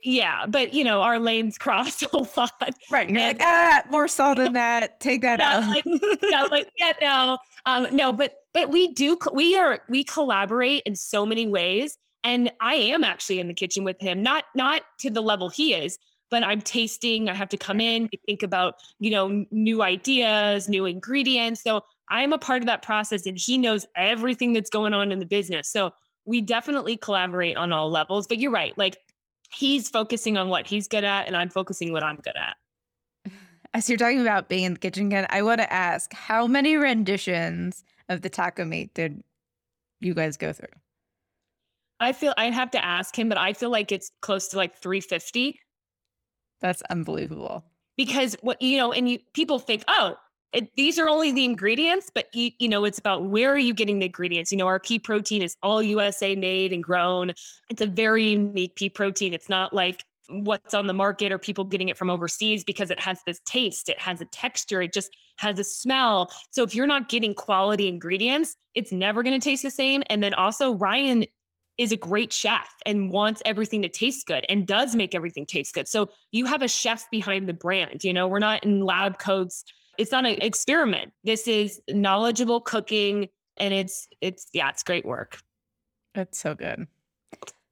Yeah, 0.05 0.47
but 0.47 0.73
you 0.73 0.85
know, 0.85 1.03
our 1.03 1.19
lanes 1.19 1.59
cross 1.59 2.03
a 2.03 2.17
lot. 2.17 2.75
Right. 2.91 3.09
You're 3.09 3.21
like, 3.21 3.39
ah, 3.41 3.83
more 3.91 4.09
salt 4.09 4.37
than 4.39 4.53
that. 4.55 5.01
Take 5.01 5.23
that 5.23 5.41
out. 5.41 5.69
Like, 5.69 5.85
yeah, 6.23 6.43
like, 6.45 6.71
yeah, 6.77 6.93
no. 7.01 7.39
Um, 7.67 7.89
no, 7.95 8.13
but 8.13 8.35
but 8.55 8.71
we 8.71 8.93
do 8.95 9.19
we 9.33 9.57
are 9.57 9.81
we 9.89 10.05
collaborate 10.05 10.83
in 10.87 10.97
so 10.97 11.27
many 11.27 11.47
ways. 11.47 11.99
And 12.25 12.51
I 12.61 12.75
am 12.75 13.05
actually 13.05 13.39
in 13.39 13.47
the 13.47 13.55
kitchen 13.55 13.85
with 13.85 14.01
him, 14.01 14.23
not 14.23 14.45
not 14.55 14.83
to 15.01 15.11
the 15.11 15.21
level 15.21 15.49
he 15.49 15.75
is, 15.75 15.99
but 16.31 16.43
I'm 16.43 16.61
tasting. 16.61 17.29
I 17.29 17.35
have 17.35 17.49
to 17.51 17.57
come 17.57 17.81
in, 17.81 18.09
think 18.27 18.43
about, 18.43 18.75
you 18.99 19.11
know, 19.11 19.45
new 19.51 19.83
ideas, 19.83 20.69
new 20.69 20.85
ingredients. 20.87 21.63
So 21.63 21.83
I'm 22.11 22.33
a 22.33 22.39
part 22.39 22.63
of 22.63 22.67
that 22.67 22.83
process 22.83 23.27
and 23.27 23.39
he 23.39 23.59
knows 23.59 23.87
everything 23.97 24.53
that's 24.53 24.71
going 24.71 24.95
on 24.95 25.13
in 25.13 25.19
the 25.19 25.27
business. 25.27 25.71
So 25.71 25.93
we 26.29 26.43
definitely 26.43 26.97
collaborate 26.99 27.57
on 27.57 27.73
all 27.73 27.91
levels. 27.91 28.27
But 28.27 28.39
you're 28.39 28.53
right. 28.53 28.77
Like 28.77 28.99
he's 29.51 29.89
focusing 29.89 30.37
on 30.37 30.51
what 30.51 30.67
he's 30.67 30.87
good 30.87 31.03
at, 31.03 31.27
and 31.27 31.37
I'm 31.37 31.49
focusing 31.49 31.91
what 31.91 32.03
I'm 32.03 32.17
good 32.17 32.37
at. 32.37 33.33
As 33.75 33.89
you're 33.89 33.99
talking 33.99 34.21
about 34.21 34.49
being 34.49 34.65
in 34.65 34.75
the 34.75 34.79
kitchen 34.79 35.07
again, 35.07 35.27
I 35.31 35.43
want 35.43 35.61
to 35.61 35.73
ask 35.73 36.13
how 36.13 36.47
many 36.47 36.77
renditions 36.77 37.83
of 38.09 38.21
the 38.21 38.29
taco 38.29 38.65
meat 38.65 38.95
did 38.95 39.23
you 40.01 40.15
guys 40.15 40.37
go 40.37 40.53
through? 40.53 40.69
I 42.01 42.13
feel 42.13 42.35
I'd 42.37 42.55
have 42.55 42.71
to 42.73 42.85
ask 42.85 43.19
him, 43.19 43.29
but 43.29 43.39
I 43.39 43.55
feel 43.55 43.71
like 43.71 43.91
it's 43.91 44.13
close 44.21 44.49
to 44.49 44.57
like 44.57 44.77
350. 44.77 45.59
That's 46.61 46.83
unbelievable. 46.91 47.65
Because 47.97 48.37
what 48.43 48.61
you 48.63 48.77
know, 48.77 48.93
and 48.93 49.09
you 49.09 49.19
people 49.33 49.59
think, 49.59 49.83
oh, 49.89 50.15
it, 50.53 50.75
these 50.77 50.99
are 50.99 51.09
only 51.09 51.33
the 51.33 51.45
ingredients, 51.45 52.11
but 52.15 52.27
you, 52.35 52.51
you 52.59 52.69
know, 52.69 52.85
it's 52.85 52.99
about 52.99 53.25
where 53.25 53.53
are 53.53 53.59
you 53.59 53.75
getting 53.75 53.99
the 53.99 54.07
ingredients? 54.07 54.51
You 54.51 54.59
know, 54.59 54.67
our 54.67 54.81
pea 54.81 54.99
protein 54.99 55.43
is 55.43 55.57
all 55.63 55.83
USA 55.83 56.35
made 56.35 56.73
and 56.73 56.83
grown. 56.83 57.33
It's 57.69 57.83
a 57.83 57.87
very 57.87 58.31
unique 58.31 58.75
pea 58.75 58.89
protein. 58.89 59.35
It's 59.35 59.49
not 59.49 59.75
like 59.75 60.05
what's 60.29 60.75
on 60.75 60.87
the 60.87 60.93
market 60.93 61.33
or 61.33 61.39
people 61.39 61.65
getting 61.65 61.89
it 61.89 61.97
from 61.97 62.11
overseas 62.11 62.65
because 62.65 62.91
it 62.91 63.01
has 63.01 63.21
this 63.27 63.41
taste, 63.47 63.89
it 63.89 63.99
has 63.99 64.21
a 64.21 64.27
texture, 64.27 64.83
it 64.83 64.93
just 64.93 65.11
has 65.39 65.59
a 65.59 65.65
smell. 65.65 66.31
So 66.51 66.63
if 66.63 66.75
you're 66.75 66.87
not 66.87 67.09
getting 67.09 67.35
quality 67.35 67.89
ingredients, 67.89 68.57
it's 68.75 68.93
never 68.93 69.23
going 69.23 69.39
to 69.39 69.45
taste 69.45 69.63
the 69.63 69.71
same. 69.71 70.03
And 70.11 70.23
then 70.23 70.35
also, 70.35 70.75
Ryan 70.75 71.25
is 71.79 71.93
a 71.93 71.97
great 71.97 72.33
chef 72.33 72.69
and 72.85 73.11
wants 73.11 73.41
everything 73.45 73.83
to 73.83 73.89
taste 73.89 74.27
good 74.27 74.45
and 74.49 74.67
does 74.67 74.97
make 74.97 75.15
everything 75.15 75.47
taste 75.47 75.75
good. 75.75 75.87
So 75.89 76.11
you 76.33 76.45
have 76.47 76.61
a 76.61 76.69
chef 76.69 77.09
behind 77.11 77.49
the 77.49 77.55
brand. 77.55 78.03
You 78.03 78.13
know, 78.13 78.27
we're 78.27 78.41
not 78.41 78.65
in 78.65 78.81
lab 78.81 79.19
coats. 79.19 79.65
It's 79.99 80.13
not 80.13 80.25
an 80.25 80.41
experiment. 80.41 81.13
This 81.25 81.47
is 81.47 81.81
knowledgeable 81.89 82.61
cooking 82.61 83.29
and 83.57 83.75
it's 83.75 84.09
it's 84.21 84.47
yeah, 84.53 84.71
it's 84.71 84.83
great 84.83 85.05
work. 85.05 85.41
That's 86.15 86.39
so 86.39 86.55
good. 86.55 86.87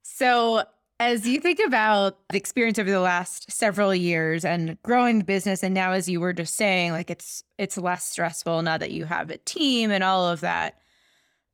So 0.03 0.63
as 0.99 1.27
you 1.27 1.39
think 1.39 1.59
about 1.65 2.17
the 2.29 2.37
experience 2.37 2.79
over 2.79 2.89
the 2.89 2.99
last 2.99 3.51
several 3.51 3.93
years 3.93 4.43
and 4.43 4.81
growing 4.83 5.19
the 5.19 5.23
business 5.23 5.63
and 5.63 5.73
now 5.73 5.91
as 5.91 6.09
you 6.09 6.19
were 6.19 6.33
just 6.33 6.55
saying 6.55 6.91
like 6.91 7.09
it's 7.09 7.43
it's 7.57 7.77
less 7.77 8.03
stressful 8.03 8.61
now 8.63 8.77
that 8.77 8.91
you 8.91 9.05
have 9.05 9.29
a 9.29 9.37
team 9.37 9.91
and 9.91 10.03
all 10.03 10.27
of 10.27 10.41
that 10.41 10.81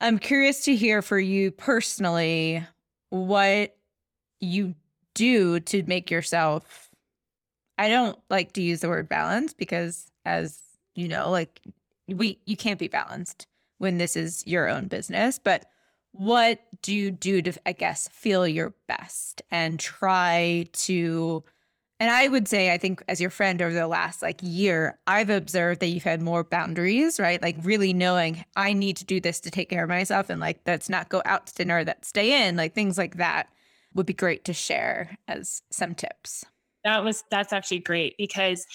I'm 0.03 0.19
curious 0.19 0.65
to 0.65 0.75
hear 0.75 1.01
for 1.01 1.17
you 1.17 1.49
personally 1.49 2.62
what 3.09 3.77
you 4.41 4.75
do 5.13 5.62
to 5.62 5.83
make 5.83 6.12
yourself. 6.12 6.89
I 7.77 7.88
don't 7.88 8.19
like 8.29 8.51
to 8.53 8.62
use 8.62 8.81
the 8.81 8.89
word 8.89 9.07
balance 9.07 9.53
because, 9.53 10.12
as 10.25 10.59
you 10.95 11.08
know, 11.08 11.29
like 11.29 11.62
we 12.08 12.39
you 12.45 12.58
can't 12.58 12.79
be 12.79 12.88
balanced 12.88 13.47
when 13.77 13.97
this 13.97 14.15
is 14.15 14.45
your 14.45 14.69
own 14.69 14.88
business. 14.88 15.39
But 15.39 15.65
what 16.12 16.60
do 16.82 16.93
you 16.93 17.12
do 17.12 17.41
to, 17.41 17.53
I 17.65 17.71
guess, 17.73 18.08
feel 18.10 18.47
your 18.47 18.73
best 18.88 19.41
and 19.51 19.79
try 19.79 20.67
to 20.73 21.43
and 21.99 22.12
I 22.12 22.27
would 22.27 22.49
say, 22.49 22.73
I 22.73 22.77
think 22.77 23.01
as 23.08 23.21
your 23.21 23.29
friend 23.29 23.62
over 23.62 23.73
the 23.73 23.88
last 23.88 24.21
like 24.21 24.39
year, 24.41 24.99
I've 25.08 25.29
observed 25.29 25.79
that 25.79 25.88
you've 25.88 26.03
had 26.03 26.21
more 26.21 26.43
boundaries, 26.43 27.17
right? 27.17 27.41
Like 27.41 27.56
really 27.63 27.93
knowing 27.93 28.43
I 28.58 28.73
need 28.73 28.97
to 28.97 29.06
do 29.06 29.21
this 29.21 29.39
to 29.41 29.51
take 29.51 29.69
care 29.69 29.84
of 29.84 29.89
myself 29.89 30.29
and 30.29 30.41
like 30.41 30.65
that's 30.65 30.89
not 30.89 31.08
go 31.08 31.21
out 31.23 31.47
to 31.47 31.53
dinner, 31.53 31.86
that 31.86 32.03
stay 32.03 32.45
in, 32.45 32.58
like 32.58 32.73
things 32.73 32.97
like 32.97 33.15
that 33.17 33.47
would 33.93 34.06
be 34.06 34.13
great 34.13 34.43
to 34.45 34.53
share 34.53 35.17
as 35.29 35.62
some 35.71 35.95
tips. 35.95 36.43
That 36.84 37.06
was 37.06 37.23
that's 37.32 37.53
actually 37.53 37.79
great 37.79 38.15
because 38.17 38.65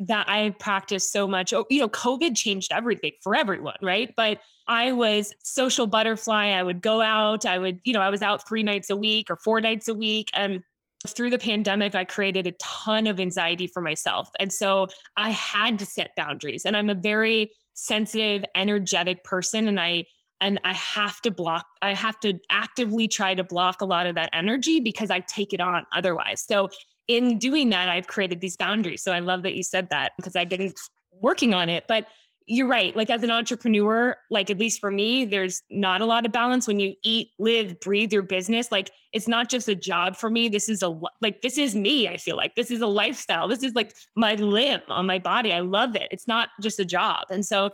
that 0.00 0.28
I 0.28 0.50
practiced 0.58 1.12
so 1.12 1.26
much. 1.26 1.52
Oh, 1.52 1.66
you 1.70 1.80
know, 1.80 1.88
COVID 1.88 2.36
changed 2.36 2.72
everything 2.72 3.12
for 3.22 3.34
everyone, 3.34 3.76
right? 3.82 4.12
But 4.16 4.40
I 4.66 4.92
was 4.92 5.34
social 5.42 5.86
butterfly. 5.86 6.48
I 6.48 6.62
would 6.62 6.80
go 6.80 7.00
out. 7.00 7.46
I 7.46 7.58
would, 7.58 7.80
you 7.84 7.92
know, 7.92 8.00
I 8.00 8.10
was 8.10 8.22
out 8.22 8.46
three 8.46 8.62
nights 8.62 8.90
a 8.90 8.96
week 8.96 9.30
or 9.30 9.36
four 9.36 9.60
nights 9.60 9.88
a 9.88 9.94
week. 9.94 10.30
And 10.34 10.62
through 11.06 11.30
the 11.30 11.38
pandemic, 11.38 11.94
I 11.94 12.04
created 12.04 12.46
a 12.46 12.52
ton 12.52 13.06
of 13.06 13.18
anxiety 13.18 13.66
for 13.66 13.80
myself. 13.80 14.30
And 14.38 14.52
so 14.52 14.88
I 15.16 15.30
had 15.30 15.78
to 15.80 15.86
set 15.86 16.10
boundaries. 16.16 16.64
And 16.64 16.76
I'm 16.76 16.90
a 16.90 16.94
very 16.94 17.50
sensitive, 17.74 18.44
energetic 18.54 19.24
person. 19.24 19.68
And 19.68 19.80
I 19.80 20.04
and 20.40 20.60
I 20.64 20.72
have 20.74 21.20
to 21.22 21.30
block, 21.32 21.66
I 21.82 21.94
have 21.94 22.20
to 22.20 22.38
actively 22.48 23.08
try 23.08 23.34
to 23.34 23.42
block 23.42 23.80
a 23.80 23.84
lot 23.84 24.06
of 24.06 24.14
that 24.14 24.30
energy 24.32 24.78
because 24.78 25.10
I 25.10 25.20
take 25.20 25.52
it 25.52 25.60
on 25.60 25.84
otherwise. 25.92 26.44
So 26.46 26.68
in 27.08 27.38
doing 27.38 27.70
that, 27.70 27.88
I've 27.88 28.06
created 28.06 28.40
these 28.40 28.56
boundaries. 28.56 29.02
So 29.02 29.12
I 29.12 29.18
love 29.18 29.42
that 29.42 29.54
you 29.54 29.62
said 29.62 29.88
that 29.90 30.12
because 30.16 30.36
I've 30.36 30.48
been 30.48 30.72
working 31.20 31.54
on 31.54 31.68
it. 31.68 31.84
But 31.88 32.06
you're 32.48 32.66
right. 32.66 32.96
Like 32.96 33.10
as 33.10 33.22
an 33.22 33.30
entrepreneur, 33.30 34.16
like 34.30 34.48
at 34.50 34.58
least 34.58 34.80
for 34.80 34.90
me, 34.90 35.26
there's 35.26 35.62
not 35.70 36.00
a 36.00 36.06
lot 36.06 36.24
of 36.24 36.32
balance 36.32 36.66
when 36.66 36.80
you 36.80 36.94
eat, 37.02 37.28
live, 37.38 37.78
breathe 37.80 38.12
your 38.12 38.22
business. 38.22 38.72
Like 38.72 38.90
it's 39.12 39.28
not 39.28 39.50
just 39.50 39.68
a 39.68 39.74
job 39.74 40.16
for 40.16 40.30
me. 40.30 40.48
This 40.48 40.68
is 40.68 40.82
a 40.82 40.98
like 41.20 41.42
this 41.42 41.58
is 41.58 41.74
me. 41.74 42.08
I 42.08 42.16
feel 42.16 42.36
like 42.36 42.54
this 42.54 42.70
is 42.70 42.80
a 42.80 42.86
lifestyle. 42.86 43.48
This 43.48 43.62
is 43.62 43.74
like 43.74 43.94
my 44.16 44.34
limb 44.34 44.80
on 44.88 45.06
my 45.06 45.18
body. 45.18 45.52
I 45.52 45.60
love 45.60 45.94
it. 45.94 46.08
It's 46.10 46.26
not 46.26 46.48
just 46.62 46.80
a 46.80 46.86
job. 46.86 47.26
And 47.30 47.44
so 47.44 47.70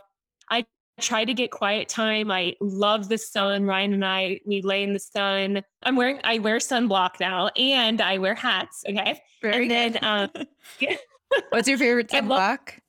I 0.49 0.65
try 1.01 1.25
to 1.25 1.33
get 1.33 1.51
quiet 1.51 1.89
time. 1.89 2.31
I 2.31 2.55
love 2.61 3.09
the 3.09 3.17
sun. 3.17 3.65
Ryan 3.65 3.93
and 3.93 4.05
I 4.05 4.39
we 4.45 4.61
lay 4.61 4.83
in 4.83 4.93
the 4.93 4.99
sun. 4.99 5.61
I'm 5.83 5.95
wearing 5.95 6.19
I 6.23 6.39
wear 6.39 6.57
sunblock 6.57 7.19
now 7.19 7.49
and 7.57 8.01
I 8.01 8.17
wear 8.17 8.35
hats. 8.35 8.83
Okay. 8.87 9.21
Very 9.41 9.63
and 9.63 9.71
then 9.71 9.97
um 10.03 10.29
yeah. 10.79 10.95
What's 11.49 11.67
your 11.67 11.77
favorite 11.77 12.09
sunblock? 12.09 12.79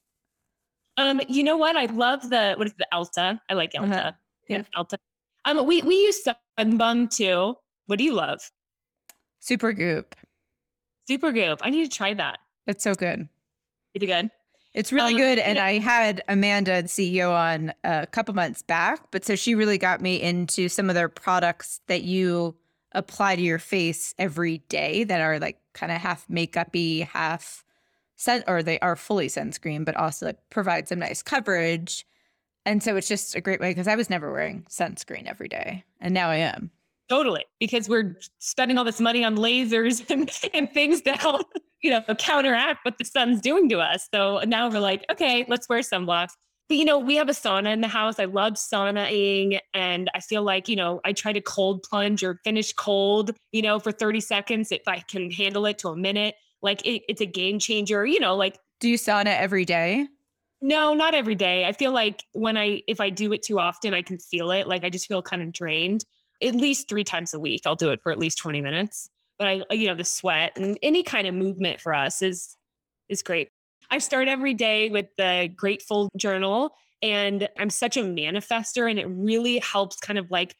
Um, 0.98 1.20
you 1.28 1.42
know 1.42 1.56
what? 1.56 1.76
I 1.76 1.86
love 1.86 2.30
the 2.30 2.54
what 2.56 2.66
is 2.66 2.74
the 2.78 2.86
Elta? 2.92 3.40
I 3.50 3.54
like 3.54 3.72
Elta. 3.72 3.92
Uh-huh. 3.92 4.12
Yeah, 4.48 4.62
Elta. 4.76 4.96
Um, 5.44 5.66
we 5.66 5.82
we 5.82 5.94
use 5.96 6.22
Sun 6.22 6.76
Bum 6.76 7.08
too. 7.08 7.54
What 7.86 7.98
do 7.98 8.04
you 8.04 8.14
love? 8.14 8.40
Supergoop. 9.42 10.12
Super 11.06 11.32
Goop. 11.32 11.60
I 11.62 11.70
need 11.70 11.90
to 11.90 11.96
try 11.96 12.14
that. 12.14 12.38
It's 12.66 12.82
so 12.82 12.94
good. 12.94 13.28
Pretty 13.92 14.06
good. 14.06 14.30
It's 14.76 14.92
really 14.92 15.14
um, 15.14 15.20
good. 15.20 15.38
And 15.38 15.58
I 15.58 15.78
had 15.78 16.22
Amanda, 16.28 16.82
the 16.82 16.88
CEO, 16.88 17.32
on 17.32 17.72
a 17.82 18.06
couple 18.06 18.34
months 18.34 18.62
back. 18.62 19.10
But 19.10 19.24
so 19.24 19.34
she 19.34 19.54
really 19.54 19.78
got 19.78 20.02
me 20.02 20.20
into 20.20 20.68
some 20.68 20.90
of 20.90 20.94
their 20.94 21.08
products 21.08 21.80
that 21.86 22.02
you 22.02 22.54
apply 22.92 23.36
to 23.36 23.42
your 23.42 23.58
face 23.58 24.14
every 24.18 24.58
day 24.68 25.02
that 25.04 25.20
are 25.22 25.38
like 25.38 25.58
kind 25.72 25.90
of 25.90 25.98
half 25.98 26.28
makeupy, 26.28 27.06
half 27.06 27.64
sun 28.16 28.44
or 28.46 28.62
they 28.62 28.78
are 28.80 28.96
fully 28.96 29.28
sunscreen, 29.28 29.84
but 29.84 29.96
also 29.96 30.26
like 30.26 30.38
provide 30.50 30.88
some 30.88 30.98
nice 30.98 31.22
coverage. 31.22 32.06
And 32.66 32.82
so 32.82 32.96
it's 32.96 33.08
just 33.08 33.34
a 33.34 33.40
great 33.40 33.60
way 33.60 33.70
because 33.70 33.88
I 33.88 33.96
was 33.96 34.10
never 34.10 34.30
wearing 34.30 34.66
sunscreen 34.68 35.26
every 35.26 35.48
day. 35.48 35.84
And 36.00 36.12
now 36.12 36.28
I 36.28 36.36
am. 36.36 36.70
Totally. 37.08 37.46
Because 37.60 37.88
we're 37.88 38.18
spending 38.40 38.76
all 38.76 38.84
this 38.84 39.00
money 39.00 39.24
on 39.24 39.36
lasers 39.36 40.08
and, 40.10 40.30
and 40.52 40.70
things 40.70 41.00
to 41.02 41.12
help, 41.12 41.50
you 41.86 41.90
know, 41.90 42.14
counteract 42.16 42.84
what 42.84 42.98
the 42.98 43.04
sun's 43.04 43.40
doing 43.40 43.68
to 43.70 43.78
us. 43.78 44.08
So 44.12 44.40
now 44.46 44.68
we're 44.68 44.80
like, 44.80 45.04
okay, 45.10 45.44
let's 45.48 45.68
wear 45.68 45.80
sunblocks. 45.80 46.32
But 46.68 46.78
you 46.78 46.84
know, 46.84 46.98
we 46.98 47.16
have 47.16 47.28
a 47.28 47.32
sauna 47.32 47.72
in 47.72 47.80
the 47.80 47.88
house. 47.88 48.18
I 48.18 48.24
love 48.24 48.54
saunaing. 48.54 49.58
And 49.72 50.10
I 50.14 50.20
feel 50.20 50.42
like, 50.42 50.68
you 50.68 50.76
know, 50.76 51.00
I 51.04 51.12
try 51.12 51.32
to 51.32 51.40
cold 51.40 51.84
plunge 51.84 52.24
or 52.24 52.40
finish 52.44 52.72
cold, 52.72 53.30
you 53.52 53.62
know, 53.62 53.78
for 53.78 53.92
30 53.92 54.20
seconds 54.20 54.72
if 54.72 54.82
I 54.86 54.98
can 54.98 55.30
handle 55.30 55.64
it 55.66 55.78
to 55.78 55.88
a 55.88 55.96
minute 55.96 56.34
like 56.62 56.84
it, 56.84 57.02
it's 57.08 57.20
a 57.20 57.26
game 57.26 57.58
changer 57.58 58.04
you 58.06 58.20
know 58.20 58.36
like 58.36 58.58
do 58.80 58.88
you 58.88 58.96
sauna 58.96 59.36
every 59.38 59.64
day 59.64 60.06
no 60.60 60.94
not 60.94 61.14
every 61.14 61.34
day 61.34 61.64
i 61.64 61.72
feel 61.72 61.92
like 61.92 62.24
when 62.32 62.56
i 62.56 62.82
if 62.88 63.00
i 63.00 63.10
do 63.10 63.32
it 63.32 63.42
too 63.42 63.58
often 63.58 63.94
i 63.94 64.02
can 64.02 64.18
feel 64.18 64.50
it 64.50 64.66
like 64.66 64.84
i 64.84 64.90
just 64.90 65.06
feel 65.06 65.22
kind 65.22 65.42
of 65.42 65.52
drained 65.52 66.04
at 66.42 66.54
least 66.54 66.88
three 66.88 67.04
times 67.04 67.34
a 67.34 67.40
week 67.40 67.62
i'll 67.66 67.76
do 67.76 67.90
it 67.90 68.00
for 68.02 68.12
at 68.12 68.18
least 68.18 68.38
20 68.38 68.60
minutes 68.60 69.08
but 69.38 69.48
i 69.48 69.62
you 69.74 69.86
know 69.86 69.94
the 69.94 70.04
sweat 70.04 70.52
and 70.56 70.78
any 70.82 71.02
kind 71.02 71.26
of 71.26 71.34
movement 71.34 71.80
for 71.80 71.94
us 71.94 72.22
is 72.22 72.56
is 73.08 73.22
great 73.22 73.48
i 73.90 73.98
start 73.98 74.28
every 74.28 74.54
day 74.54 74.90
with 74.90 75.06
the 75.16 75.48
grateful 75.56 76.08
journal 76.16 76.70
and 77.02 77.48
i'm 77.58 77.70
such 77.70 77.96
a 77.96 78.02
manifester 78.02 78.88
and 78.90 78.98
it 78.98 79.06
really 79.06 79.58
helps 79.58 79.96
kind 79.96 80.18
of 80.18 80.30
like 80.30 80.54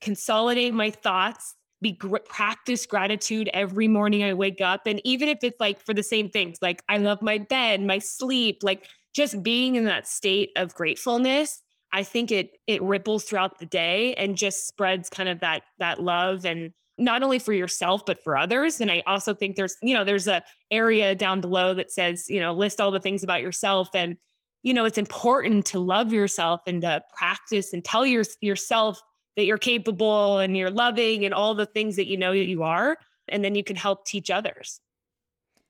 consolidate 0.00 0.74
my 0.74 0.90
thoughts 0.90 1.54
be 1.82 1.92
gr- 1.92 2.16
practice 2.24 2.86
gratitude 2.86 3.50
every 3.52 3.88
morning 3.88 4.24
I 4.24 4.34
wake 4.34 4.60
up. 4.60 4.86
And 4.86 5.00
even 5.04 5.28
if 5.28 5.38
it's 5.42 5.60
like 5.60 5.80
for 5.80 5.94
the 5.94 6.02
same 6.02 6.28
things, 6.28 6.58
like 6.62 6.82
I 6.88 6.98
love 6.98 7.22
my 7.22 7.38
bed, 7.38 7.82
my 7.82 7.98
sleep, 7.98 8.58
like 8.62 8.86
just 9.14 9.42
being 9.42 9.76
in 9.76 9.84
that 9.84 10.06
state 10.06 10.50
of 10.56 10.74
gratefulness, 10.74 11.62
I 11.92 12.02
think 12.02 12.30
it 12.30 12.50
it 12.66 12.82
ripples 12.82 13.24
throughout 13.24 13.58
the 13.58 13.66
day 13.66 14.14
and 14.14 14.36
just 14.36 14.66
spreads 14.66 15.08
kind 15.08 15.28
of 15.28 15.40
that 15.40 15.62
that 15.78 16.02
love 16.02 16.44
and 16.44 16.72
not 16.98 17.22
only 17.22 17.38
for 17.38 17.52
yourself 17.52 18.04
but 18.06 18.22
for 18.22 18.36
others 18.36 18.80
and 18.80 18.90
i 18.90 19.02
also 19.06 19.34
think 19.34 19.56
there's 19.56 19.76
you 19.82 19.94
know 19.94 20.04
there's 20.04 20.26
a 20.26 20.42
area 20.70 21.14
down 21.14 21.40
below 21.40 21.74
that 21.74 21.90
says 21.90 22.28
you 22.28 22.40
know 22.40 22.52
list 22.52 22.80
all 22.80 22.90
the 22.90 23.00
things 23.00 23.22
about 23.22 23.42
yourself 23.42 23.88
and 23.94 24.16
you 24.62 24.72
know 24.72 24.84
it's 24.84 24.98
important 24.98 25.66
to 25.66 25.78
love 25.78 26.12
yourself 26.12 26.60
and 26.66 26.82
to 26.82 27.02
practice 27.16 27.72
and 27.72 27.84
tell 27.84 28.06
your, 28.06 28.24
yourself 28.40 29.00
that 29.36 29.44
you're 29.44 29.58
capable 29.58 30.38
and 30.38 30.56
you're 30.56 30.70
loving 30.70 31.24
and 31.24 31.32
all 31.32 31.54
the 31.54 31.66
things 31.66 31.96
that 31.96 32.06
you 32.06 32.16
know 32.16 32.32
that 32.32 32.46
you 32.46 32.62
are. 32.62 32.96
And 33.28 33.44
then 33.44 33.54
you 33.54 33.62
can 33.62 33.76
help 33.76 34.06
teach 34.06 34.30
others. 34.30 34.80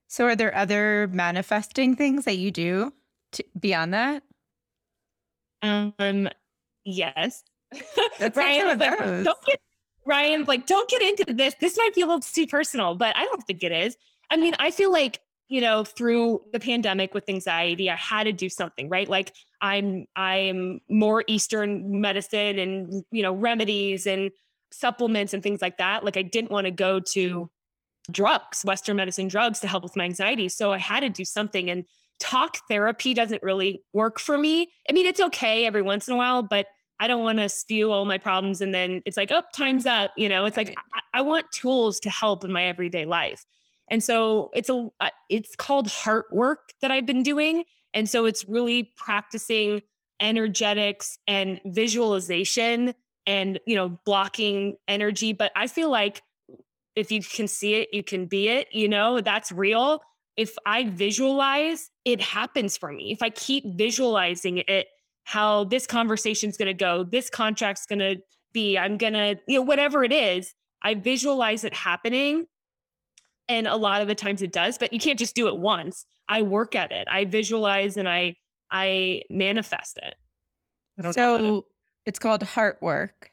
So, 0.09 0.27
are 0.27 0.37
there 0.37 0.55
other 0.55 1.09
manifesting 1.13 1.97
things 1.97 2.27
that 2.27 2.39
you 2.39 2.51
do 2.51 2.93
to, 3.33 3.45
beyond 3.59 3.95
that? 3.95 4.23
Um, 5.63 6.29
yes. 6.85 7.43
Ryan 8.21 8.79
like, 8.79 8.99
don't 9.25 9.45
get, 9.45 9.61
Ryan's 10.07 10.49
like, 10.49 10.67
don't 10.67 10.89
get 10.89 11.03
into 11.03 11.33
this. 11.35 11.55
This 11.61 11.77
might 11.77 11.95
be 11.95 12.03
a 12.03 12.07
little 12.07 12.21
too 12.21 12.47
personal, 12.47 12.95
but 12.95 13.17
I 13.17 13.25
don't 13.25 13.43
think 13.43 13.63
it 13.63 13.73
is. 13.73 13.97
I 14.31 14.37
mean, 14.37 14.55
I 14.59 14.71
feel 14.71 14.93
like 14.93 15.21
you 15.49 15.61
know 15.61 15.85
through 15.85 16.43
the 16.53 16.59
pandemic 16.59 17.15
with 17.15 17.29
anxiety 17.29 17.89
i 17.89 17.95
had 17.95 18.25
to 18.25 18.33
do 18.33 18.49
something 18.49 18.89
right 18.89 19.09
like 19.09 19.33
i'm 19.61 20.05
i'm 20.17 20.81
more 20.91 21.23
eastern 21.29 22.01
medicine 22.01 22.59
and 22.59 23.05
you 23.13 23.23
know 23.23 23.33
remedies 23.33 24.09
and 24.09 24.33
supplements 24.73 25.35
and 25.35 25.45
things 25.45 25.63
like 25.63 25.79
that 25.79 26.05
like 26.05 26.17
i 26.17 26.23
didn't 26.23 26.51
want 26.51 26.65
to 26.65 26.73
go 26.73 26.99
to 26.99 27.49
drugs 28.11 28.65
western 28.65 28.97
medicine 28.97 29.29
drugs 29.29 29.61
to 29.61 29.69
help 29.69 29.85
with 29.85 29.95
my 29.95 30.03
anxiety 30.03 30.49
so 30.49 30.73
i 30.73 30.79
had 30.79 30.99
to 30.99 31.09
do 31.09 31.25
something 31.25 31.71
and 31.71 31.85
talk 32.19 32.59
therapy 32.69 33.15
doesn't 33.15 33.43
really 33.43 33.83
work 33.93 34.19
for 34.19 34.39
me. 34.39 34.71
I 34.89 34.93
mean, 34.93 35.07
it's 35.07 35.21
okay 35.21 35.67
every 35.67 35.83
once 35.83 36.09
in 36.09 36.15
a 36.15 36.17
while, 36.17 36.43
but 36.43 36.67
I 36.99 37.07
don't 37.07 37.23
want 37.23 37.39
to 37.39 37.49
spew 37.49 37.93
all 37.93 38.05
my 38.05 38.19
problems 38.19 38.61
and 38.61 38.75
then 38.75 39.03
it's 39.05 39.17
like, 39.17 39.31
oh, 39.31 39.43
time's 39.55 39.87
up. 39.87 40.13
You 40.17 40.29
know, 40.29 40.47
it's 40.47 40.57
like 40.57 40.77
I, 40.95 41.19
I 41.19 41.23
want 41.23 41.51
tools 41.53 42.01
to 42.01 42.11
help 42.11 42.45
in 42.45 42.53
my 42.53 42.65
everyday 42.65 43.05
life. 43.05 43.45
And 43.89 44.03
so 44.03 44.51
it's 44.55 44.69
a 44.69 44.89
it's 45.29 45.55
called 45.55 45.89
heart 45.89 46.27
work 46.33 46.71
that 46.81 46.91
I've 46.91 47.07
been 47.07 47.23
doing. 47.23 47.65
And 47.95 48.09
so 48.09 48.25
it's 48.25 48.49
really 48.49 48.93
practicing 48.97 49.83
energetics 50.21 51.19
and 51.27 51.61
visualization 51.67 52.95
and 53.27 53.59
you 53.67 53.75
know 53.75 53.99
blocking 54.05 54.77
energy 54.89 55.33
but 55.33 55.53
i 55.57 55.67
feel 55.67 55.91
like 55.91 56.23
if 56.95 57.11
you 57.11 57.21
can 57.23 57.47
see 57.47 57.75
it 57.75 57.89
you 57.93 58.03
can 58.03 58.27
be 58.27 58.49
it 58.49 58.69
you 58.73 58.89
know 58.89 59.21
that's 59.21 59.53
real 59.53 60.01
if 60.37 60.57
i 60.65 60.85
visualize 60.85 61.91
it 62.05 62.21
happens 62.21 62.77
for 62.77 62.93
me 62.93 63.13
if 63.13 63.23
i 63.23 63.31
keep 63.31 63.65
visualizing 63.77 64.59
it 64.69 64.87
how 65.27 65.65
this 65.65 65.87
conversation's 65.87 66.57
going 66.57 66.67
to 66.67 66.75
go 66.75 67.05
this 67.05 67.29
contract's 67.29 67.85
going 67.85 67.99
to 67.99 68.17
be 68.53 68.79
i'm 68.79 68.97
going 68.97 69.13
to 69.13 69.37
you 69.47 69.59
know 69.59 69.63
whatever 69.63 70.03
it 70.05 70.13
is 70.13 70.55
i 70.83 70.95
visualize 70.95 71.65
it 71.65 71.75
happening. 71.75 72.47
And 73.49 73.69
a 73.69 73.77
lot 73.77 74.03
of 74.03 74.09
the 74.09 74.15
times 74.15 74.43
it 74.43 74.53
does 74.53 74.79
but 74.79 74.93
you 74.93 74.99
can't 74.99 75.19
just 75.19 75.35
do 75.35 75.47
it 75.47 75.57
once. 75.57 76.07
I 76.29 76.43
work 76.43 76.75
at 76.75 76.91
it. 76.91 77.07
I 77.11 77.25
visualize 77.25 77.97
and 77.97 78.09
i 78.09 78.35
i 78.71 79.23
manifest 79.31 79.99
it. 79.99 80.15
So 81.13 81.67
it's 82.07 82.19
called 82.19 82.43
heart 82.43 82.79
work. 82.81 83.31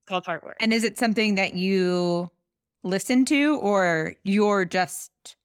It's 0.00 0.08
called 0.08 0.26
heart 0.26 0.44
work. 0.44 0.56
And 0.60 0.72
is 0.72 0.84
it 0.84 0.98
something 0.98 1.36
that 1.36 1.54
you 1.54 2.30
listen 2.82 3.24
to 3.26 3.58
or 3.58 4.14
you're 4.22 4.64
just 4.64 5.36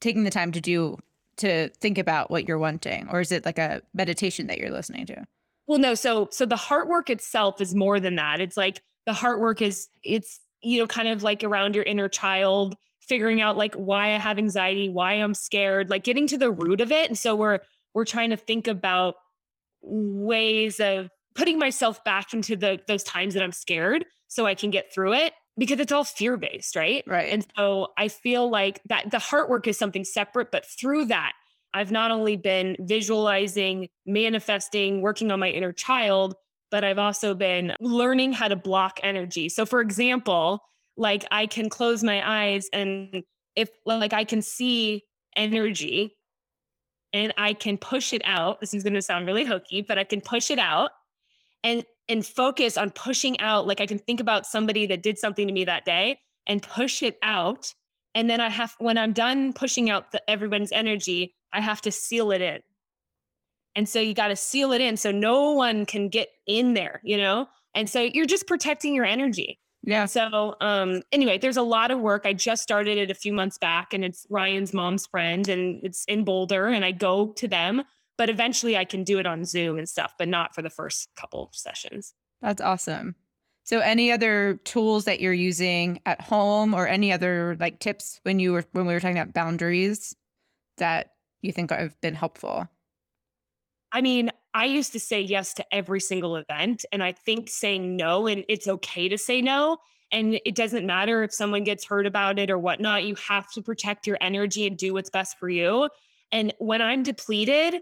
taking 0.00 0.24
the 0.24 0.30
time 0.30 0.52
to 0.52 0.60
do 0.60 0.98
to 1.40 1.68
think 1.80 1.98
about 1.98 2.30
what 2.30 2.46
you're 2.46 2.58
wanting 2.58 3.08
or 3.10 3.20
is 3.20 3.32
it 3.32 3.44
like 3.44 3.58
a 3.58 3.82
meditation 3.94 4.46
that 4.46 4.58
you're 4.58 4.70
listening 4.70 5.06
to? 5.06 5.26
Well, 5.66 5.78
no. 5.78 5.94
So 5.94 6.28
so 6.30 6.46
the 6.46 6.56
heart 6.56 6.88
work 6.88 7.10
itself 7.10 7.60
is 7.60 7.74
more 7.74 8.00
than 8.00 8.16
that. 8.16 8.40
It's 8.40 8.56
like 8.56 8.82
the 9.06 9.12
heart 9.12 9.40
work 9.40 9.62
is 9.62 9.88
it's 10.02 10.40
you 10.62 10.80
know 10.80 10.86
kind 10.86 11.08
of 11.08 11.22
like 11.22 11.44
around 11.44 11.74
your 11.74 11.84
inner 11.84 12.08
child 12.08 12.76
figuring 13.00 13.40
out 13.40 13.56
like 13.56 13.74
why 13.74 14.14
I 14.14 14.18
have 14.18 14.38
anxiety, 14.38 14.88
why 14.88 15.14
I'm 15.14 15.34
scared, 15.34 15.90
like 15.90 16.04
getting 16.04 16.26
to 16.28 16.38
the 16.38 16.50
root 16.50 16.80
of 16.80 16.92
it. 16.92 17.08
And 17.08 17.18
so 17.18 17.34
we're 17.34 17.60
we're 17.94 18.04
trying 18.04 18.30
to 18.30 18.36
think 18.36 18.68
about 18.68 19.16
ways 19.82 20.80
of 20.80 21.10
putting 21.34 21.58
myself 21.58 22.02
back 22.04 22.32
into 22.34 22.56
the 22.56 22.80
those 22.86 23.02
times 23.02 23.34
that 23.34 23.42
I'm 23.42 23.52
scared 23.52 24.04
so 24.28 24.46
I 24.46 24.54
can 24.54 24.70
get 24.70 24.92
through 24.92 25.14
it 25.14 25.32
because 25.60 25.78
it's 25.78 25.92
all 25.92 26.04
fear 26.04 26.38
based, 26.38 26.74
right? 26.74 27.04
Right. 27.06 27.30
And 27.30 27.46
so 27.54 27.88
I 27.98 28.08
feel 28.08 28.48
like 28.48 28.80
that 28.88 29.10
the 29.10 29.18
heart 29.18 29.50
work 29.50 29.68
is 29.68 29.76
something 29.76 30.04
separate, 30.04 30.50
but 30.50 30.64
through 30.64 31.04
that, 31.06 31.34
I've 31.74 31.92
not 31.92 32.10
only 32.10 32.36
been 32.36 32.76
visualizing, 32.80 33.90
manifesting, 34.06 35.02
working 35.02 35.30
on 35.30 35.38
my 35.38 35.50
inner 35.50 35.72
child, 35.72 36.34
but 36.70 36.82
I've 36.82 36.98
also 36.98 37.34
been 37.34 37.74
learning 37.78 38.32
how 38.32 38.48
to 38.48 38.56
block 38.56 39.00
energy. 39.02 39.50
So 39.50 39.66
for 39.66 39.82
example, 39.82 40.62
like 40.96 41.26
I 41.30 41.46
can 41.46 41.68
close 41.68 42.02
my 42.02 42.48
eyes 42.48 42.70
and 42.72 43.22
if 43.54 43.68
like 43.84 44.14
I 44.14 44.24
can 44.24 44.40
see 44.40 45.04
energy 45.36 46.16
and 47.12 47.34
I 47.36 47.52
can 47.52 47.76
push 47.76 48.14
it 48.14 48.22
out. 48.24 48.60
This 48.60 48.72
is 48.72 48.82
going 48.82 48.94
to 48.94 49.02
sound 49.02 49.26
really 49.26 49.44
hokey, 49.44 49.82
but 49.82 49.98
I 49.98 50.04
can 50.04 50.22
push 50.22 50.50
it 50.50 50.58
out 50.58 50.92
and 51.62 51.84
and 52.10 52.26
focus 52.26 52.76
on 52.76 52.90
pushing 52.90 53.40
out 53.40 53.66
like 53.66 53.80
i 53.80 53.86
can 53.86 53.98
think 53.98 54.20
about 54.20 54.44
somebody 54.44 54.84
that 54.86 55.02
did 55.02 55.18
something 55.18 55.46
to 55.46 55.52
me 55.52 55.64
that 55.64 55.84
day 55.84 56.18
and 56.46 56.62
push 56.62 57.02
it 57.02 57.16
out. 57.22 57.72
And 58.14 58.28
then 58.28 58.40
i 58.40 58.48
have 58.50 58.74
when 58.78 58.98
i'm 58.98 59.12
done 59.12 59.52
pushing 59.52 59.88
out 59.88 60.10
the, 60.12 60.20
everyone's 60.28 60.72
energy 60.72 61.34
i 61.52 61.60
have 61.60 61.80
to 61.82 61.92
seal 61.92 62.32
it 62.32 62.42
in. 62.42 62.60
And 63.76 63.88
so 63.88 64.00
you 64.00 64.14
got 64.14 64.28
to 64.28 64.36
seal 64.36 64.72
it 64.72 64.80
in 64.80 64.96
so 64.96 65.12
no 65.12 65.52
one 65.52 65.86
can 65.86 66.08
get 66.08 66.28
in 66.46 66.74
there 66.74 67.00
you 67.04 67.16
know? 67.16 67.46
And 67.74 67.88
so 67.88 68.00
you're 68.02 68.26
just 68.26 68.48
protecting 68.48 68.94
your 68.96 69.04
energy. 69.04 69.60
Yeah. 69.84 70.06
So 70.06 70.56
um 70.60 71.02
anyway 71.12 71.38
there's 71.38 71.56
a 71.56 71.62
lot 71.62 71.92
of 71.92 72.00
work. 72.00 72.22
I 72.26 72.32
just 72.32 72.62
started 72.62 72.98
it 72.98 73.10
a 73.10 73.14
few 73.14 73.32
months 73.32 73.58
back 73.58 73.94
and 73.94 74.04
it's 74.04 74.26
ryan's 74.28 74.74
mom's 74.74 75.06
friend 75.06 75.48
and 75.48 75.80
it's 75.84 76.04
in 76.06 76.24
boulder 76.24 76.66
and 76.66 76.84
i 76.84 76.90
go 76.90 77.32
to 77.34 77.46
them 77.46 77.82
but 78.20 78.28
eventually 78.28 78.76
I 78.76 78.84
can 78.84 79.02
do 79.02 79.18
it 79.18 79.24
on 79.24 79.46
Zoom 79.46 79.78
and 79.78 79.88
stuff, 79.88 80.12
but 80.18 80.28
not 80.28 80.54
for 80.54 80.60
the 80.60 80.68
first 80.68 81.08
couple 81.16 81.48
sessions. 81.54 82.12
That's 82.42 82.60
awesome. 82.60 83.14
So 83.64 83.78
any 83.78 84.12
other 84.12 84.60
tools 84.64 85.06
that 85.06 85.20
you're 85.20 85.32
using 85.32 86.02
at 86.04 86.20
home 86.20 86.74
or 86.74 86.86
any 86.86 87.12
other 87.12 87.56
like 87.58 87.78
tips 87.78 88.20
when 88.24 88.38
you 88.38 88.52
were 88.52 88.64
when 88.72 88.84
we 88.84 88.92
were 88.92 89.00
talking 89.00 89.18
about 89.18 89.32
boundaries 89.32 90.14
that 90.76 91.12
you 91.40 91.50
think 91.50 91.70
have 91.70 91.98
been 92.02 92.14
helpful? 92.14 92.68
I 93.90 94.02
mean, 94.02 94.30
I 94.52 94.66
used 94.66 94.92
to 94.92 95.00
say 95.00 95.22
yes 95.22 95.54
to 95.54 95.74
every 95.74 96.00
single 96.00 96.36
event 96.36 96.84
and 96.92 97.02
I 97.02 97.12
think 97.12 97.48
saying 97.48 97.96
no 97.96 98.26
and 98.26 98.44
it's 98.50 98.68
okay 98.68 99.08
to 99.08 99.16
say 99.16 99.40
no 99.40 99.78
and 100.12 100.38
it 100.44 100.54
doesn't 100.54 100.84
matter 100.84 101.22
if 101.22 101.32
someone 101.32 101.64
gets 101.64 101.86
hurt 101.86 102.06
about 102.06 102.38
it 102.38 102.50
or 102.50 102.58
whatnot. 102.58 103.04
You 103.04 103.14
have 103.14 103.50
to 103.52 103.62
protect 103.62 104.06
your 104.06 104.18
energy 104.20 104.66
and 104.66 104.76
do 104.76 104.92
what's 104.92 105.08
best 105.08 105.38
for 105.38 105.48
you. 105.48 105.88
And 106.32 106.52
when 106.58 106.82
I'm 106.82 107.02
depleted, 107.02 107.80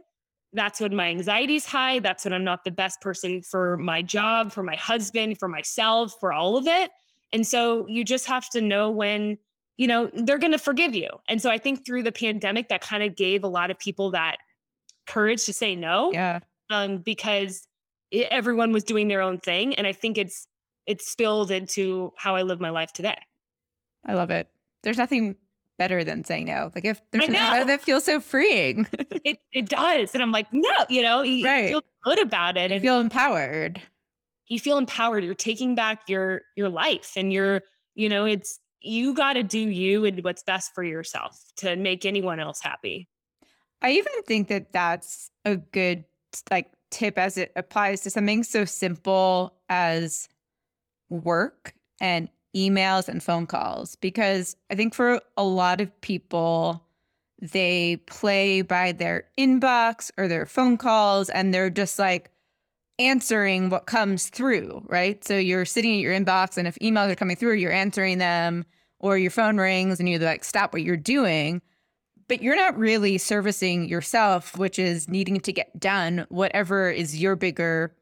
that's 0.53 0.81
when 0.81 0.95
my 0.95 1.09
anxiety's 1.09 1.67
high. 1.67 1.99
That's 1.99 2.25
when 2.25 2.33
I'm 2.33 2.45
not 2.45 2.65
the 2.65 2.71
best 2.71 3.01
person 3.01 3.43
for 3.43 3.77
my 3.77 4.03
job, 4.03 4.53
for 4.53 4.63
my 4.63 4.77
husband, 4.77 5.39
for 5.39 5.49
myself, 5.49 6.15
for 6.21 6.33
all 6.33 6.57
of 6.57 6.67
it. 6.67 6.91
And 7.33 7.47
so 7.47 7.87
you 7.89 8.05
just 8.05 8.27
have 8.27 8.49
to 8.51 8.61
know 8.61 8.91
when, 8.91 9.37
you 9.77 9.87
know, 9.87 10.11
they're 10.15 10.39
going 10.39 10.53
to 10.53 10.59
forgive 10.59 10.95
you. 10.95 11.09
And 11.29 11.43
so 11.43 11.51
I 11.51 11.59
think 11.59 11.85
through 11.85 12.03
the 12.03 12.13
pandemic, 12.13 12.69
that 12.71 12.81
kind 12.81 13.03
of 13.03 13.15
gave 13.15 13.45
a 13.45 13.49
lot 13.49 13.71
of 13.71 13.79
people 13.79 14.13
that 14.13 14.37
courage 15.07 15.45
to 15.45 15.53
say 15.53 15.77
no. 15.77 16.13
Yeah. 16.13 16.41
Um, 16.71 16.99
because 16.99 17.69
it, 18.11 18.29
everyone 18.31 18.73
was 18.73 18.85
doing 18.85 19.09
their 19.09 19.21
own 19.21 19.39
thing. 19.39 19.75
And 19.75 19.87
I 19.87 19.93
think 19.93 20.17
it's, 20.17 20.47
it's 20.87 21.11
spilled 21.11 21.51
into 21.51 22.13
how 22.17 22.35
I 22.35 22.43
live 22.43 22.61
my 22.61 22.71
life 22.71 22.93
today. 22.93 23.19
I 24.07 24.15
love 24.15 24.31
it. 24.31 24.49
There's 24.83 24.97
nothing 24.97 25.37
better 25.79 26.05
than 26.05 26.25
saying 26.25 26.47
no. 26.47 26.71
Like 26.75 26.85
if 26.85 27.01
there's 27.11 27.29
no, 27.29 27.65
that 27.65 27.81
feels 27.81 28.05
so 28.05 28.21
freeing. 28.21 28.87
it 29.25 29.39
it 29.53 29.69
does. 29.69 30.13
And 30.13 30.23
I'm 30.23 30.33
like, 30.33 30.53
no, 30.53 30.71
you 30.89 31.03
know, 31.03 31.23
you 31.23 31.47
right. 31.47 31.69
feel 31.69 31.83
good 32.05 32.21
about 32.21 32.57
it. 32.57 32.73
and 32.73 32.75
you 32.75 32.81
feel 32.81 33.01
empowered. 33.01 33.81
You 34.49 34.59
feel 34.59 34.79
empowered. 34.79 35.25
You're 35.25 35.35
taking 35.35 35.75
back 35.75 36.09
your 36.09 36.43
your 36.57 36.69
life 36.69 37.13
and 37.17 37.33
you're, 37.33 37.63
you 37.95 38.09
know, 38.09 38.25
it's 38.27 38.61
you 38.81 39.15
gotta 39.15 39.43
do 39.43 39.59
you 39.59 40.05
and 40.05 40.23
what's 40.23 40.43
best 40.43 40.73
for 40.75 40.85
yourself 40.85 41.41
to 41.57 41.77
make 41.77 42.05
anyone 42.05 42.41
else 42.41 42.61
happy. 42.63 43.09
I 43.81 43.93
even 43.93 44.23
think 44.27 44.49
that 44.49 44.73
that's 44.73 45.31
a 45.45 45.57
good 45.57 46.05
like 46.51 46.71
tip 46.91 47.19
as 47.19 47.37
it 47.39 47.53
applies 47.57 48.01
to 48.03 48.11
something 48.11 48.43
so 48.43 48.65
simple 48.65 49.55
as 49.69 50.29
work 51.11 51.75
and 52.01 52.29
emails 52.57 53.09
and 53.09 53.23
phone 53.23 53.47
calls 53.47 53.97
because 53.97 54.57
I 54.71 54.75
think 54.75 54.95
for 54.95 55.21
a 55.37 55.45
lot 55.45 55.81
of 55.81 56.01
people, 56.01 56.85
they 57.41 57.97
play 58.07 58.63
by 58.63 58.93
their 58.93 59.25
inbox 59.39 60.11
or 60.17 60.29
their 60.29 60.47
phone 60.47 60.77
calls 60.77 61.29
and 61.31 61.53
they're 61.53 61.71
just 61.71 61.99
like 61.99 62.31
answering 62.99 63.71
what 63.71 63.87
comes 63.87 64.29
through, 64.29 64.83
right? 64.89 65.25
So 65.25 65.37
you're 65.37 65.65
sitting 65.65 65.95
at 65.95 66.01
your 66.01 66.15
inbox 66.15 66.57
and 66.57 66.67
if 66.67 66.77
emails 66.77 67.11
are 67.11 67.17
coming 67.17 67.37
through, 67.37 67.55
you're 67.55 67.73
answering 67.73 68.19
them 68.19 68.65
or 68.99 69.17
your 69.17 69.31
phone 69.31 69.59
rings 69.59 70.01
and 70.01 70.09
you're 70.09 70.19
like 70.19 70.45
stop 70.45 70.73
what 70.73 70.83
you're 70.83 70.97
doing. 70.97 71.63
But 72.27 72.43
you're 72.43 72.57
not 72.57 72.77
really 72.77 73.17
servicing 73.17 73.89
yourself, 73.89 74.59
which 74.59 74.79
is 74.79 75.09
needing 75.09 75.41
to 75.41 75.53
get 75.53 75.81
done 75.81 76.27
whatever 76.29 76.91
is 76.91 77.19
your 77.19 77.37
bigger 77.37 77.95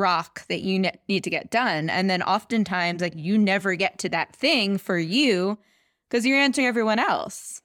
rock 0.00 0.46
that 0.48 0.62
you 0.62 0.80
ne- 0.80 0.98
need 1.08 1.22
to 1.24 1.30
get 1.30 1.50
done. 1.50 1.88
And 1.90 2.10
then 2.10 2.22
oftentimes, 2.22 3.00
like, 3.00 3.14
you 3.14 3.38
never 3.38 3.74
get 3.76 3.98
to 3.98 4.08
that 4.08 4.34
thing 4.34 4.78
for 4.78 4.98
you 4.98 5.58
because 6.08 6.26
you're 6.26 6.38
answering 6.38 6.66
everyone 6.66 6.98
else. 6.98 7.62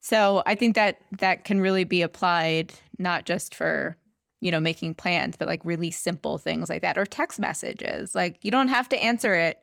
So 0.00 0.42
I 0.44 0.54
think 0.54 0.74
that 0.74 0.98
that 1.18 1.44
can 1.44 1.60
really 1.60 1.84
be 1.84 2.02
applied 2.02 2.74
not 2.98 3.24
just 3.24 3.54
for, 3.54 3.96
you 4.40 4.50
know, 4.50 4.60
making 4.60 4.94
plans, 4.94 5.36
but 5.36 5.48
like 5.48 5.64
really 5.64 5.90
simple 5.90 6.36
things 6.36 6.68
like 6.68 6.82
that 6.82 6.98
or 6.98 7.06
text 7.06 7.38
messages. 7.38 8.14
Like, 8.14 8.38
you 8.42 8.50
don't 8.50 8.68
have 8.68 8.88
to 8.90 9.02
answer 9.02 9.34
it. 9.34 9.58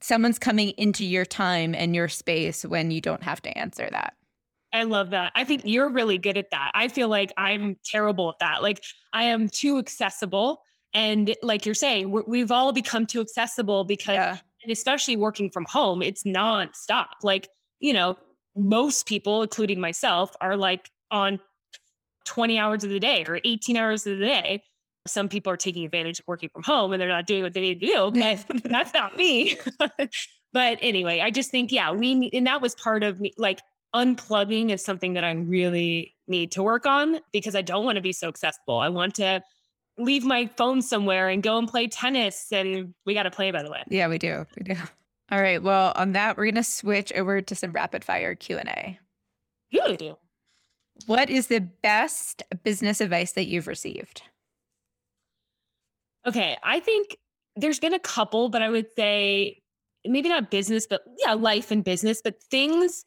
Someone's 0.00 0.38
coming 0.38 0.70
into 0.70 1.04
your 1.04 1.24
time 1.24 1.74
and 1.74 1.94
your 1.94 2.08
space 2.08 2.64
when 2.64 2.90
you 2.90 3.00
don't 3.00 3.22
have 3.22 3.42
to 3.42 3.58
answer 3.58 3.88
that. 3.90 4.14
I 4.72 4.82
love 4.82 5.10
that. 5.10 5.30
I 5.36 5.44
think 5.44 5.62
you're 5.64 5.88
really 5.88 6.18
good 6.18 6.36
at 6.36 6.50
that. 6.50 6.72
I 6.74 6.88
feel 6.88 7.08
like 7.08 7.32
I'm 7.36 7.76
terrible 7.84 8.30
at 8.30 8.40
that. 8.40 8.62
Like 8.62 8.82
I 9.12 9.24
am 9.24 9.48
too 9.48 9.78
accessible 9.78 10.62
and 10.94 11.34
like 11.42 11.66
you're 11.66 11.74
saying, 11.74 12.10
we've 12.26 12.52
all 12.52 12.72
become 12.72 13.04
too 13.04 13.20
accessible 13.20 13.84
because, 13.84 14.14
yeah. 14.14 14.38
and 14.62 14.70
especially 14.70 15.16
working 15.16 15.50
from 15.50 15.66
home, 15.68 16.02
it's 16.02 16.22
nonstop. 16.22 17.06
Like, 17.24 17.48
you 17.80 17.92
know, 17.92 18.16
most 18.56 19.06
people, 19.06 19.42
including 19.42 19.80
myself, 19.80 20.30
are 20.40 20.56
like 20.56 20.88
on 21.10 21.40
20 22.26 22.58
hours 22.58 22.84
of 22.84 22.90
the 22.90 23.00
day 23.00 23.24
or 23.26 23.40
18 23.44 23.76
hours 23.76 24.06
of 24.06 24.18
the 24.18 24.24
day. 24.24 24.62
Some 25.06 25.28
people 25.28 25.52
are 25.52 25.56
taking 25.56 25.84
advantage 25.84 26.20
of 26.20 26.26
working 26.28 26.48
from 26.48 26.62
home 26.62 26.92
and 26.92 27.00
they're 27.00 27.08
not 27.08 27.26
doing 27.26 27.42
what 27.42 27.54
they 27.54 27.60
need 27.60 27.80
to 27.80 27.86
do. 27.86 28.10
But 28.12 28.44
that's 28.64 28.94
not 28.94 29.16
me. 29.16 29.58
but 30.52 30.78
anyway, 30.80 31.20
I 31.20 31.32
just 31.32 31.50
think, 31.50 31.72
yeah, 31.72 31.90
we, 31.90 32.30
and 32.32 32.46
that 32.46 32.62
was 32.62 32.76
part 32.76 33.02
of 33.02 33.20
me, 33.20 33.34
like 33.36 33.60
unplugging 33.94 34.70
is 34.70 34.84
something 34.84 35.14
that 35.14 35.24
I'm 35.24 35.48
really 35.48 36.14
need 36.28 36.52
to 36.52 36.62
work 36.62 36.86
on 36.86 37.18
because 37.32 37.56
I 37.56 37.62
don't 37.62 37.84
want 37.84 37.96
to 37.96 38.02
be 38.02 38.12
so 38.12 38.28
accessible. 38.28 38.78
I 38.78 38.88
want 38.88 39.16
to 39.16 39.42
leave 39.98 40.24
my 40.24 40.46
phone 40.56 40.82
somewhere 40.82 41.28
and 41.28 41.42
go 41.42 41.58
and 41.58 41.68
play 41.68 41.86
tennis. 41.86 42.48
And 42.52 42.94
we 43.06 43.14
got 43.14 43.24
to 43.24 43.30
play, 43.30 43.50
by 43.50 43.62
the 43.62 43.70
way. 43.70 43.82
Yeah, 43.88 44.08
we 44.08 44.18
do. 44.18 44.46
We 44.58 44.74
do. 44.74 44.80
All 45.30 45.40
right. 45.40 45.62
Well, 45.62 45.92
on 45.96 46.12
that, 46.12 46.36
we're 46.36 46.44
going 46.44 46.54
to 46.56 46.64
switch 46.64 47.12
over 47.12 47.40
to 47.40 47.54
some 47.54 47.72
rapid 47.72 48.04
fire 48.04 48.34
Q 48.34 48.58
and 48.58 48.68
A. 48.68 48.98
Yeah, 49.70 49.88
we 49.88 49.96
do. 49.96 50.16
What 51.06 51.30
is 51.30 51.48
the 51.48 51.60
best 51.60 52.42
business 52.62 53.00
advice 53.00 53.32
that 53.32 53.46
you've 53.46 53.66
received? 53.66 54.22
Okay, 56.26 56.56
I 56.62 56.80
think 56.80 57.16
there's 57.56 57.80
been 57.80 57.94
a 57.94 57.98
couple, 57.98 58.48
but 58.48 58.62
I 58.62 58.70
would 58.70 58.86
say 58.96 59.60
maybe 60.04 60.28
not 60.28 60.50
business, 60.50 60.86
but 60.86 61.02
yeah, 61.18 61.34
life 61.34 61.70
and 61.70 61.82
business, 61.82 62.20
but 62.22 62.42
things 62.50 63.04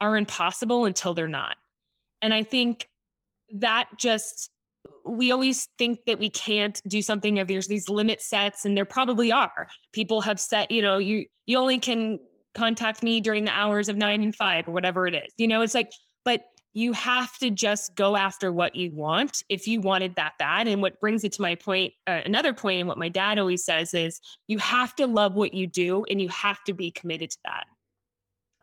are 0.00 0.16
impossible 0.16 0.84
until 0.84 1.14
they're 1.14 1.28
not. 1.28 1.56
And 2.22 2.32
I 2.32 2.42
think 2.42 2.88
that 3.54 3.88
just 3.98 4.50
we 5.06 5.32
always 5.32 5.68
think 5.78 6.00
that 6.06 6.18
we 6.18 6.30
can't 6.30 6.80
do 6.88 7.02
something 7.02 7.36
if 7.36 7.46
there's 7.46 7.68
these 7.68 7.88
limit 7.88 8.22
sets 8.22 8.64
and 8.64 8.76
there 8.76 8.84
probably 8.84 9.30
are. 9.30 9.68
People 9.92 10.20
have 10.22 10.40
set 10.40 10.70
you 10.70 10.82
know 10.82 10.98
you 10.98 11.26
you 11.46 11.58
only 11.58 11.78
can 11.78 12.18
contact 12.54 13.02
me 13.02 13.20
during 13.20 13.44
the 13.44 13.50
hours 13.50 13.88
of 13.88 13.96
nine 13.96 14.22
and 14.22 14.34
five 14.34 14.68
or 14.68 14.72
whatever 14.72 15.06
it 15.06 15.14
is 15.14 15.32
you 15.36 15.48
know 15.48 15.60
it's 15.60 15.74
like 15.74 15.90
but 16.24 16.44
you 16.72 16.92
have 16.92 17.36
to 17.38 17.50
just 17.50 17.94
go 17.94 18.16
after 18.16 18.52
what 18.52 18.74
you 18.74 18.90
want 18.92 19.42
if 19.48 19.66
you 19.68 19.80
wanted 19.80 20.14
that 20.16 20.32
bad 20.38 20.66
and 20.66 20.82
what 20.82 20.98
brings 21.00 21.24
it 21.24 21.32
to 21.32 21.42
my 21.42 21.54
point 21.54 21.92
uh, 22.06 22.20
another 22.24 22.52
point 22.52 22.80
and 22.80 22.88
what 22.88 22.98
my 22.98 23.08
dad 23.08 23.38
always 23.38 23.64
says 23.64 23.94
is 23.94 24.20
you 24.46 24.58
have 24.58 24.94
to 24.94 25.06
love 25.06 25.34
what 25.34 25.54
you 25.54 25.66
do 25.66 26.04
and 26.10 26.20
you 26.20 26.28
have 26.28 26.62
to 26.64 26.72
be 26.72 26.90
committed 26.90 27.30
to 27.30 27.38
that. 27.44 27.64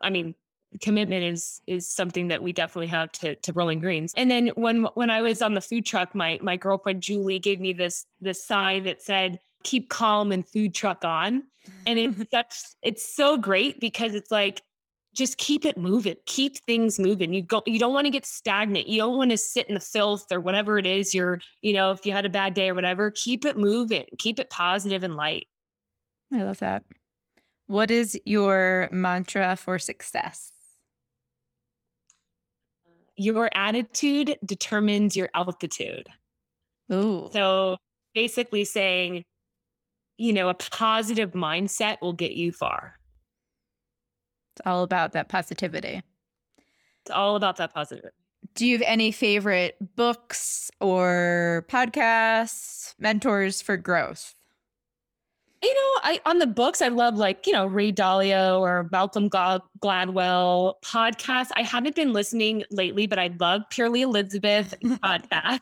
I 0.00 0.10
mean 0.10 0.34
commitment 0.80 1.24
is 1.24 1.60
is 1.66 1.88
something 1.88 2.28
that 2.28 2.42
we 2.42 2.52
definitely 2.52 2.86
have 2.86 3.12
to 3.12 3.34
to 3.36 3.52
rolling 3.52 3.80
greens. 3.80 4.12
And 4.16 4.30
then 4.30 4.48
when 4.54 4.84
when 4.94 5.10
i 5.10 5.20
was 5.20 5.42
on 5.42 5.54
the 5.54 5.60
food 5.60 5.84
truck 5.84 6.14
my 6.14 6.38
my 6.42 6.56
girlfriend 6.56 7.02
julie 7.02 7.38
gave 7.38 7.60
me 7.60 7.72
this 7.72 8.06
this 8.20 8.44
sign 8.44 8.84
that 8.84 9.02
said 9.02 9.38
keep 9.62 9.88
calm 9.88 10.32
and 10.32 10.46
food 10.46 10.74
truck 10.74 11.04
on. 11.04 11.44
And 11.86 11.98
it's 11.98 12.30
such 12.32 12.54
it's 12.82 13.14
so 13.14 13.36
great 13.36 13.80
because 13.80 14.14
it's 14.14 14.30
like 14.30 14.62
just 15.14 15.36
keep 15.36 15.66
it 15.66 15.76
moving 15.76 16.16
keep 16.26 16.56
things 16.58 16.98
moving. 16.98 17.32
You 17.34 17.42
go 17.42 17.62
you 17.66 17.78
don't 17.78 17.92
want 17.92 18.06
to 18.06 18.10
get 18.10 18.26
stagnant 18.26 18.88
you 18.88 18.98
don't 18.98 19.16
want 19.16 19.30
to 19.30 19.38
sit 19.38 19.68
in 19.68 19.74
the 19.74 19.80
filth 19.80 20.26
or 20.32 20.40
whatever 20.40 20.78
it 20.78 20.86
is 20.86 21.14
you're 21.14 21.40
you 21.60 21.74
know 21.74 21.90
if 21.90 22.06
you 22.06 22.12
had 22.12 22.24
a 22.24 22.30
bad 22.30 22.54
day 22.54 22.70
or 22.70 22.74
whatever 22.74 23.10
keep 23.10 23.44
it 23.44 23.56
moving 23.56 24.06
keep 24.18 24.38
it 24.38 24.50
positive 24.50 25.02
and 25.02 25.16
light. 25.16 25.46
I 26.32 26.42
love 26.44 26.60
that. 26.60 26.84
What 27.66 27.90
is 27.90 28.18
your 28.24 28.88
mantra 28.90 29.56
for 29.56 29.78
success 29.78 30.52
your 33.22 33.48
attitude 33.54 34.36
determines 34.44 35.16
your 35.16 35.28
altitude. 35.34 36.08
Ooh. 36.92 37.30
So 37.32 37.76
basically 38.14 38.64
saying, 38.64 39.24
you 40.18 40.32
know, 40.32 40.48
a 40.48 40.54
positive 40.54 41.32
mindset 41.32 41.98
will 42.02 42.12
get 42.12 42.32
you 42.32 42.52
far. 42.52 42.98
It's 44.54 44.66
all 44.66 44.82
about 44.82 45.12
that 45.12 45.28
positivity. 45.28 46.02
It's 47.02 47.10
all 47.10 47.36
about 47.36 47.56
that 47.56 47.72
positive. 47.72 48.10
Do 48.54 48.66
you 48.66 48.76
have 48.76 48.86
any 48.86 49.12
favorite 49.12 49.76
books 49.96 50.70
or 50.80 51.64
podcasts, 51.68 52.94
mentors 52.98 53.62
for 53.62 53.76
growth? 53.76 54.34
You 55.62 55.74
know, 55.74 56.00
I 56.02 56.20
on 56.26 56.38
the 56.38 56.46
books, 56.46 56.82
I 56.82 56.88
love 56.88 57.16
like, 57.16 57.46
you 57.46 57.52
know, 57.52 57.66
Ray 57.66 57.92
Dalio 57.92 58.60
or 58.60 58.88
Malcolm 58.90 59.30
Gladwell 59.30 60.74
podcast. 60.84 61.48
I 61.56 61.62
haven't 61.62 61.94
been 61.94 62.12
listening 62.12 62.64
lately, 62.70 63.06
but 63.06 63.18
I 63.18 63.30
love 63.38 63.62
Purely 63.70 64.02
Elizabeth 64.02 64.74
podcast. 64.84 65.60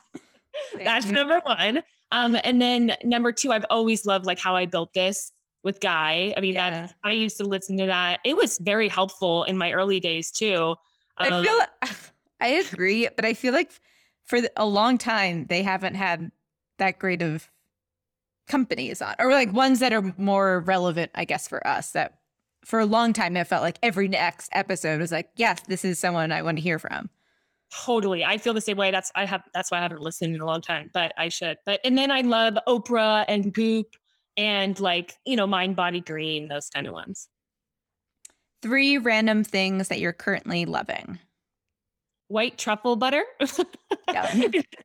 That's 0.83 1.07
number 1.07 1.41
one. 1.41 1.83
Um, 2.13 2.37
and 2.45 2.61
then 2.61 2.97
number 3.05 3.31
two, 3.31 3.53
I've 3.53 3.67
always 3.71 4.07
loved 4.07 4.27
like 4.27 4.39
how 4.39 4.57
I 4.57 4.67
built 4.67 4.93
this 4.95 5.33
with 5.63 5.81
Guy. 5.81 6.33
I 6.37 6.41
mean, 6.41 6.55
yeah. 6.55 6.89
I 7.05 7.13
used 7.13 7.37
to 7.37 7.45
listen 7.45 7.77
to 7.79 7.87
that. 7.87 8.21
It 8.25 8.37
was 8.37 8.59
very 8.59 8.89
helpful 8.89 9.45
in 9.45 9.59
my 9.59 9.73
early 9.73 10.01
days 10.01 10.31
too. 10.31 10.75
Um, 11.19 11.33
I 11.33 11.45
feel 11.45 11.61
I 12.41 12.49
agree, 12.49 13.07
but 13.15 13.27
I 13.27 13.35
feel 13.35 13.53
like 13.53 13.71
for 14.25 14.41
a 14.57 14.67
long 14.67 14.97
time 14.97 15.47
they 15.47 15.63
haven't 15.63 15.95
had 15.95 16.31
that 16.79 16.99
great 16.99 17.21
of 17.21 17.51
companies 18.51 19.01
on, 19.01 19.15
or 19.19 19.31
like 19.31 19.53
ones 19.53 19.79
that 19.79 19.93
are 19.93 20.13
more 20.19 20.61
relevant, 20.61 21.11
I 21.15 21.25
guess, 21.25 21.49
for 21.49 21.67
us. 21.67 21.93
That 21.93 22.19
for 22.65 22.81
a 22.81 22.85
long 22.85 23.13
time, 23.13 23.37
it 23.37 23.47
felt 23.47 23.63
like 23.63 23.79
every 23.83 24.09
next 24.09 24.51
episode 24.53 25.01
was 25.01 25.13
like, 25.13 25.31
yes, 25.37 25.61
this 25.63 25.85
is 25.85 25.99
someone 25.99 26.33
I 26.33 26.43
want 26.43 26.59
to 26.59 26.63
hear 26.63 26.79
from. 26.79 27.09
Totally. 27.85 28.25
I 28.25 28.37
feel 28.37 28.53
the 28.53 28.61
same 28.61 28.77
way. 28.77 28.91
That's 28.91 29.13
I 29.15 29.25
have 29.25 29.43
that's 29.55 29.71
why 29.71 29.79
I 29.79 29.83
haven't 29.83 30.03
listened 30.03 30.35
in 30.35 30.41
a 30.41 30.47
long 30.47 30.61
time, 30.61 30.91
but 30.93 31.13
I 31.17 31.29
should. 31.29 31.57
But 31.65 31.81
and 31.85 31.97
then 31.97 32.11
I 32.11 32.23
love 32.23 32.59
Oprah 32.67 33.25
and 33.29 33.53
Goop 33.55 33.95
and 34.37 34.79
like, 34.81 35.15
you 35.25 35.37
know, 35.37 35.47
Mind 35.47 35.77
Body 35.77 36.01
Green, 36.01 36.49
those 36.49 36.69
kind 36.69 36.89
of 36.89 36.93
ones. 36.93 37.29
Three 38.61 38.99
random 38.99 39.45
things 39.45 39.89
that 39.89 40.01
you're 40.01 40.13
currently 40.13 40.65
loving. 40.65 41.21
White 42.27 42.59
truffle 42.59 42.97
butter. 42.97 43.25
Yeah. 44.13 44.35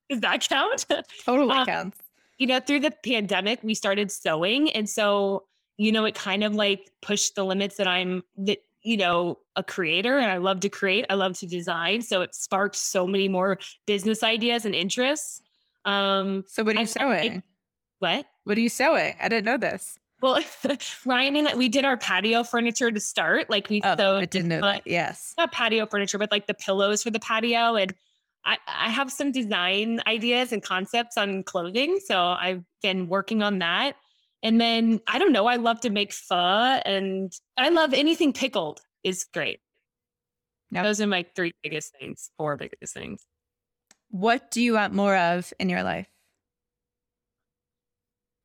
Does 0.07 0.21
that 0.21 0.47
count? 0.47 0.85
Totally 1.25 1.55
um, 1.55 1.65
counts 1.65 1.97
you 2.37 2.47
know, 2.47 2.59
through 2.59 2.81
the 2.81 2.91
pandemic, 3.03 3.59
we 3.63 3.73
started 3.73 4.11
sewing. 4.11 4.69
And 4.71 4.89
so, 4.89 5.45
you 5.77 5.91
know, 5.91 6.05
it 6.05 6.15
kind 6.15 6.43
of 6.43 6.53
like 6.53 6.91
pushed 7.01 7.35
the 7.35 7.45
limits 7.45 7.77
that 7.77 7.87
I'm 7.87 8.23
that, 8.37 8.59
you 8.83 8.97
know, 8.97 9.39
a 9.55 9.63
creator 9.63 10.17
and 10.17 10.29
I 10.29 10.37
love 10.37 10.59
to 10.61 10.69
create. 10.69 11.05
I 11.09 11.15
love 11.15 11.37
to 11.39 11.47
design. 11.47 12.01
So 12.01 12.21
it 12.21 12.35
sparked 12.35 12.75
so 12.75 13.07
many 13.07 13.27
more 13.27 13.57
business 13.87 14.21
ideas 14.21 14.65
and 14.65 14.75
interests. 14.75 15.41
Um, 15.85 16.43
so 16.47 16.63
what 16.63 16.75
are 16.75 16.79
you 16.79 16.81
I, 16.81 16.85
sewing? 16.85 17.31
I, 17.37 17.43
what? 17.99 18.25
What 18.43 18.57
are 18.57 18.61
you 18.61 18.69
sewing? 18.69 19.15
I 19.19 19.29
didn't 19.29 19.45
know 19.45 19.57
this. 19.57 19.97
Well, 20.21 20.39
Ryan 21.05 21.35
and 21.35 21.47
I, 21.47 21.55
we 21.55 21.69
did 21.69 21.85
our 21.85 21.97
patio 21.97 22.43
furniture 22.43 22.91
to 22.91 22.99
start. 22.99 23.49
Like 23.49 23.69
we 23.69 23.81
oh, 23.83 23.95
sewed. 23.95 24.23
I 24.23 24.25
didn't 24.25 24.49
know 24.49 24.61
that. 24.61 24.83
Yes. 24.85 25.33
Not 25.37 25.51
patio 25.51 25.85
furniture, 25.85 26.17
but 26.17 26.31
like 26.31 26.47
the 26.47 26.53
pillows 26.53 27.03
for 27.03 27.11
the 27.11 27.19
patio. 27.19 27.75
And 27.75 27.93
I, 28.45 28.57
I 28.67 28.89
have 28.89 29.11
some 29.11 29.31
design 29.31 30.01
ideas 30.07 30.51
and 30.51 30.61
concepts 30.61 31.17
on 31.17 31.43
clothing. 31.43 31.99
So 32.05 32.19
I've 32.19 32.63
been 32.81 33.07
working 33.07 33.41
on 33.41 33.59
that. 33.59 33.95
And 34.43 34.61
then 34.61 34.99
I 35.07 35.17
don't 35.17 35.31
know, 35.31 35.47
I 35.47 35.55
love 35.55 35.81
to 35.81 35.89
make 35.89 36.13
pho 36.13 36.35
and 36.35 37.33
I 37.57 37.69
love 37.69 37.93
anything 37.93 38.31
pickled 38.31 38.79
is 39.03 39.25
great. 39.33 39.59
Yep. 40.71 40.83
Those 40.83 41.01
are 41.01 41.07
my 41.07 41.25
three 41.35 41.53
biggest 41.63 41.95
things, 41.99 42.29
four 42.37 42.55
biggest 42.55 42.93
things. 42.93 43.25
What 44.09 44.51
do 44.51 44.61
you 44.61 44.73
want 44.73 44.93
more 44.93 45.15
of 45.15 45.51
in 45.59 45.69
your 45.69 45.83
life? 45.83 46.07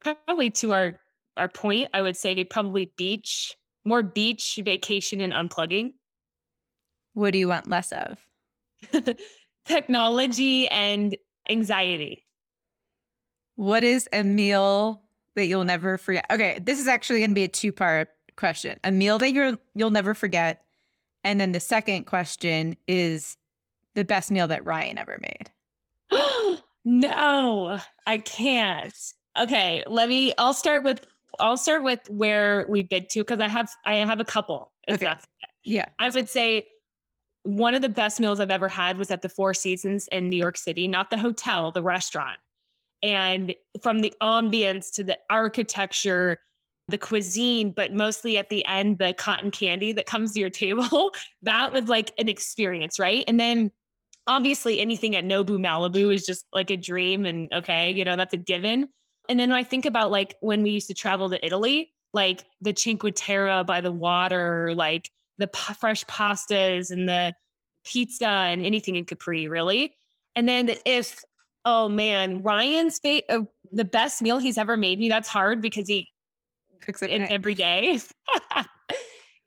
Probably 0.01 0.51
to 0.51 0.72
our 0.72 1.01
our 1.36 1.48
point, 1.48 1.88
I 1.94 2.03
would 2.03 2.16
say 2.16 2.42
probably 2.44 2.92
beach, 2.96 3.57
more 3.84 4.03
beach, 4.03 4.59
vacation, 4.62 5.20
and 5.20 5.32
unplugging. 5.32 5.92
What 7.14 7.32
do 7.32 7.38
you 7.38 7.48
want 7.48 7.68
less 7.68 7.92
of? 7.92 8.18
technology 9.64 10.68
and 10.68 11.16
anxiety. 11.48 12.24
What 13.56 13.84
is 13.84 14.08
a 14.12 14.22
meal 14.22 15.02
that 15.36 15.46
you'll 15.46 15.64
never 15.64 15.98
forget? 15.98 16.24
Okay, 16.30 16.58
this 16.62 16.80
is 16.80 16.88
actually 16.88 17.20
going 17.20 17.30
to 17.30 17.34
be 17.34 17.44
a 17.44 17.48
two-part 17.48 18.08
question. 18.36 18.78
A 18.84 18.90
meal 18.90 19.18
that 19.18 19.32
you're 19.32 19.58
you'll 19.74 19.90
never 19.90 20.14
forget, 20.14 20.62
and 21.24 21.40
then 21.40 21.52
the 21.52 21.61
second 21.61 22.04
question 22.04 22.76
is 22.88 23.36
the 23.94 24.04
best 24.04 24.30
meal 24.30 24.48
that 24.48 24.64
Ryan 24.64 24.98
ever 24.98 25.20
made. 25.20 25.50
no, 26.84 27.78
I 28.06 28.18
can't. 28.18 28.94
Okay, 29.38 29.84
let 29.86 30.08
me. 30.08 30.32
I'll 30.38 30.54
start 30.54 30.82
with. 30.82 31.06
I'll 31.38 31.56
start 31.56 31.82
with 31.82 32.00
where 32.08 32.66
we've 32.68 32.88
been 32.88 33.06
to 33.11 33.20
because 33.20 33.40
I 33.40 33.48
have 33.48 33.70
I 33.84 33.94
have 33.96 34.20
a 34.20 34.24
couple. 34.24 34.72
Okay. 34.88 35.12
Yeah, 35.64 35.86
I 35.98 36.08
would 36.08 36.28
say 36.28 36.66
one 37.43 37.74
of 37.74 37.82
the 37.82 37.88
best 37.88 38.20
meals 38.20 38.41
I've 38.41 38.51
ever 38.51 38.68
had 38.68 38.99
was 38.99 39.11
at 39.11 39.22
the 39.22 39.28
Four 39.28 39.55
Seasons 39.55 40.09
in 40.09 40.28
New 40.28 40.36
York 40.36 40.57
City, 40.57 40.86
not 40.86 41.11
the 41.11 41.18
hotel, 41.18 41.72
the 41.72 41.82
restaurant. 41.82 42.38
And 43.03 43.55
from 43.82 44.01
the 44.01 44.12
ambience 44.22 44.93
to 44.95 45.05
the 45.05 45.18
architecture, 45.30 46.38
the 46.88 46.99
cuisine, 46.99 47.72
but 47.72 47.95
mostly 47.95 48.36
at 48.36 48.51
the 48.51 48.64
end, 48.66 48.99
the 48.99 49.14
cotton 49.14 49.51
candy 49.51 49.93
that 49.93 50.07
comes 50.07 50.34
to 50.34 50.41
your 50.41 50.51
table, 50.51 51.12
that 51.43 51.72
was 51.72 51.88
like 51.88 52.12
an 52.18 52.28
experience, 52.28 52.99
right? 52.99 53.24
And 53.26 53.41
then 53.41 53.70
obviously 54.26 54.80
anything 54.80 55.16
at 55.16 55.24
Nobu 55.24 55.59
Malibu 55.59 56.12
is 56.14 56.26
just 56.26 56.45
like 56.53 56.70
a 56.70 56.76
dream. 56.76 57.24
And 57.24 57.53
okay, 57.53 57.91
you 57.91 58.05
know, 58.05 58.16
that's 58.16 58.34
a 58.34 58.38
given. 58.38 58.88
And 59.28 59.41
then 59.41 59.53
I 59.53 59.62
think 59.62 59.86
about 59.86 60.11
like 60.11 60.34
when 60.41 60.62
we 60.62 60.70
used 60.70 60.88
to 60.88 60.95
travel 60.95 61.30
to 61.30 61.45
Italy, 61.45 61.93
like 62.12 62.45
the 62.61 62.74
Cinque 62.76 63.14
Terre 63.14 63.64
by 63.64 63.80
the 63.80 63.93
water, 63.93 64.74
like 64.74 65.11
the 65.41 65.49
p- 65.49 65.74
fresh 65.74 66.05
pastas 66.05 66.91
and 66.91 67.09
the 67.09 67.34
pizza 67.84 68.26
and 68.26 68.64
anything 68.64 68.97
in 68.97 69.05
Capri, 69.05 69.49
really. 69.49 69.95
And 70.36 70.49
then 70.49 70.70
if, 70.84 71.24
oh 71.64 71.88
man, 71.88 72.43
Ryan's 72.43 73.01
uh, 73.05 73.41
the 73.72 73.84
best 73.84 74.22
meal 74.22 74.38
he's 74.38 74.59
ever 74.59 74.76
made 74.76 74.99
me, 74.99 75.09
that's 75.09 75.28
hard 75.28 75.61
because 75.61 75.88
he 75.88 76.09
cooks 76.80 77.03
it 77.03 77.09
every 77.09 77.55
day. 77.55 77.99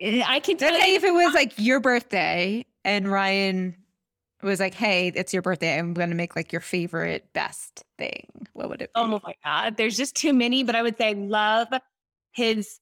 I 0.02 0.42
can 0.44 0.58
tell 0.58 0.74
you 0.74 0.96
if 0.96 1.04
it 1.04 1.14
was 1.14 1.34
like 1.34 1.54
your 1.58 1.80
birthday 1.80 2.66
and 2.84 3.10
Ryan 3.10 3.76
was 4.42 4.60
like, 4.60 4.74
hey, 4.74 5.12
it's 5.16 5.32
your 5.32 5.42
birthday. 5.42 5.78
I'm 5.78 5.94
going 5.94 6.10
to 6.10 6.16
make 6.16 6.36
like 6.36 6.52
your 6.52 6.62
favorite 6.62 7.32
best 7.34 7.84
thing. 7.98 8.28
What 8.54 8.70
would 8.70 8.82
it 8.82 8.90
be? 8.94 9.00
Oh 9.00 9.22
my 9.24 9.34
God. 9.44 9.78
There's 9.78 9.96
just 9.96 10.16
too 10.16 10.34
many, 10.34 10.64
but 10.64 10.76
I 10.76 10.82
would 10.82 10.98
say 10.98 11.14
love 11.14 11.70
his. 12.32 12.80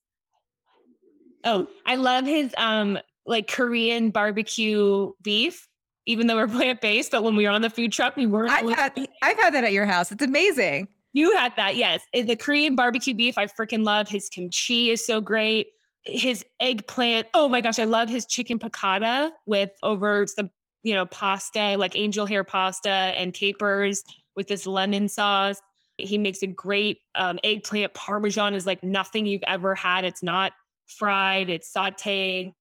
Oh, 1.44 1.68
I 1.86 1.96
love 1.96 2.26
his 2.26 2.54
um 2.58 3.00
like 3.26 3.48
Korean 3.48 4.10
barbecue 4.10 5.12
beef, 5.22 5.68
even 6.06 6.28
though 6.28 6.36
we're 6.36 6.48
plant 6.60 6.82
based. 6.82 7.12
But 7.12 7.24
when 7.24 7.36
we 7.36 7.46
were 7.46 7.52
on 7.52 7.62
the 7.62 7.70
food 7.70 7.92
truck, 7.92 8.16
we 8.16 8.26
weren't. 8.26 8.52
I've 8.52 8.70
had, 8.78 9.08
I've 9.22 9.38
had 9.38 9.54
that 9.54 9.64
at 9.64 9.72
your 9.72 9.86
house. 9.86 10.12
It's 10.12 10.24
amazing. 10.24 10.88
You 11.14 11.36
had 11.36 11.54
that, 11.58 11.76
yes. 11.76 12.02
The 12.14 12.36
Korean 12.36 12.76
barbecue 12.76 13.14
beef, 13.14 13.38
I 13.38 13.48
freaking 13.48 13.84
love. 13.84 14.08
His 14.08 14.30
kimchi 14.30 14.92
is 14.92 15.06
so 15.06 15.20
great. 15.20 15.68
His 16.04 16.46
eggplant. 16.60 17.28
Oh 17.34 17.50
my 17.50 17.60
gosh, 17.62 17.80
I 17.80 17.84
love 17.84 18.08
his 18.08 18.26
chicken 18.26 18.60
piccata 18.60 19.32
with 19.46 19.72
over 19.84 20.26
some, 20.28 20.50
you 20.84 20.94
know, 20.94 21.06
pasta, 21.06 21.76
like 21.78 21.98
angel 21.98 22.26
hair 22.26 22.44
pasta 22.44 22.90
and 22.90 23.34
capers 23.34 24.04
with 24.36 24.48
this 24.48 24.66
lemon 24.66 25.10
sauce. 25.10 25.62
He 25.98 26.18
makes 26.18 26.42
a 26.44 26.48
great 26.48 27.00
um, 27.16 27.40
eggplant 27.44 27.94
parmesan 27.94 28.54
is 28.54 28.66
like 28.66 28.82
nothing 28.82 29.26
you've 29.26 29.44
ever 29.46 29.76
had. 29.76 30.06
It's 30.06 30.24
not 30.24 30.54
fried, 30.92 31.50
it's 31.50 31.72
sauteed. 31.72 32.54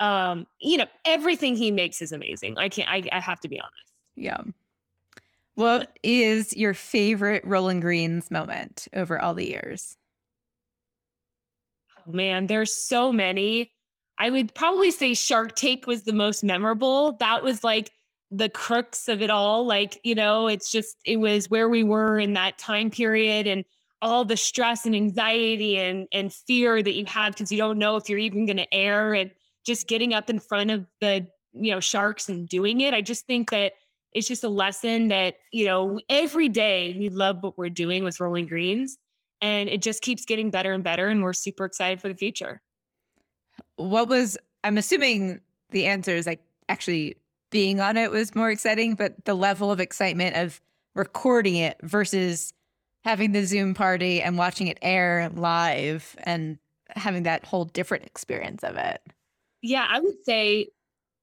Um, 0.00 0.46
you 0.60 0.76
know, 0.76 0.86
everything 1.04 1.56
he 1.56 1.70
makes 1.70 2.00
is 2.02 2.12
amazing. 2.12 2.56
I 2.58 2.68
can't 2.68 2.88
I, 2.88 3.02
I 3.10 3.20
have 3.20 3.40
to 3.40 3.48
be 3.48 3.58
honest. 3.58 3.92
Yeah. 4.14 4.40
What 5.54 5.98
is 6.04 6.56
your 6.56 6.72
favorite 6.72 7.44
Rolling 7.44 7.80
Greens 7.80 8.30
moment 8.30 8.86
over 8.94 9.20
all 9.20 9.34
the 9.34 9.48
years? 9.48 9.96
Oh, 12.06 12.12
man, 12.12 12.46
there's 12.46 12.72
so 12.72 13.12
many. 13.12 13.72
I 14.18 14.30
would 14.30 14.54
probably 14.54 14.92
say 14.92 15.14
Shark 15.14 15.56
Tank 15.56 15.88
was 15.88 16.04
the 16.04 16.12
most 16.12 16.44
memorable. 16.44 17.16
That 17.18 17.42
was 17.42 17.64
like 17.64 17.90
the 18.30 18.48
crux 18.48 19.08
of 19.08 19.20
it 19.20 19.30
all. 19.30 19.66
Like, 19.66 19.98
you 20.04 20.14
know, 20.14 20.46
it's 20.46 20.70
just, 20.70 20.96
it 21.04 21.16
was 21.16 21.50
where 21.50 21.68
we 21.68 21.82
were 21.82 22.20
in 22.20 22.34
that 22.34 22.58
time 22.58 22.90
period 22.90 23.48
and 23.48 23.64
all 24.00 24.24
the 24.24 24.36
stress 24.36 24.86
and 24.86 24.94
anxiety 24.94 25.78
and, 25.78 26.06
and 26.12 26.32
fear 26.32 26.82
that 26.82 26.94
you 26.94 27.04
have 27.06 27.32
because 27.32 27.50
you 27.50 27.58
don't 27.58 27.78
know 27.78 27.96
if 27.96 28.08
you're 28.08 28.18
even 28.18 28.46
going 28.46 28.56
to 28.56 28.74
air 28.74 29.14
and 29.14 29.30
just 29.66 29.88
getting 29.88 30.14
up 30.14 30.30
in 30.30 30.38
front 30.38 30.70
of 30.70 30.86
the, 31.00 31.26
you 31.52 31.70
know, 31.70 31.80
sharks 31.80 32.28
and 32.28 32.48
doing 32.48 32.80
it. 32.80 32.94
I 32.94 33.00
just 33.00 33.26
think 33.26 33.50
that 33.50 33.72
it's 34.12 34.28
just 34.28 34.44
a 34.44 34.48
lesson 34.48 35.08
that, 35.08 35.36
you 35.52 35.66
know, 35.66 36.00
every 36.08 36.48
day 36.48 36.96
we 36.98 37.08
love 37.08 37.42
what 37.42 37.58
we're 37.58 37.68
doing 37.68 38.04
with 38.04 38.20
Rolling 38.20 38.46
Greens 38.46 38.98
and 39.40 39.68
it 39.68 39.82
just 39.82 40.02
keeps 40.02 40.24
getting 40.24 40.50
better 40.50 40.72
and 40.72 40.82
better. 40.82 41.08
And 41.08 41.22
we're 41.22 41.32
super 41.32 41.64
excited 41.64 42.00
for 42.00 42.08
the 42.08 42.14
future. 42.14 42.62
What 43.76 44.08
was, 44.08 44.38
I'm 44.64 44.78
assuming 44.78 45.40
the 45.70 45.86
answer 45.86 46.12
is 46.12 46.26
like 46.26 46.40
actually 46.68 47.16
being 47.50 47.80
on 47.80 47.96
it 47.96 48.10
was 48.10 48.34
more 48.34 48.50
exciting, 48.50 48.94
but 48.94 49.24
the 49.24 49.34
level 49.34 49.70
of 49.70 49.80
excitement 49.80 50.36
of 50.36 50.60
recording 50.94 51.56
it 51.56 51.76
versus 51.82 52.52
having 53.04 53.32
the 53.32 53.44
Zoom 53.44 53.74
party 53.74 54.20
and 54.20 54.36
watching 54.38 54.66
it 54.66 54.78
air 54.82 55.30
live 55.34 56.16
and 56.24 56.58
having 56.90 57.24
that 57.24 57.44
whole 57.44 57.64
different 57.64 58.04
experience 58.04 58.62
of 58.62 58.76
it. 58.76 59.00
Yeah, 59.62 59.86
I 59.88 60.00
would 60.00 60.24
say 60.24 60.68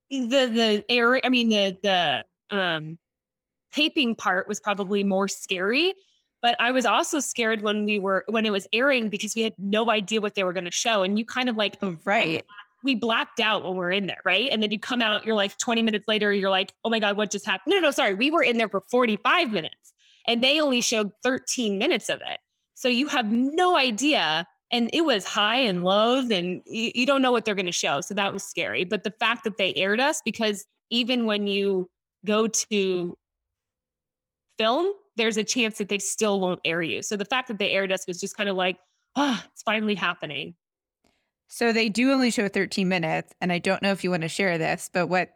the 0.09 0.27
the 0.27 0.85
air 0.89 1.19
I 1.23 1.29
mean 1.29 1.49
the 1.49 1.77
the 1.81 2.57
um, 2.57 2.97
taping 3.73 4.15
part 4.15 4.47
was 4.47 4.59
probably 4.59 5.03
more 5.03 5.27
scary. 5.27 5.93
But 6.41 6.55
I 6.59 6.71
was 6.71 6.85
also 6.85 7.19
scared 7.19 7.61
when 7.63 7.85
we 7.85 7.97
were 7.97 8.23
when 8.27 8.45
it 8.45 8.51
was 8.51 8.67
airing 8.71 9.09
because 9.09 9.35
we 9.35 9.41
had 9.41 9.53
no 9.57 9.89
idea 9.89 10.21
what 10.21 10.35
they 10.35 10.43
were 10.43 10.53
going 10.53 10.65
to 10.65 10.71
show, 10.71 11.01
and 11.01 11.17
you 11.17 11.25
kind 11.25 11.49
of 11.49 11.55
like 11.55 11.77
oh, 11.81 11.97
right. 12.05 12.43
We 12.83 12.93
blacked 12.93 13.39
out 13.39 13.63
when 13.63 13.73
we 13.73 13.83
are 13.83 13.91
in 13.91 14.05
there, 14.05 14.21
right? 14.25 14.47
And 14.51 14.61
then 14.61 14.69
you 14.69 14.77
come 14.77 15.01
out, 15.01 15.25
you're 15.25 15.33
like 15.33 15.57
20 15.57 15.81
minutes 15.81 16.07
later, 16.07 16.31
you're 16.31 16.51
like, 16.51 16.71
oh 16.83 16.91
my 16.91 16.99
God, 16.99 17.17
what 17.17 17.31
just 17.31 17.43
happened? 17.43 17.73
No, 17.73 17.79
no, 17.79 17.89
sorry. 17.89 18.13
We 18.13 18.29
were 18.29 18.43
in 18.43 18.59
there 18.59 18.69
for 18.69 18.83
45 18.91 19.51
minutes 19.51 19.94
and 20.27 20.43
they 20.43 20.59
only 20.59 20.81
showed 20.81 21.11
13 21.23 21.77
minutes 21.77 22.09
of 22.09 22.21
it. 22.21 22.39
So 22.73 22.87
you 22.87 23.07
have 23.07 23.31
no 23.31 23.77
idea. 23.77 24.47
And 24.71 24.89
it 24.93 25.01
was 25.01 25.25
high 25.25 25.57
and 25.57 25.83
lows, 25.83 26.31
and 26.31 26.61
you, 26.65 26.91
you 26.95 27.05
don't 27.05 27.21
know 27.21 27.31
what 27.31 27.45
they're 27.45 27.55
going 27.55 27.67
to 27.67 27.71
show. 27.71 28.01
So 28.01 28.15
that 28.15 28.33
was 28.33 28.43
scary. 28.43 28.83
But 28.83 29.03
the 29.03 29.11
fact 29.11 29.43
that 29.43 29.57
they 29.57 29.73
aired 29.75 29.99
us, 29.99 30.21
because 30.25 30.65
even 30.89 31.25
when 31.25 31.45
you 31.45 31.89
go 32.25 32.47
to 32.47 33.15
film, 34.57 34.91
there's 35.17 35.37
a 35.37 35.43
chance 35.43 35.77
that 35.77 35.89
they 35.89 35.99
still 35.99 36.39
won't 36.39 36.59
air 36.65 36.81
you. 36.81 37.01
So 37.03 37.15
the 37.15 37.25
fact 37.25 37.47
that 37.47 37.59
they 37.59 37.71
aired 37.71 37.91
us 37.91 38.07
was 38.07 38.19
just 38.19 38.35
kind 38.35 38.49
of 38.49 38.55
like, 38.55 38.77
oh, 39.15 39.41
it's 39.53 39.61
finally 39.61 39.95
happening. 39.95 40.55
So 41.47 41.71
they 41.71 41.89
do 41.89 42.11
only 42.11 42.31
show 42.31 42.47
13 42.47 42.89
minutes. 42.89 43.33
And 43.39 43.51
I 43.51 43.59
don't 43.59 43.81
know 43.81 43.91
if 43.91 44.03
you 44.03 44.09
want 44.09 44.23
to 44.23 44.29
share 44.29 44.57
this, 44.57 44.89
but 44.91 45.07
what 45.07 45.29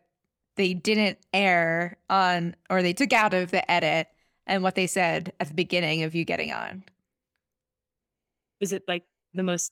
they 0.58 0.74
didn't 0.74 1.20
air 1.34 1.98
on, 2.10 2.56
or 2.70 2.82
they 2.82 2.94
took 2.94 3.14
out 3.14 3.34
of 3.34 3.52
the 3.52 3.70
edit 3.72 4.08
and 4.50 4.64
what 4.64 4.76
they 4.76 4.88
said 4.88 5.32
at 5.40 5.48
the 5.48 5.54
beginning 5.54 6.04
of 6.04 6.14
you 6.14 6.26
getting 6.26 6.52
on. 6.52 6.84
Was 8.60 8.74
it 8.74 8.84
like 8.88 9.04
the 9.34 9.44
most 9.44 9.72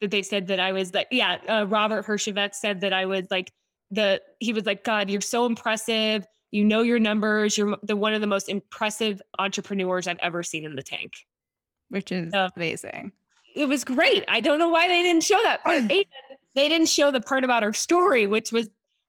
that 0.00 0.10
they 0.10 0.22
said 0.22 0.48
that 0.48 0.58
I 0.58 0.72
was 0.72 0.92
like, 0.92 1.08
yeah, 1.10 1.38
uh, 1.48 1.66
Robert 1.68 2.06
Herjavec 2.06 2.54
said 2.54 2.80
that 2.80 2.92
I 2.92 3.06
was 3.06 3.26
like 3.30 3.52
the, 3.90 4.20
he 4.40 4.52
was 4.52 4.66
like, 4.66 4.84
God, 4.84 5.08
you're 5.08 5.20
so 5.20 5.46
impressive 5.46 6.26
you 6.50 6.64
know 6.64 6.82
your 6.82 6.98
numbers. 6.98 7.58
You're 7.58 7.76
the 7.82 7.96
one 7.96 8.14
of 8.14 8.20
the 8.20 8.26
most 8.26 8.48
impressive 8.48 9.20
entrepreneurs 9.38 10.06
I've 10.06 10.18
ever 10.20 10.42
seen 10.42 10.64
in 10.64 10.76
the 10.76 10.82
tank, 10.82 11.12
which 11.90 12.12
is 12.12 12.32
uh, 12.32 12.50
amazing. 12.56 13.12
It 13.54 13.66
was 13.66 13.84
great. 13.84 14.24
I 14.28 14.40
don't 14.40 14.58
know 14.58 14.68
why 14.68 14.88
they 14.88 15.02
didn't 15.02 15.24
show 15.24 15.40
that 15.42 15.62
part. 15.62 15.88
they, 15.88 16.06
they 16.54 16.68
didn't 16.68 16.88
show 16.88 17.10
the 17.10 17.20
part 17.20 17.44
about 17.44 17.62
our 17.62 17.72
story, 17.72 18.26
which 18.26 18.52
was 18.52 18.68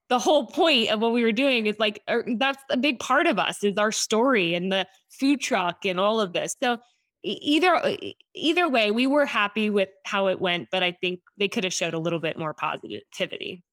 the 0.09 0.19
whole 0.19 0.47
point 0.47 0.89
of 0.89 0.99
what 0.99 1.13
we 1.13 1.23
were 1.23 1.31
doing. 1.31 1.67
Is 1.67 1.79
like 1.79 2.01
er, 2.09 2.25
that's 2.37 2.61
a 2.69 2.77
big 2.77 2.99
part 2.99 3.27
of 3.27 3.39
us 3.39 3.63
is 3.63 3.77
our 3.77 3.91
story 3.91 4.53
and 4.55 4.71
the 4.71 4.87
food 5.09 5.39
truck 5.39 5.85
and 5.85 5.99
all 5.99 6.19
of 6.19 6.33
this. 6.33 6.55
So 6.61 6.77
either 7.23 7.97
either 8.33 8.67
way, 8.67 8.91
we 8.91 9.07
were 9.07 9.25
happy 9.25 9.69
with 9.69 9.89
how 10.05 10.27
it 10.27 10.41
went, 10.41 10.69
but 10.71 10.83
I 10.83 10.91
think 10.91 11.21
they 11.37 11.47
could 11.47 11.63
have 11.63 11.73
showed 11.73 11.93
a 11.93 11.99
little 11.99 12.19
bit 12.19 12.37
more 12.37 12.53
positivity. 12.53 13.63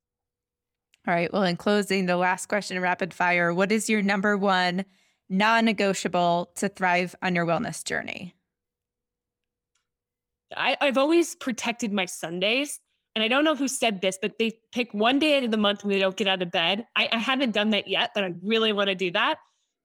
All 1.07 1.15
right. 1.15 1.33
Well, 1.33 1.45
in 1.45 1.57
closing, 1.57 2.07
the 2.07 2.17
last 2.17 2.47
question 2.47 2.81
rapid 2.81 3.15
fire 3.15 3.55
What 3.55 3.73
is 3.73 3.89
your 3.89 4.03
number 4.03 4.37
one 4.37 4.85
non 5.29 5.65
negotiable 5.65 6.51
to 6.57 6.69
thrive 6.69 7.15
on 7.23 7.35
your 7.35 7.47
wellness 7.47 7.85
journey? 7.85 8.35
I, 10.57 10.77
I've 10.81 10.99
always 10.99 11.35
protected 11.35 11.93
my 11.93 12.05
Sundays. 12.05 12.81
And 13.17 13.23
I 13.23 13.29
don't 13.29 13.45
know 13.45 13.55
who 13.55 13.67
said 13.67 14.03
this, 14.03 14.19
but 14.21 14.39
they 14.39 14.61
pick 14.73 14.93
one 14.93 15.19
day 15.19 15.39
out 15.39 15.45
of 15.45 15.51
the 15.51 15.57
month 15.57 15.83
when 15.83 15.91
they 15.91 15.99
don't 15.99 16.15
get 16.15 16.29
out 16.29 16.43
of 16.43 16.51
bed. 16.51 16.85
I, 16.97 17.09
I 17.11 17.17
haven't 17.17 17.53
done 17.53 17.71
that 17.71 17.89
yet, 17.89 18.11
but 18.15 18.25
I 18.25 18.35
really 18.43 18.75
want 18.75 18.91
to 18.91 18.95
do 18.95 19.11
that. 19.13 19.39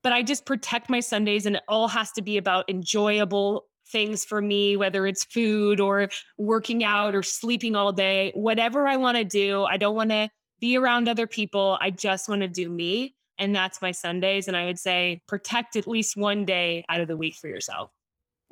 But 0.03 0.11
I 0.11 0.21
just 0.21 0.45
protect 0.45 0.89
my 0.89 0.99
Sundays, 0.99 1.45
and 1.45 1.55
it 1.55 1.63
all 1.69 1.87
has 1.87 2.11
to 2.13 2.21
be 2.21 2.35
about 2.35 2.69
enjoyable 2.69 3.67
things 3.87 4.25
for 4.25 4.41
me, 4.41 4.75
whether 4.75 5.07
it's 5.07 5.23
food 5.23 5.79
or 5.79 6.09
working 6.37 6.83
out 6.83 7.15
or 7.15 7.23
sleeping 7.23 7.73
all 7.73 7.93
day, 7.93 8.33
whatever 8.35 8.85
I 8.85 8.97
want 8.97 9.15
to 9.15 9.23
do. 9.23 9.63
I 9.63 9.77
don't 9.77 9.95
want 9.95 10.09
to 10.09 10.27
be 10.59 10.75
around 10.75 11.07
other 11.07 11.25
people. 11.25 11.77
I 11.79 11.89
just 11.89 12.27
want 12.27 12.41
to 12.41 12.49
do 12.49 12.67
me. 12.67 13.15
And 13.37 13.55
that's 13.55 13.81
my 13.81 13.91
Sundays. 13.91 14.49
And 14.49 14.57
I 14.57 14.65
would 14.65 14.77
say 14.77 15.21
protect 15.27 15.77
at 15.77 15.87
least 15.87 16.17
one 16.17 16.43
day 16.43 16.83
out 16.89 16.99
of 16.99 17.07
the 17.07 17.15
week 17.15 17.35
for 17.35 17.47
yourself. 17.47 17.91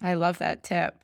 I 0.02 0.14
love 0.14 0.38
that 0.38 0.64
tip. 0.64 0.96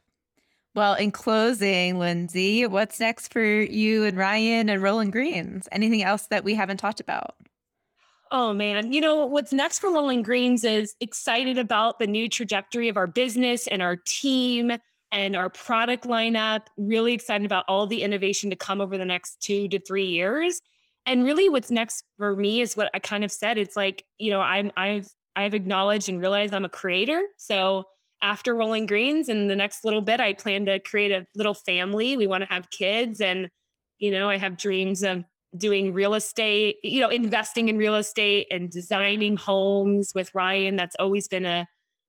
Well, 0.76 0.94
in 0.96 1.12
closing, 1.12 2.00
Lindsay, 2.00 2.68
what's 2.68 3.00
next 3.00 3.32
for 3.32 3.44
you 3.44 4.04
and 4.04 4.18
Ryan 4.18 4.70
and 4.70 4.84
Rolling 4.84 5.10
Greens? 5.10 5.68
Anything 5.72 6.04
else 6.04 6.28
that 6.28 6.44
we 6.44 6.54
haven't 6.54 6.78
talked 6.78 7.00
about? 7.00 7.36
Oh 8.32 8.54
man, 8.54 8.92
you 8.92 9.00
know 9.00 9.26
what's 9.26 9.54
next 9.54 9.80
for 9.80 9.92
Rolling 9.92 10.22
Greens 10.22 10.64
is 10.64 10.96
excited 11.00 11.58
about 11.58 12.00
the 12.00 12.08
new 12.08 12.28
trajectory 12.28 12.90
of 12.90 12.98
our 12.98 13.08
business 13.08 13.68
and 13.68 13.82
our 13.82 13.96
team 13.96 14.72
and 15.12 15.36
our 15.36 15.50
product 15.50 16.06
lineup. 16.06 16.64
Really 16.76 17.14
excited 17.14 17.46
about 17.46 17.66
all 17.68 17.88
the 17.88 18.04
innovation 18.04 18.50
to 18.50 18.56
come 18.56 18.82
over 18.82 18.98
the 18.98 19.06
next 19.06 19.42
two 19.42 19.70
to 19.70 19.80
three 19.80 20.08
years 20.08 20.60
and 21.06 21.24
really 21.24 21.50
what's 21.50 21.72
next 21.72 22.04
for 22.18 22.36
me 22.36 22.62
is 22.62 22.76
what 22.76 22.90
I 22.94 23.00
kind 23.00 23.24
of 23.24 23.32
said. 23.32 23.58
It's 23.58 23.76
like, 23.76 24.04
you 24.18 24.32
know, 24.32 24.42
I'm 24.42 24.72
I've 24.76 25.08
I've 25.36 25.54
acknowledged 25.54 26.10
and 26.10 26.20
realized 26.20 26.54
I'm 26.54 26.66
a 26.66 26.70
creator. 26.70 27.22
So 27.38 27.86
after 28.26 28.56
Rolling 28.56 28.88
Greens 28.88 29.30
in 29.30 29.48
the 29.48 29.56
next 29.56 29.86
little 29.86 30.02
bit, 30.02 30.20
I 30.20 30.34
plan 30.34 30.66
to 30.66 30.80
create 30.80 31.12
a 31.12 31.28
little 31.36 31.54
family. 31.54 32.18
We 32.18 32.28
want 32.28 32.44
to 32.44 32.50
have 32.50 32.70
kids 32.72 33.22
and 33.22 33.50
you 34.00 34.12
know, 34.12 34.30
I 34.30 34.38
have 34.38 34.58
dreams 34.58 35.04
of 35.04 35.24
doing 35.58 35.94
real 35.94 36.16
estate, 36.16 36.78
you 36.84 37.00
know, 37.00 37.10
investing 37.10 37.70
in 37.70 37.78
real 37.78 37.96
estate 37.96 38.48
and 38.52 38.70
designing 38.70 39.38
homes 39.38 40.12
with 40.14 40.34
Ryan. 40.36 40.76
That's 40.76 40.96
always 41.00 41.28
been 41.28 41.46
a, 41.46 41.68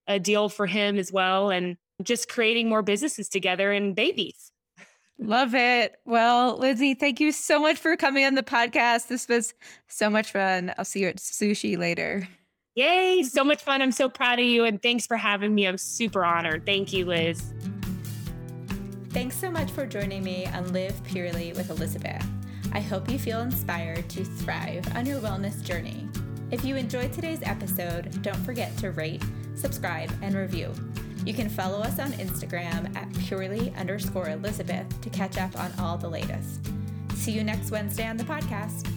a 0.08 0.18
deal 0.18 0.48
for 0.48 0.66
him 0.66 0.98
as 0.98 1.12
well. 1.12 1.50
And 1.50 1.76
just 2.02 2.28
creating 2.28 2.68
more 2.68 2.82
businesses 2.82 3.28
together 3.28 3.72
and 3.72 3.94
babies. 3.94 4.50
Love 5.18 5.54
it. 5.54 5.96
Well, 6.04 6.58
Lizzie, 6.58 6.94
thank 6.94 7.20
you 7.20 7.32
so 7.32 7.60
much 7.60 7.78
for 7.78 7.96
coming 7.96 8.24
on 8.24 8.34
the 8.34 8.42
podcast. 8.42 9.08
This 9.08 9.28
was 9.28 9.54
so 9.88 10.10
much 10.10 10.32
fun. 10.32 10.74
I'll 10.76 10.84
see 10.84 11.00
you 11.00 11.08
at 11.08 11.16
sushi 11.16 11.78
later. 11.78 12.28
Yay, 12.76 13.22
so 13.22 13.42
much 13.42 13.62
fun. 13.62 13.80
I'm 13.80 13.90
so 13.90 14.08
proud 14.08 14.38
of 14.38 14.44
you. 14.44 14.64
And 14.64 14.80
thanks 14.80 15.06
for 15.06 15.16
having 15.16 15.54
me. 15.54 15.66
I'm 15.66 15.78
super 15.78 16.24
honored. 16.24 16.66
Thank 16.66 16.92
you, 16.92 17.06
Liz. 17.06 17.42
Thanks 19.10 19.34
so 19.34 19.50
much 19.50 19.70
for 19.70 19.86
joining 19.86 20.22
me 20.22 20.44
on 20.46 20.74
Live 20.74 21.02
Purely 21.04 21.54
with 21.54 21.70
Elizabeth. 21.70 22.22
I 22.72 22.80
hope 22.80 23.10
you 23.10 23.18
feel 23.18 23.40
inspired 23.40 24.10
to 24.10 24.24
thrive 24.24 24.86
on 24.94 25.06
your 25.06 25.20
wellness 25.20 25.62
journey. 25.62 26.06
If 26.50 26.66
you 26.66 26.76
enjoyed 26.76 27.14
today's 27.14 27.40
episode, 27.42 28.22
don't 28.22 28.44
forget 28.44 28.76
to 28.78 28.90
rate, 28.90 29.22
subscribe, 29.54 30.12
and 30.20 30.34
review. 30.34 30.74
You 31.24 31.32
can 31.32 31.48
follow 31.48 31.80
us 31.80 31.98
on 31.98 32.12
Instagram 32.12 32.94
at 32.94 33.10
purely 33.20 33.72
underscore 33.78 34.28
Elizabeth 34.28 35.00
to 35.00 35.08
catch 35.08 35.38
up 35.38 35.58
on 35.58 35.72
all 35.78 35.96
the 35.96 36.10
latest. 36.10 36.60
See 37.14 37.32
you 37.32 37.42
next 37.42 37.70
Wednesday 37.70 38.06
on 38.06 38.18
the 38.18 38.24
podcast. 38.24 38.95